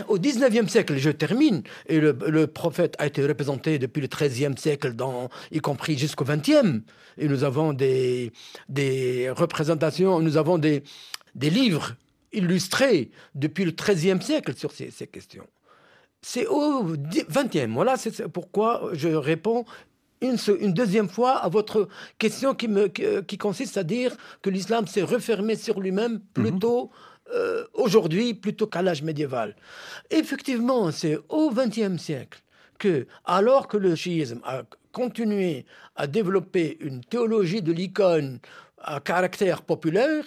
au 0.08 0.18
19e 0.18 0.68
siècle, 0.68 0.96
je 0.96 1.10
termine, 1.10 1.62
et 1.86 1.98
le, 1.98 2.46
prophète 2.46 2.94
a 2.98 3.06
été 3.06 3.24
représenté 3.26 3.78
depuis 3.78 4.00
le 4.00 4.08
13e 4.08 4.58
siècle, 4.58 4.94
y 5.50 5.58
compris 5.60 5.96
jusqu'au 5.96 6.24
20e. 6.24 6.82
Et 7.16 7.28
nous 7.28 7.44
avons 7.44 7.72
des, 7.72 8.32
représentations, 9.36 10.20
nous 10.20 10.36
avons 10.36 10.58
des, 10.58 10.82
livres 11.34 11.94
illustrés 12.32 13.10
depuis 13.34 13.64
le 13.64 13.70
13e 13.70 14.20
siècle 14.20 14.54
sur 14.54 14.72
ces, 14.72 14.90
ces 14.90 15.06
questions. 15.06 15.46
C'est 16.20 16.46
au 16.46 16.84
20e. 16.84 17.72
Voilà, 17.72 17.96
c'est 17.96 18.28
pourquoi 18.28 18.90
je 18.92 19.08
réponds 19.08 19.64
une, 20.28 20.56
une, 20.60 20.72
deuxième 20.72 21.08
fois 21.08 21.36
à 21.38 21.48
votre 21.48 21.88
question 22.18 22.54
qui, 22.54 22.68
me, 22.68 22.86
qui, 22.88 23.38
consiste 23.38 23.76
à 23.76 23.82
dire 23.82 24.16
que 24.42 24.50
l'islam 24.50 24.86
s'est 24.86 25.02
refermé 25.02 25.56
sur 25.56 25.80
lui-même 25.80 26.20
plutôt 26.32 26.90
euh, 27.32 27.64
aujourd'hui 27.72 28.34
plutôt 28.34 28.66
qu'à 28.66 28.82
l'âge 28.82 29.02
médiéval. 29.02 29.56
Effectivement, 30.10 30.90
c'est 30.92 31.18
au 31.28 31.50
XXe 31.50 32.00
siècle 32.00 32.42
que, 32.78 33.06
alors 33.24 33.66
que 33.66 33.76
le 33.76 33.94
chiisme 33.94 34.40
a 34.44 34.62
continué 34.92 35.64
à 35.96 36.06
développer 36.06 36.76
une 36.80 37.00
théologie 37.00 37.62
de 37.62 37.72
l'icône 37.72 38.40
à 38.78 39.00
caractère 39.00 39.62
populaire, 39.62 40.24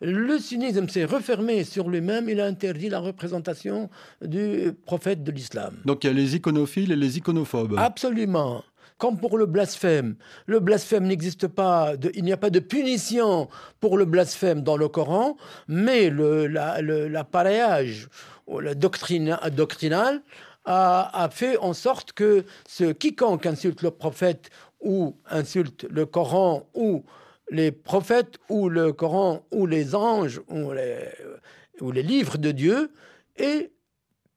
le 0.00 0.38
sunnisme 0.38 0.88
s'est 0.88 1.06
refermé 1.06 1.64
sur 1.64 1.88
lui-même, 1.88 2.28
il 2.28 2.40
a 2.40 2.46
interdit 2.46 2.90
la 2.90 2.98
représentation 2.98 3.88
du 4.20 4.72
prophète 4.84 5.24
de 5.24 5.32
l'islam. 5.32 5.76
Donc 5.86 6.04
il 6.04 6.08
y 6.08 6.10
a 6.10 6.12
les 6.12 6.36
iconophiles 6.36 6.92
et 6.92 6.96
les 6.96 7.16
iconophobes. 7.18 7.76
Absolument 7.78 8.62
comme 9.04 9.18
pour 9.18 9.36
le 9.36 9.44
blasphème. 9.44 10.16
Le 10.46 10.60
blasphème 10.60 11.04
n'existe 11.04 11.46
pas, 11.46 11.92
il 12.14 12.24
n'y 12.24 12.32
a 12.32 12.38
pas 12.38 12.48
de 12.48 12.58
punition 12.58 13.50
pour 13.78 13.98
le 13.98 14.06
blasphème 14.06 14.62
dans 14.62 14.78
le 14.78 14.88
Coran, 14.88 15.36
mais 15.68 16.08
l'appareillage 16.08 18.08
la, 18.48 18.74
doctrinal 18.74 20.22
a, 20.64 21.28
fait 21.30 21.58
en 21.58 21.74
sorte 21.74 22.14
que 22.14 22.46
ce 22.66 22.92
quiconque 22.92 23.44
insulte 23.44 23.82
le 23.82 23.90
prophète 23.90 24.48
ou 24.80 25.18
insulte 25.28 25.84
le 25.90 26.06
Coran 26.06 26.66
ou 26.72 27.04
les 27.50 27.72
prophètes 27.72 28.38
ou 28.48 28.70
le 28.70 28.94
Coran 28.94 29.44
ou 29.50 29.66
les 29.66 29.94
anges 29.94 30.40
ou 30.48 30.72
les, 30.72 31.10
ou 31.82 31.92
les 31.92 32.02
livres 32.02 32.38
de 32.38 32.52
Dieu 32.52 32.90
est 33.36 33.70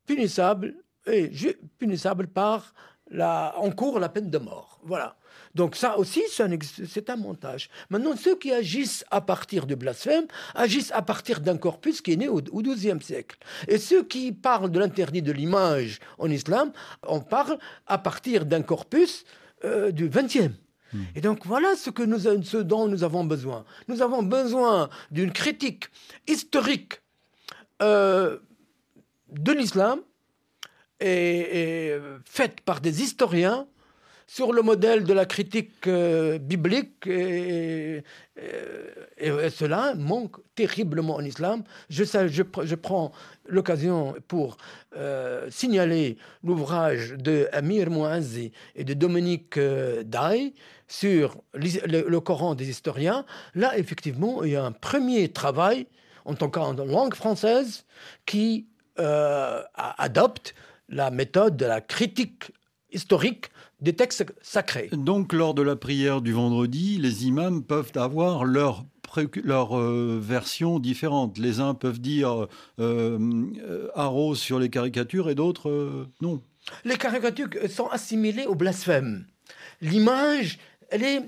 punissable, 0.05 0.76
est 1.05 1.57
punissable 1.78 2.28
par 2.28 2.74
la, 3.12 3.53
encourt 3.58 3.99
la 3.99 4.10
peine 4.10 4.30
de 4.30 4.38
mort. 4.38 4.80
Voilà. 4.84 5.16
Donc 5.55 5.76
ça 5.76 5.97
aussi, 5.97 6.22
c'est 6.30 7.10
un 7.10 7.16
montage. 7.16 7.70
Maintenant, 7.89 8.16
ceux 8.16 8.38
qui 8.38 8.51
agissent 8.51 9.03
à 9.10 9.22
partir 9.22 9.66
du 9.66 9.76
blasphème 9.76 10.26
agissent 10.53 10.91
à 10.91 11.01
partir 11.01 11.39
d'un 11.41 11.58
corpus 11.58 12.01
qui 12.01 12.14
est 12.14 12.16
né 12.16 12.28
au 12.28 12.41
XIIe 12.41 13.01
siècle. 13.01 13.38
Et 13.68 13.78
ceux 13.78 14.03
qui 14.03 14.32
parlent 14.32 14.70
de 14.70 14.80
l'interdit 14.80 15.22
de 15.22 15.32
l'image 15.32 15.99
en 16.20 16.30
islam, 16.30 16.72
on 17.08 17.22
parle 17.22 17.58
à 17.88 17.97
partir 17.97 18.45
d'un 18.45 18.62
corpus 18.62 19.26
euh, 19.66 19.91
du 19.91 20.10
XXe. 20.10 20.53
Hmm. 20.93 21.03
Et 21.16 21.22
donc 21.22 21.45
voilà 21.45 21.76
ce, 21.76 21.89
que 21.89 22.03
nous, 22.03 22.20
ce 22.43 22.58
dont 22.58 22.88
nous 22.88 23.03
avons 23.03 23.24
besoin. 23.24 23.66
Nous 23.88 24.01
avons 24.01 24.24
besoin 24.24 24.89
d'une 25.12 25.32
critique 25.32 25.86
historique 26.28 27.01
euh, 27.82 28.38
de 29.32 29.51
l'islam 29.51 30.01
est, 31.00 32.00
faite 32.26 32.62
par 32.62 32.82
des 32.82 33.02
historiens 33.02 33.68
sur 34.28 34.52
le 34.52 34.62
modèle 34.62 35.06
de 35.06 35.14
la 35.14 35.26
critique 35.26 35.88
euh, 35.88 36.38
biblique 36.38 37.08
et, 37.08 38.04
cela 39.50 39.95
manque 39.95 40.36
terriblement 40.54 41.16
en 41.16 41.24
islam. 41.24 41.64
Je, 41.89 42.04
je, 42.04 42.43
je 42.64 42.76
prends 42.76 43.12
l'occasion 43.48 44.16
pour 44.28 44.58
euh, 44.95 45.48
signaler 45.50 46.18
l'ouvrage 46.43 47.14
de 47.14 47.48
Amir 47.54 47.89
Mouazi 47.89 48.52
et 48.76 48.84
de 48.84 48.93
Dominique 48.93 49.58
euh, 49.58 50.04
Day 50.04 50.54
sur 50.88 51.38
le, 51.54 52.20
Coran 52.20 52.54
des 52.54 52.70
historiens. 52.70 53.26
Là, 53.56 53.78
effectivement, 53.78 54.43
il 54.43 54.52
y 54.52 54.56
a 54.56 54.64
un 54.64 54.72
premier 54.72 55.30
travail, 55.30 55.88
en 56.26 56.36
tant 56.36 56.50
qu'en 56.50 56.74
langue 56.74 57.16
française, 57.16 57.86
qui 58.26 58.68
adopte 58.98 60.56
la 60.90 61.12
méthode 61.12 61.58
de 61.58 61.66
la 61.66 61.82
critique 61.82 62.52
historique 62.92 63.50
des 63.82 63.94
textes 63.94 64.26
sacrés. 64.42 64.90
Donc, 64.92 65.34
lors 65.34 65.54
de 65.54 65.62
la 65.62 65.76
prière 65.76 66.22
du 66.22 66.32
vendredi, 66.34 66.98
les 66.98 67.28
imams 67.28 67.64
peuvent 67.64 67.92
avoir 67.96 68.46
leur 68.46 68.86
leur 69.44 69.78
euh, 69.78 70.20
version 70.22 70.80
différente. 70.80 71.38
Les 71.38 71.60
uns 71.60 71.74
peuvent 71.74 72.00
dire 72.00 72.48
euh, 72.80 73.20
euh, 73.96 74.36
sur 74.36 74.60
les 74.60 74.70
caricatures 74.70 75.30
et 75.30 75.36
d'autres 75.36 76.08
non. 76.22 76.42
Les 76.84 76.98
caricatures 76.98 77.48
sont 77.70 77.88
assimilées 77.88 78.46
au 78.46 78.56
blasphème. 78.56 79.26
L'image, 79.82 80.60
elle 80.90 81.04
est. 81.04 81.22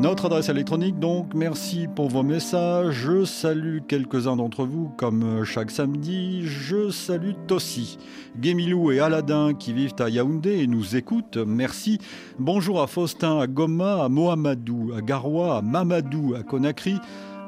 Notre 0.00 0.26
adresse 0.26 0.48
électronique, 0.48 0.98
donc, 0.98 1.34
merci 1.34 1.86
pour 1.94 2.08
vos 2.08 2.22
messages. 2.22 2.92
Je 2.92 3.24
salue 3.24 3.80
quelques-uns 3.86 4.36
d'entre 4.36 4.64
vous, 4.64 4.90
comme 4.96 5.44
chaque 5.44 5.70
samedi. 5.70 6.44
Je 6.44 6.90
salue 6.90 7.32
Tossi, 7.46 7.98
Guémilou 8.40 8.90
et 8.90 8.98
Aladin 8.98 9.52
qui 9.54 9.74
vivent 9.74 9.94
à 10.00 10.08
Yaoundé 10.08 10.60
et 10.60 10.66
nous 10.66 10.96
écoutent. 10.96 11.36
Merci. 11.36 11.98
Bonjour 12.38 12.80
à 12.80 12.86
Faustin, 12.86 13.38
à 13.38 13.46
Goma, 13.46 14.02
à 14.02 14.08
Mohamedou, 14.08 14.92
à 14.96 15.02
Garoua, 15.02 15.58
à 15.58 15.62
Mamadou, 15.62 16.34
à 16.34 16.42
Conakry. 16.42 16.98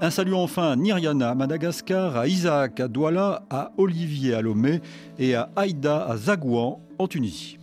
Un 0.01 0.11
salut 0.11 0.35
enfin 0.35 0.73
à 0.73 0.77
Nyriana, 0.77 1.31
à 1.31 1.35
Madagascar, 1.35 2.17
à 2.17 2.27
Isaac, 2.27 2.81
à 2.81 2.89
Douala, 2.89 3.45
à 3.49 3.73
Olivier 3.79 4.35
à 4.35 4.43
Lomé 4.43 4.81
et 5.19 5.35
à 5.35 5.49
Aïda 5.57 6.05
à 6.05 6.17
Zagouan 6.17 6.81
en 6.99 7.07
Tunisie. 7.07 7.59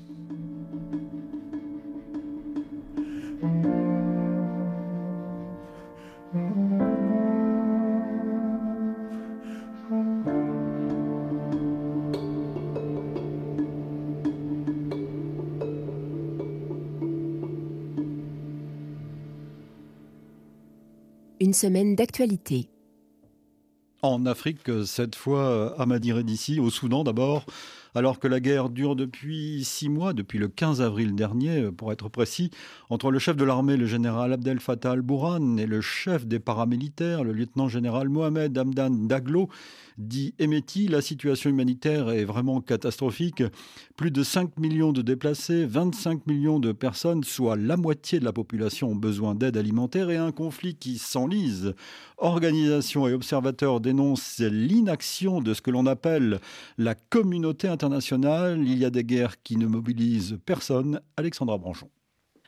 Semaine 21.53 21.95
d'actualité. 21.95 22.69
En 24.01 24.25
Afrique, 24.25 24.69
cette 24.85 25.15
fois, 25.15 25.75
à 25.79 25.85
Madiré 25.85 26.23
d'ici, 26.23 26.59
au 26.59 26.69
Soudan 26.69 27.03
d'abord, 27.03 27.45
alors 27.95 28.19
que 28.19 28.27
la 28.27 28.39
guerre 28.39 28.69
dure 28.69 28.95
depuis 28.95 29.63
six 29.63 29.89
mois, 29.89 30.13
depuis 30.13 30.39
le 30.39 30.47
15 30.47 30.81
avril 30.81 31.15
dernier, 31.15 31.71
pour 31.71 31.91
être 31.91 32.09
précis, 32.09 32.51
entre 32.89 33.11
le 33.11 33.19
chef 33.19 33.35
de 33.35 33.43
l'armée, 33.43 33.77
le 33.77 33.85
général 33.85 34.33
Abdel 34.33 34.59
Fattah 34.59 34.91
al-Bourhan, 34.91 35.57
et 35.57 35.65
le 35.65 35.81
chef 35.81 36.25
des 36.25 36.39
paramilitaires, 36.39 37.23
le 37.23 37.33
lieutenant-général 37.33 38.09
Mohamed 38.09 38.57
Hamdan 38.57 39.07
Daglo, 39.07 39.49
dit 39.97 40.33
Emeti, 40.39 40.87
la 40.87 41.01
situation 41.01 41.49
humanitaire 41.49 42.09
est 42.09 42.25
vraiment 42.25 42.61
catastrophique. 42.61 43.43
Plus 43.95 44.11
de 44.11 44.23
5 44.23 44.57
millions 44.57 44.93
de 44.93 45.01
déplacés, 45.01 45.65
25 45.65 46.27
millions 46.27 46.59
de 46.59 46.71
personnes, 46.71 47.23
soit 47.23 47.55
la 47.55 47.77
moitié 47.77 48.19
de 48.19 48.25
la 48.25 48.33
population 48.33 48.89
ont 48.89 48.95
besoin 48.95 49.35
d'aide 49.35 49.57
alimentaire 49.57 50.09
et 50.09 50.17
un 50.17 50.31
conflit 50.31 50.75
qui 50.75 50.97
s'enlise. 50.97 51.73
Organisations 52.17 53.07
et 53.07 53.13
observateurs 53.13 53.79
dénoncent 53.79 54.39
l'inaction 54.39 55.41
de 55.41 55.53
ce 55.53 55.61
que 55.61 55.71
l'on 55.71 55.85
appelle 55.85 56.39
la 56.77 56.95
communauté 56.95 57.67
internationale. 57.67 57.80
Il 57.83 58.77
y 58.77 58.85
a 58.85 58.89
des 58.89 59.03
guerres 59.03 59.41
qui 59.41 59.57
ne 59.57 59.65
mobilisent 59.65 60.37
personne. 60.45 61.01
Alexandra 61.17 61.57
Branchon. 61.57 61.89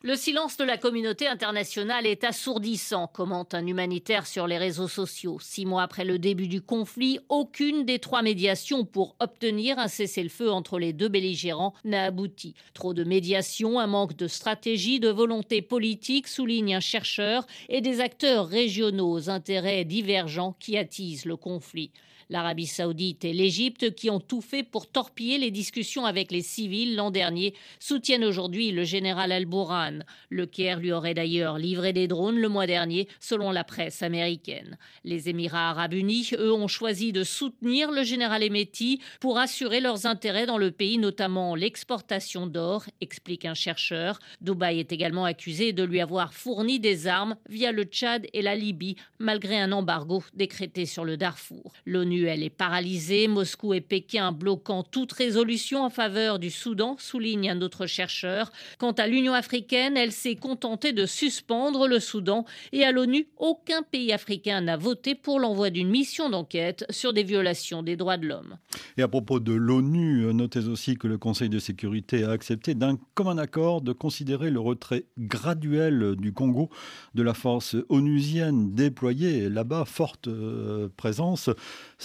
Le 0.06 0.18
silence 0.18 0.58
de 0.58 0.66
la 0.66 0.78
communauté 0.78 1.28
internationale 1.28 2.06
est 2.06 2.26
assourdissant, 2.26 3.08
commente 3.08 3.54
un 3.54 3.66
humanitaire 3.66 4.28
sur 4.28 4.48
les 4.48 4.58
réseaux 4.58 4.90
sociaux. 4.90 5.38
Six 5.40 5.66
mois 5.66 5.84
après 5.84 6.04
le 6.04 6.20
début 6.20 6.50
du 6.50 6.62
conflit, 6.62 7.20
aucune 7.30 7.86
des 7.86 8.00
trois 8.00 8.22
médiations 8.22 8.84
pour 8.84 9.16
obtenir 9.22 9.80
un 9.80 9.88
cessez-le-feu 9.88 10.52
entre 10.52 10.78
les 10.78 10.92
deux 10.92 11.08
belligérants 11.08 11.74
n'a 11.86 12.04
abouti. 12.04 12.54
Trop 12.74 12.94
de 12.94 13.06
médiations, 13.06 13.80
un 13.80 13.88
manque 13.88 14.18
de 14.18 14.28
stratégie, 14.28 15.00
de 15.00 15.08
volonté 15.08 15.62
politique, 15.62 16.28
souligne 16.28 16.76
un 16.76 16.82
chercheur, 16.82 17.48
et 17.70 17.80
des 17.80 18.02
acteurs 18.02 18.50
régionaux 18.50 19.10
aux 19.10 19.30
intérêts 19.30 19.86
divergents 19.86 20.58
qui 20.60 20.78
attisent 20.78 21.26
le 21.26 21.38
conflit. 21.38 21.92
L'Arabie 22.34 22.66
saoudite 22.66 23.26
et 23.26 23.32
l'Égypte, 23.32 23.94
qui 23.94 24.10
ont 24.10 24.20
tout 24.20 24.42
fait 24.42 24.64
pour 24.64 24.88
torpiller 24.88 25.38
les 25.38 25.52
discussions 25.52 26.08
avec 26.08 26.32
les 26.32 26.42
civils 26.42 26.96
l'an 26.96 27.12
dernier, 27.12 27.54
soutiennent 27.80 28.24
aujourd'hui 28.24 28.72
le 28.72 28.84
général 28.84 29.32
al-Bourhan. 29.32 30.00
Le 30.32 30.48
Caire 30.48 30.80
lui 30.80 30.92
aurait 30.92 31.14
d'ailleurs 31.14 31.60
livré 31.60 31.94
des 31.94 32.08
drones 32.08 32.40
le 32.40 32.50
mois 32.50 32.66
dernier, 32.66 33.08
selon 33.20 33.52
la 33.52 33.64
presse 33.64 34.02
américaine. 34.02 34.80
Les 35.04 35.30
Émirats 35.30 35.70
arabes 35.70 35.94
unis, 35.94 36.32
eux, 36.36 36.52
ont 36.52 36.68
choisi 36.68 37.12
de 37.12 37.24
soutenir 37.24 37.92
le 37.92 38.02
général 38.02 38.42
Emeti 38.42 39.00
pour 39.20 39.38
assurer 39.38 39.80
leurs 39.80 40.08
intérêts 40.08 40.48
dans 40.48 40.58
le 40.58 40.72
pays, 40.72 40.98
notamment 40.98 41.54
l'exportation 41.54 42.48
d'or, 42.48 42.86
explique 43.00 43.46
un 43.46 43.54
chercheur. 43.54 44.18
Dubaï 44.42 44.80
est 44.80 44.92
également 44.92 45.26
accusé 45.26 45.72
de 45.72 45.84
lui 45.84 46.02
avoir 46.02 46.34
fourni 46.34 46.80
des 46.80 47.06
armes 47.06 47.36
via 47.48 47.72
le 47.72 47.84
Tchad 47.84 48.26
et 48.34 48.42
la 48.42 48.56
Libye, 48.56 48.96
malgré 49.20 49.60
un 49.60 49.72
embargo 49.72 50.24
décrété 50.34 50.88
sur 50.88 51.06
le 51.06 51.16
Darfour. 51.16 51.74
L'ONU 51.86 52.23
elle 52.26 52.44
est 52.44 52.50
paralysée, 52.50 53.28
Moscou 53.28 53.74
et 53.74 53.82
Pékin 53.82 54.32
bloquant 54.32 54.84
toute 54.84 55.12
résolution 55.12 55.84
en 55.84 55.90
faveur 55.90 56.40
du 56.40 56.50
Soudan, 56.50 56.96
souligne 57.00 57.50
un 57.50 57.62
autre 57.62 57.86
chercheur. 57.86 58.52
Quant 58.78 58.92
à 58.92 59.08
l'Union 59.08 59.34
africaine, 59.34 59.98
elle 59.98 60.12
s'est 60.12 60.36
contentée 60.36 60.94
de 60.94 61.06
suspendre 61.06 61.88
le 61.88 62.00
Soudan 62.00 62.46
et 62.72 62.84
à 62.84 62.92
l'ONU, 62.92 63.28
aucun 63.38 63.84
pays 63.84 64.12
africain 64.12 64.62
n'a 64.62 64.78
voté 64.78 65.16
pour 65.16 65.40
l'envoi 65.40 65.70
d'une 65.70 65.90
mission 65.90 66.30
d'enquête 66.30 66.86
sur 66.90 67.14
des 67.14 67.24
violations 67.24 67.84
des 67.84 67.96
droits 67.96 68.18
de 68.18 68.28
l'homme. 68.28 68.58
Et 68.98 69.02
à 69.02 69.08
propos 69.08 69.40
de 69.40 69.54
l'ONU, 69.54 70.34
notez 70.34 70.68
aussi 70.68 70.96
que 70.96 71.08
le 71.08 71.18
Conseil 71.18 71.50
de 71.50 71.60
sécurité 71.60 72.24
a 72.24 72.32
accepté 72.32 72.76
d'un 72.76 72.98
commun 73.14 73.38
accord 73.38 73.82
de 73.82 73.94
considérer 73.94 74.50
le 74.50 74.60
retrait 74.60 75.06
graduel 75.18 76.16
du 76.16 76.34
Congo 76.34 76.70
de 77.14 77.24
la 77.24 77.34
force 77.34 77.76
onusienne 77.90 78.74
déployée 78.74 79.50
là-bas, 79.50 79.86
forte 79.86 80.28
euh, 80.28 80.90
présence. 80.96 81.50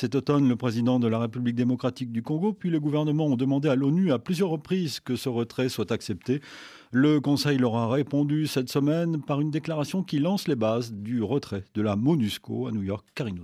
Cet 0.09 0.15
automne, 0.15 0.49
le 0.49 0.57
président 0.57 0.99
de 0.99 1.07
la 1.07 1.19
République 1.19 1.55
démocratique 1.55 2.11
du 2.13 2.23
Congo 2.23 2.55
puis 2.55 2.71
le 2.71 2.81
gouvernement 2.81 3.27
ont 3.27 3.37
demandé 3.37 3.69
à 3.69 3.75
l'ONU 3.75 4.11
à 4.11 4.19
plusieurs 4.19 4.49
reprises 4.49 5.01
que 5.01 5.17
ce 5.17 5.29
retrait 5.29 5.69
soit 5.69 5.93
accepté. 5.93 6.41
Le 6.93 7.21
Conseil 7.21 7.59
leur 7.59 7.77
a 7.77 7.91
répondu 7.91 8.47
cette 8.47 8.71
semaine 8.71 9.21
par 9.21 9.43
une 9.43 9.51
déclaration 9.51 10.03
qui 10.03 10.19
lance 10.19 10.49
les 10.49 10.57
bases 10.57 10.95
du 10.95 11.23
retrait 11.23 11.65
de 11.75 11.83
la 11.83 11.95
MONUSCO 11.95 12.69
à 12.69 12.73
New 12.73 12.85
York. 12.85 13.07
Karine 13.15 13.39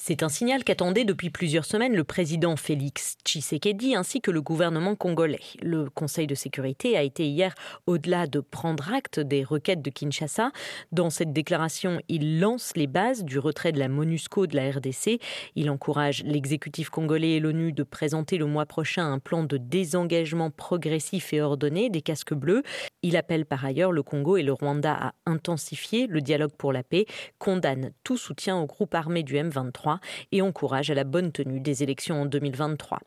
c'est 0.00 0.22
un 0.22 0.28
signal 0.28 0.62
qu'attendait 0.62 1.04
depuis 1.04 1.28
plusieurs 1.28 1.64
semaines 1.64 1.94
le 1.94 2.04
président 2.04 2.54
Félix 2.54 3.16
Tshisekedi 3.24 3.96
ainsi 3.96 4.20
que 4.20 4.30
le 4.30 4.40
gouvernement 4.40 4.94
congolais. 4.94 5.40
Le 5.60 5.90
Conseil 5.90 6.28
de 6.28 6.36
sécurité 6.36 6.96
a 6.96 7.02
été 7.02 7.26
hier 7.26 7.52
au-delà 7.86 8.28
de 8.28 8.38
prendre 8.38 8.92
acte 8.94 9.18
des 9.18 9.42
requêtes 9.42 9.82
de 9.82 9.90
Kinshasa. 9.90 10.52
Dans 10.92 11.10
cette 11.10 11.32
déclaration, 11.32 12.00
il 12.08 12.38
lance 12.38 12.74
les 12.76 12.86
bases 12.86 13.24
du 13.24 13.40
retrait 13.40 13.72
de 13.72 13.80
la 13.80 13.88
MONUSCO 13.88 14.46
de 14.46 14.54
la 14.54 14.70
RDC. 14.70 15.20
Il 15.56 15.68
encourage 15.68 16.22
l'exécutif 16.22 16.90
congolais 16.90 17.32
et 17.32 17.40
l'ONU 17.40 17.72
de 17.72 17.82
présenter 17.82 18.38
le 18.38 18.46
mois 18.46 18.66
prochain 18.66 19.12
un 19.12 19.18
plan 19.18 19.42
de 19.42 19.56
désengagement 19.56 20.50
progressif 20.50 21.32
et 21.32 21.42
ordonné 21.42 21.90
des 21.90 22.02
casques 22.02 22.34
bleus. 22.34 22.62
Il 23.02 23.16
appelle 23.16 23.46
par 23.46 23.64
ailleurs 23.64 23.90
le 23.90 24.04
Congo 24.04 24.36
et 24.36 24.44
le 24.44 24.52
Rwanda 24.52 24.94
à 24.94 25.14
intensifier 25.26 26.06
le 26.06 26.20
dialogue 26.20 26.52
pour 26.56 26.72
la 26.72 26.84
paix, 26.84 27.06
condamne 27.38 27.90
tout 28.04 28.16
soutien 28.16 28.56
au 28.58 28.66
groupe 28.66 28.94
armé 28.94 29.24
du 29.24 29.34
M23 29.34 29.87
et 30.32 30.42
encourage 30.42 30.90
à 30.90 30.94
la 30.94 31.04
bonne 31.04 31.32
tenue 31.32 31.60
des 31.60 31.82
élections 31.82 32.22
en 32.22 32.26
2023. 32.26 33.00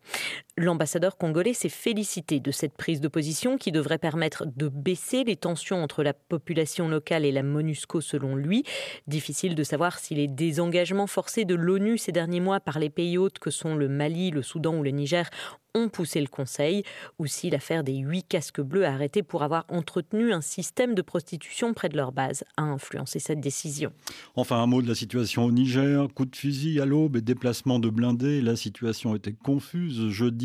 L'ambassadeur 0.58 1.18
congolais 1.18 1.54
s'est 1.54 1.70
félicité 1.70 2.41
de 2.41 2.52
cette 2.52 2.76
prise 2.76 2.99
de 2.99 3.08
position 3.08 3.58
qui 3.58 3.72
devrait 3.72 3.97
permettre 3.97 4.45
de 4.45 4.68
baisser 4.68 5.24
les 5.24 5.38
tensions 5.38 5.82
entre 5.82 6.04
la 6.04 6.14
population 6.14 6.89
locale 6.89 7.24
et 7.24 7.32
la 7.32 7.41
MONUSCO 7.41 8.02
selon 8.02 8.36
lui. 8.36 8.64
Difficile 9.08 9.56
de 9.56 9.64
savoir 9.64 9.97
si 9.97 10.14
les 10.14 10.28
désengagements 10.28 11.08
forcés 11.08 11.45
de 11.45 11.56
l'ONU 11.56 11.97
ces 11.97 12.12
derniers 12.12 12.41
mois 12.41 12.60
par 12.60 12.80
les 12.80 12.89
pays 12.89 13.18
hôtes 13.18 13.39
que 13.39 13.49
sont 13.49 13.76
le 13.76 13.88
Mali, 13.88 14.30
le 14.32 14.41
Soudan 14.41 14.76
ou 14.76 14.84
le 14.84 14.91
Niger 14.91 15.30
ont 15.74 15.89
poussé 15.89 16.20
le 16.20 16.28
Conseil, 16.28 16.84
ou 17.20 17.28
si 17.28 17.49
l'affaire 17.49 17.84
des 17.84 17.95
huit 17.95 18.26
casques 18.28 18.62
bleus 18.62 18.86
arrêtés 18.86 19.24
pour 19.24 19.43
avoir 19.43 19.66
entretenu 19.70 20.34
un 20.34 20.41
système 20.41 20.95
de 20.95 21.02
prostitution 21.02 21.74
près 21.74 21.89
de 21.89 21.95
leur 21.95 22.12
base 22.12 22.43
a 22.58 22.64
influencé 22.64 23.20
cette 23.20 23.39
décision. 23.39 23.93
Enfin, 24.36 24.58
un 24.62 24.66
mot 24.66 24.82
de 24.82 24.88
la 24.88 24.95
situation 24.95 25.45
au 25.45 25.52
Niger. 25.52 26.08
Coup 26.14 26.26
de 26.26 26.36
fusil 26.36 26.80
à 26.82 26.86
l'aube 26.86 27.16
et 27.16 27.22
déplacement 27.22 27.80
de 27.80 27.89
blindés. 27.89 28.41
La 28.41 28.56
situation 28.56 29.16
était 29.16 29.34
confuse. 29.34 30.10
Jeudi 30.10 30.40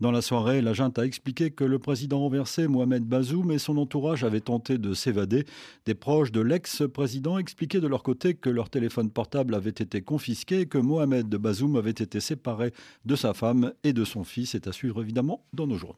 dans 0.00 0.10
la 0.10 0.22
soirée, 0.22 0.60
la 0.60 0.72
junte 0.72 0.98
a 0.98 1.04
expliqué 1.04 1.50
que 1.50 1.64
le 1.64 1.78
président 1.78 2.20
renversé, 2.20 2.66
Mohamed 2.66 3.04
Bazoum, 3.04 3.50
et 3.52 3.58
son 3.58 3.76
entourage 3.76 4.24
avaient 4.24 4.40
tenté 4.40 4.78
de 4.78 4.94
s'évader. 4.94 5.44
Des 5.86 5.94
proches 5.94 6.32
de 6.32 6.40
l'ex-président 6.40 7.38
expliquaient 7.38 7.80
de 7.80 7.86
leur 7.86 8.02
côté 8.02 8.34
que 8.34 8.50
leur 8.50 8.70
téléphone 8.70 9.10
portable 9.10 9.54
avait 9.54 9.70
été 9.70 10.02
confisqué 10.02 10.60
et 10.60 10.66
que 10.66 10.78
Mohamed 10.78 11.28
Bazoum 11.28 11.76
avait 11.76 11.90
été 11.90 12.20
séparé 12.20 12.72
de 13.04 13.16
sa 13.16 13.34
femme 13.34 13.72
et 13.84 13.92
de 13.92 14.04
son 14.04 14.24
fils 14.24 14.54
est 14.54 14.66
à 14.66 14.72
suivre 14.72 15.02
évidemment 15.02 15.42
dans 15.52 15.66
nos 15.66 15.76
journaux. 15.76 15.96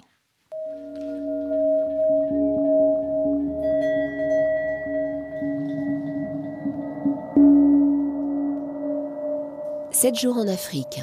Sept 9.93 10.19
jours 10.19 10.39
en 10.39 10.49
Afrique. 10.49 11.01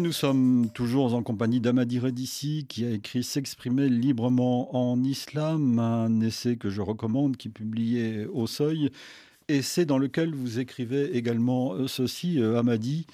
Nous 0.00 0.12
sommes 0.12 0.70
toujours 0.72 1.12
en 1.12 1.22
compagnie 1.22 1.60
d'Amadi 1.60 1.98
Redissi 1.98 2.64
qui 2.66 2.86
a 2.86 2.90
écrit 2.90 3.22
S'exprimer 3.22 3.90
librement 3.90 4.74
en 4.74 5.02
islam, 5.04 5.78
un 5.78 6.20
essai 6.20 6.56
que 6.56 6.70
je 6.70 6.80
recommande 6.80 7.36
qui 7.36 7.48
est 7.48 7.50
publié 7.50 8.26
au 8.26 8.46
seuil. 8.46 8.90
Essai 9.48 9.84
dans 9.84 9.98
lequel 9.98 10.34
vous 10.34 10.60
écrivez 10.60 11.14
également 11.16 11.74
euh, 11.74 11.88
ceci, 11.88 12.40
euh, 12.40 12.58
Amadi. 12.58 13.06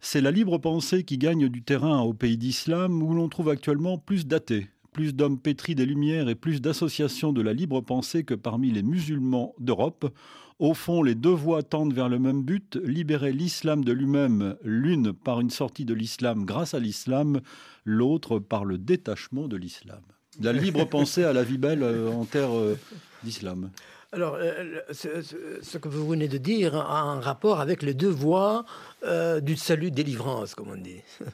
C'est 0.00 0.20
la 0.20 0.30
libre 0.30 0.58
pensée 0.58 1.02
qui 1.02 1.16
gagne 1.16 1.48
du 1.48 1.62
terrain 1.62 2.00
au 2.02 2.12
pays 2.12 2.36
d'islam 2.36 3.02
où 3.02 3.14
l'on 3.14 3.28
trouve 3.30 3.48
actuellement 3.48 3.96
plus 3.96 4.26
d'athées, 4.26 4.68
plus 4.92 5.14
d'hommes 5.14 5.38
pétris 5.38 5.74
des 5.74 5.86
Lumières 5.86 6.28
et 6.28 6.34
plus 6.34 6.60
d'associations 6.60 7.32
de 7.32 7.40
la 7.40 7.54
libre 7.54 7.80
pensée 7.80 8.24
que 8.24 8.34
parmi 8.34 8.70
les 8.70 8.82
musulmans 8.82 9.54
d'Europe. 9.60 10.12
Au 10.58 10.74
fond, 10.74 11.02
les 11.02 11.14
deux 11.14 11.32
voies 11.32 11.62
tendent 11.62 11.94
vers 11.94 12.08
le 12.08 12.18
même 12.18 12.42
but, 12.42 12.76
libérer 12.76 13.32
l'islam 13.32 13.84
de 13.84 13.92
lui-même, 13.92 14.56
l'une 14.62 15.12
par 15.12 15.40
une 15.40 15.50
sortie 15.50 15.84
de 15.84 15.94
l'islam 15.94 16.44
grâce 16.44 16.74
à 16.74 16.80
l'islam, 16.80 17.40
l'autre 17.84 18.38
par 18.38 18.64
le 18.64 18.76
détachement 18.78 19.46
de 19.46 19.56
l'islam. 19.56 20.00
La 20.40 20.52
libre 20.52 20.84
pensée 20.88 21.24
à 21.24 21.32
la 21.32 21.44
vie 21.44 21.58
belle 21.58 21.82
euh, 21.82 22.10
en 22.10 22.24
terre 22.24 22.56
euh, 22.56 22.76
d'islam. 23.22 23.70
Alors, 24.10 24.36
euh, 24.40 24.80
ce, 24.90 25.76
que 25.76 25.88
vous 25.88 26.08
venez 26.08 26.28
de 26.28 26.38
dire 26.38 26.74
a 26.74 27.02
un 27.02 27.20
rapport 27.20 27.60
avec 27.60 27.82
les 27.82 27.92
deux 27.92 28.08
voies 28.08 28.64
euh, 29.04 29.40
du 29.40 29.54
salut 29.54 29.90
délivrance, 29.90 30.54
comme 30.54 30.70
on 30.70 30.76
dit. 30.76 31.02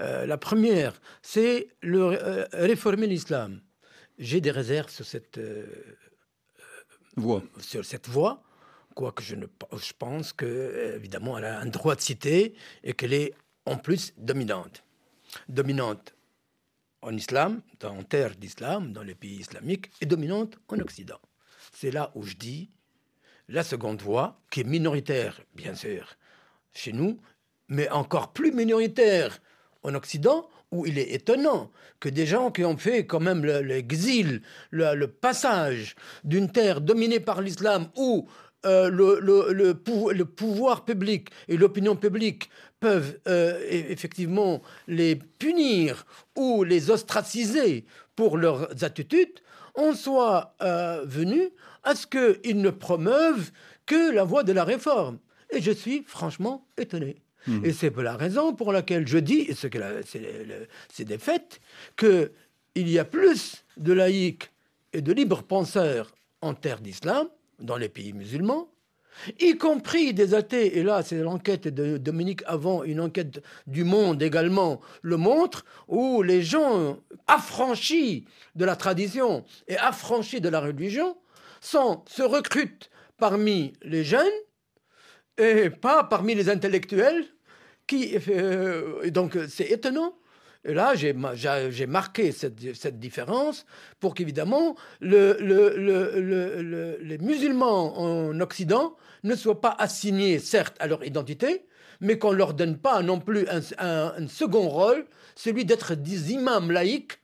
Euh, 0.00 0.24
la 0.24 0.38
première, 0.38 0.94
c'est 1.20 1.68
le, 1.82 2.46
réformer 2.54 3.06
l'islam. 3.06 3.60
J'ai 4.18 4.40
des 4.40 4.50
réserves 4.50 4.88
sur 4.88 5.04
cette 5.04 5.38
Sur 7.60 7.84
cette 7.84 8.08
voie, 8.08 8.42
quoique 8.94 9.22
je, 9.22 9.34
pense 9.98 10.32
que 10.32 10.94
évidemment 10.96 11.38
elle 11.38 11.44
a 11.44 11.60
un 11.60 11.66
droit 11.66 11.94
de 11.94 12.00
citer 12.00 12.54
et 12.82 12.94
qu'elle 12.94 13.12
est 13.12 13.34
en 13.66 13.76
plus 13.76 14.14
dominante. 14.16 14.84
Dominante 15.48 16.14
en 17.02 17.16
islam, 17.16 17.62
en 17.82 18.02
terre 18.02 18.36
d'islam, 18.36 18.92
dans 18.92 19.02
les 19.02 19.14
pays 19.14 19.36
islamiques, 19.40 19.90
et 20.00 20.06
dominante 20.06 20.58
en 20.68 20.78
Occident. 20.78 21.20
C'est 21.72 21.90
là 21.90 22.12
où 22.14 22.22
je 22.22 22.34
dis 22.34 22.70
la 23.48 23.64
seconde 23.64 24.00
voie, 24.00 24.40
qui 24.50 24.60
est 24.60 24.64
minoritaire, 24.64 25.40
bien 25.54 25.74
sûr, 25.74 26.16
chez 26.72 26.92
nous, 26.92 27.20
mais 27.68 27.88
encore 27.90 28.32
plus 28.32 28.52
minoritaire 28.52 29.40
en 29.82 29.94
Occident, 29.94 30.48
où 30.72 30.86
il 30.86 30.98
est 30.98 31.12
étonnant 31.12 31.70
que 32.00 32.08
des 32.08 32.26
gens 32.26 32.50
qui 32.50 32.64
ont 32.64 32.76
fait 32.76 33.06
quand 33.06 33.20
même 33.20 33.44
l'exil, 33.44 34.42
le, 34.70 35.06
passage 35.06 35.94
d'une 36.24 36.50
terre 36.50 36.80
dominée 36.80 37.20
par 37.20 37.40
l'islam, 37.42 37.88
où 37.96 38.26
euh, 38.64 38.90
le, 38.90 40.24
pouvoir 40.24 40.84
public 40.84 41.28
et 41.48 41.56
l'opinion 41.56 41.94
publique 41.94 42.50
peuvent 42.80 43.18
euh, 43.28 43.60
effectivement 43.68 44.62
les 44.88 45.14
punir 45.16 46.06
ou 46.36 46.64
les 46.64 46.90
ostraciser 46.90 47.84
pour 48.16 48.36
leurs 48.36 48.82
attitudes, 48.82 49.40
on 49.74 49.94
soit 49.94 50.54
euh, 50.62 51.04
venu 51.04 51.50
à 51.84 51.94
ce 51.94 52.06
qu'ils 52.06 52.60
ne 52.60 52.70
promeuvent 52.70 53.50
que 53.86 54.12
la 54.12 54.24
voie 54.24 54.42
de 54.42 54.52
la 54.52 54.64
réforme. 54.64 55.18
Et 55.50 55.60
je 55.60 55.70
suis 55.70 56.04
franchement 56.06 56.66
étonné. 56.76 57.22
Hmm. 57.46 57.64
Et 57.64 57.72
c'est 57.72 57.96
la 57.96 58.16
raison 58.16 58.54
pour 58.54 58.72
laquelle 58.72 59.06
je 59.06 59.18
dis, 59.18 59.46
et 59.48 59.54
c'est 59.54 61.04
des 61.04 61.18
faits, 61.18 61.60
qu'il 61.96 62.30
y 62.74 62.98
a 62.98 63.04
plus 63.04 63.64
de 63.76 63.92
laïcs 63.92 64.50
et 64.92 65.00
de 65.00 65.12
libres 65.12 65.42
penseurs 65.42 66.14
en 66.40 66.54
terre 66.54 66.80
d'islam, 66.80 67.28
dans 67.58 67.76
les 67.76 67.88
pays 67.88 68.12
musulmans, 68.12 68.68
y 69.40 69.56
compris 69.56 70.14
des 70.14 70.34
athées, 70.34 70.78
et 70.78 70.82
là 70.82 71.02
c'est 71.02 71.18
l'enquête 71.18 71.68
de 71.68 71.96
Dominique 71.98 72.42
Avant, 72.46 72.82
une 72.82 73.00
enquête 73.00 73.42
du 73.66 73.84
Monde 73.84 74.22
également 74.22 74.80
le 75.02 75.16
montre, 75.16 75.64
où 75.88 76.22
les 76.22 76.42
gens 76.42 76.98
affranchis 77.26 78.26
de 78.54 78.64
la 78.64 78.76
tradition 78.76 79.44
et 79.68 79.76
affranchis 79.76 80.40
de 80.40 80.48
la 80.48 80.60
religion 80.60 81.16
sont, 81.60 82.02
se 82.06 82.22
recrutent 82.22 82.90
parmi 83.18 83.72
les 83.82 84.04
jeunes 84.04 84.32
et 85.42 85.70
pas 85.70 86.04
parmi 86.04 86.34
les 86.34 86.48
intellectuels. 86.48 87.24
Qui, 87.86 88.16
euh, 88.28 89.10
donc 89.10 89.36
c'est 89.48 89.70
étonnant. 89.70 90.14
Là, 90.64 90.94
j'ai 90.94 91.12
marqué 91.86 92.30
cette, 92.30 92.76
cette, 92.76 93.00
différence 93.00 93.66
pour 93.98 94.14
qu'évidemment 94.14 94.76
le, 95.00 95.36
le, 95.40 96.98
les 97.02 97.18
musulmans 97.18 97.98
en 97.98 98.40
Occident 98.40 98.94
ne 99.24 99.34
soient 99.34 99.60
pas 99.60 99.74
assignés, 99.76 100.38
certes, 100.38 100.76
à 100.78 100.86
leur 100.86 101.04
identité, 101.04 101.66
mais 102.00 102.18
qu'on 102.18 102.32
ne 102.32 102.36
leur 102.36 102.54
donne 102.54 102.78
pas 102.78 103.02
non 103.02 103.18
plus 103.18 103.46
un, 103.48 103.60
un, 103.78 104.28
second 104.28 104.68
rôle, 104.68 105.06
celui 105.34 105.64
d'être 105.64 105.96
des 105.96 106.32
imams 106.32 106.70
laïcs, 106.70 107.18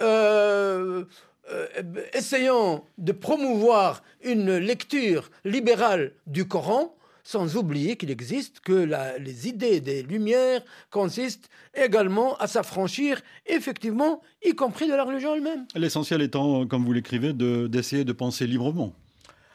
euh, 0.00 1.04
euh, 1.50 1.66
essayant 2.12 2.84
de 2.98 3.12
promouvoir 3.12 4.02
une 4.22 4.56
lecture 4.56 5.30
libérale 5.44 6.12
du 6.26 6.48
Coran, 6.48 6.96
sans 7.24 7.56
oublier 7.56 7.96
qu'il 7.96 8.10
existe 8.10 8.60
que 8.60 8.88
les 9.18 9.48
idées 9.48 9.80
des 9.80 10.02
Lumières 10.02 10.62
consistent 10.90 11.48
également 11.74 12.36
à 12.36 12.46
s'affranchir, 12.46 13.20
effectivement, 13.46 14.20
y 14.44 14.54
compris 14.54 14.86
de 14.86 14.94
la 14.94 15.04
religion 15.04 15.34
elle-même. 15.34 15.66
L'essentiel 15.74 16.22
étant, 16.22 16.66
comme 16.66 16.84
vous 16.84 16.92
l'écrivez, 16.92 17.32
d'essayer 17.32 18.04
de 18.04 18.12
penser 18.12 18.46
librement. 18.46 18.92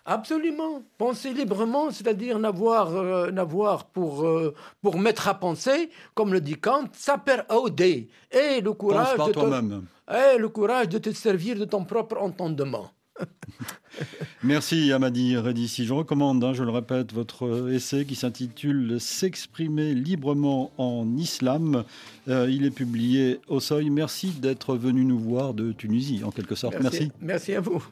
Absolument. 0.06 0.82
Penser 0.98 1.34
librement, 1.34 1.92
c'est-à-dire 1.92 2.40
n'avoir 2.40 2.96
euh, 2.96 3.30
n'avoir 3.30 3.86
pour, 3.86 4.26
euh, 4.26 4.56
pour 4.82 4.98
mettre 4.98 5.28
à 5.28 5.36
penser, 5.36 5.92
comme 6.16 6.34
le 6.34 6.42
dit 6.42 6.56
Kant, 6.56 6.86
saper 6.94 7.42
aude. 7.50 7.80
Et 7.80 8.62
le 8.64 8.74
courage, 8.74 9.16
de 9.18 9.32
te, 9.32 10.16
et 10.16 10.40
le 10.40 10.50
courage 10.50 10.90
de 10.90 10.98
te 10.98 11.12
servir 11.12 11.58
de 11.58 11.66
ton 11.66 11.86
propre 11.86 12.18
entendement. 12.20 12.90
Merci 14.44 14.92
Amadi 14.92 15.38
Reddy. 15.38 15.68
Si 15.68 15.86
je 15.86 15.94
recommande, 15.94 16.44
hein, 16.44 16.54
je 16.54 16.64
le 16.64 16.72
répète, 16.72 17.14
votre 17.14 17.72
essai 17.72 18.06
qui 18.06 18.16
s'intitule 18.16 19.00
S'exprimer 19.00 19.94
librement 19.94 20.72
en 20.78 21.06
islam. 21.18 21.84
Euh, 22.28 22.50
il 22.50 22.66
est 22.66 22.72
publié 22.72 23.40
au 23.48 23.60
seuil. 23.60 23.90
Merci 23.90 24.32
d'être 24.42 24.76
venu 24.76 25.06
nous 25.06 25.20
voir 25.20 25.54
de 25.54 25.72
Tunisie, 25.72 26.22
en 26.24 26.32
quelque 26.32 26.56
sorte. 26.56 26.76
Merci. 26.82 27.12
Merci, 27.22 27.54
à 27.56 27.62
vous. 27.62 27.84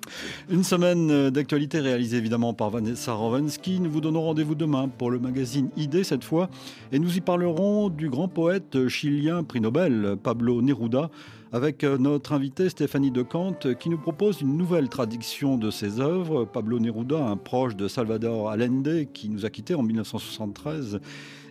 Une 0.50 0.64
semaine 0.64 1.30
d'actualité 1.30 1.80
réalisée 1.80 2.18
évidemment 2.18 2.54
par 2.54 2.70
Vanessa 2.70 3.14
Rovensky. 3.14 3.80
Nous 3.80 3.92
vous 3.92 4.02
donnons 4.02 4.22
rendez-vous 4.22 4.56
demain 4.56 4.88
pour 4.88 5.12
le 5.12 5.20
magazine 5.20 5.70
ID 5.76 6.04
cette 6.04 6.24
fois. 6.24 6.50
Et 6.92 7.00
nous 7.00 7.18
y 7.18 7.22
parlerons 7.22 7.90
du 7.90 8.10
grand 8.10 8.28
poète 8.28 8.88
chilien 8.88 9.44
prix 9.44 9.62
Nobel, 9.62 10.16
Pablo 10.22 10.62
Neruda 10.62 11.10
avec 11.52 11.84
euh, 11.84 11.98
notre 11.98 12.34
invité 12.34 12.70
Stéphanie 12.70 13.12
De 13.12 13.26
qui 13.74 13.90
nous 13.90 13.98
propose 13.98 14.42
une 14.42 14.58
nouvelle 14.58 14.90
traduction 14.90 15.58
de 15.58 15.70
ses 15.70 16.00
œuvres. 16.00 16.46
Pablo 16.46 16.80
Neruda, 16.80 17.24
un 17.24 17.38
proche 17.38 17.76
de 17.76 17.88
Salvador 17.88 18.50
Allende 18.50 19.06
qui 19.14 19.30
nous 19.30 19.46
a 19.46 19.50
quittés 19.50 19.76
en 19.76 19.84
1973. 19.84 21.00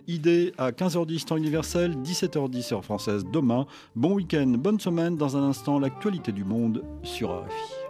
Idée 0.07 0.53
à 0.57 0.71
15h10 0.71 1.25
temps 1.25 1.37
universel, 1.37 1.95
17h10 1.97 2.73
heure 2.73 2.85
française 2.85 3.25
demain. 3.31 3.65
Bon 3.95 4.13
week-end, 4.13 4.47
bonne 4.57 4.79
semaine. 4.79 5.17
Dans 5.17 5.35
un 5.35 5.43
instant, 5.43 5.79
l'actualité 5.79 6.31
du 6.31 6.45
monde 6.45 6.83
sur 7.03 7.29
RFI. 7.29 7.86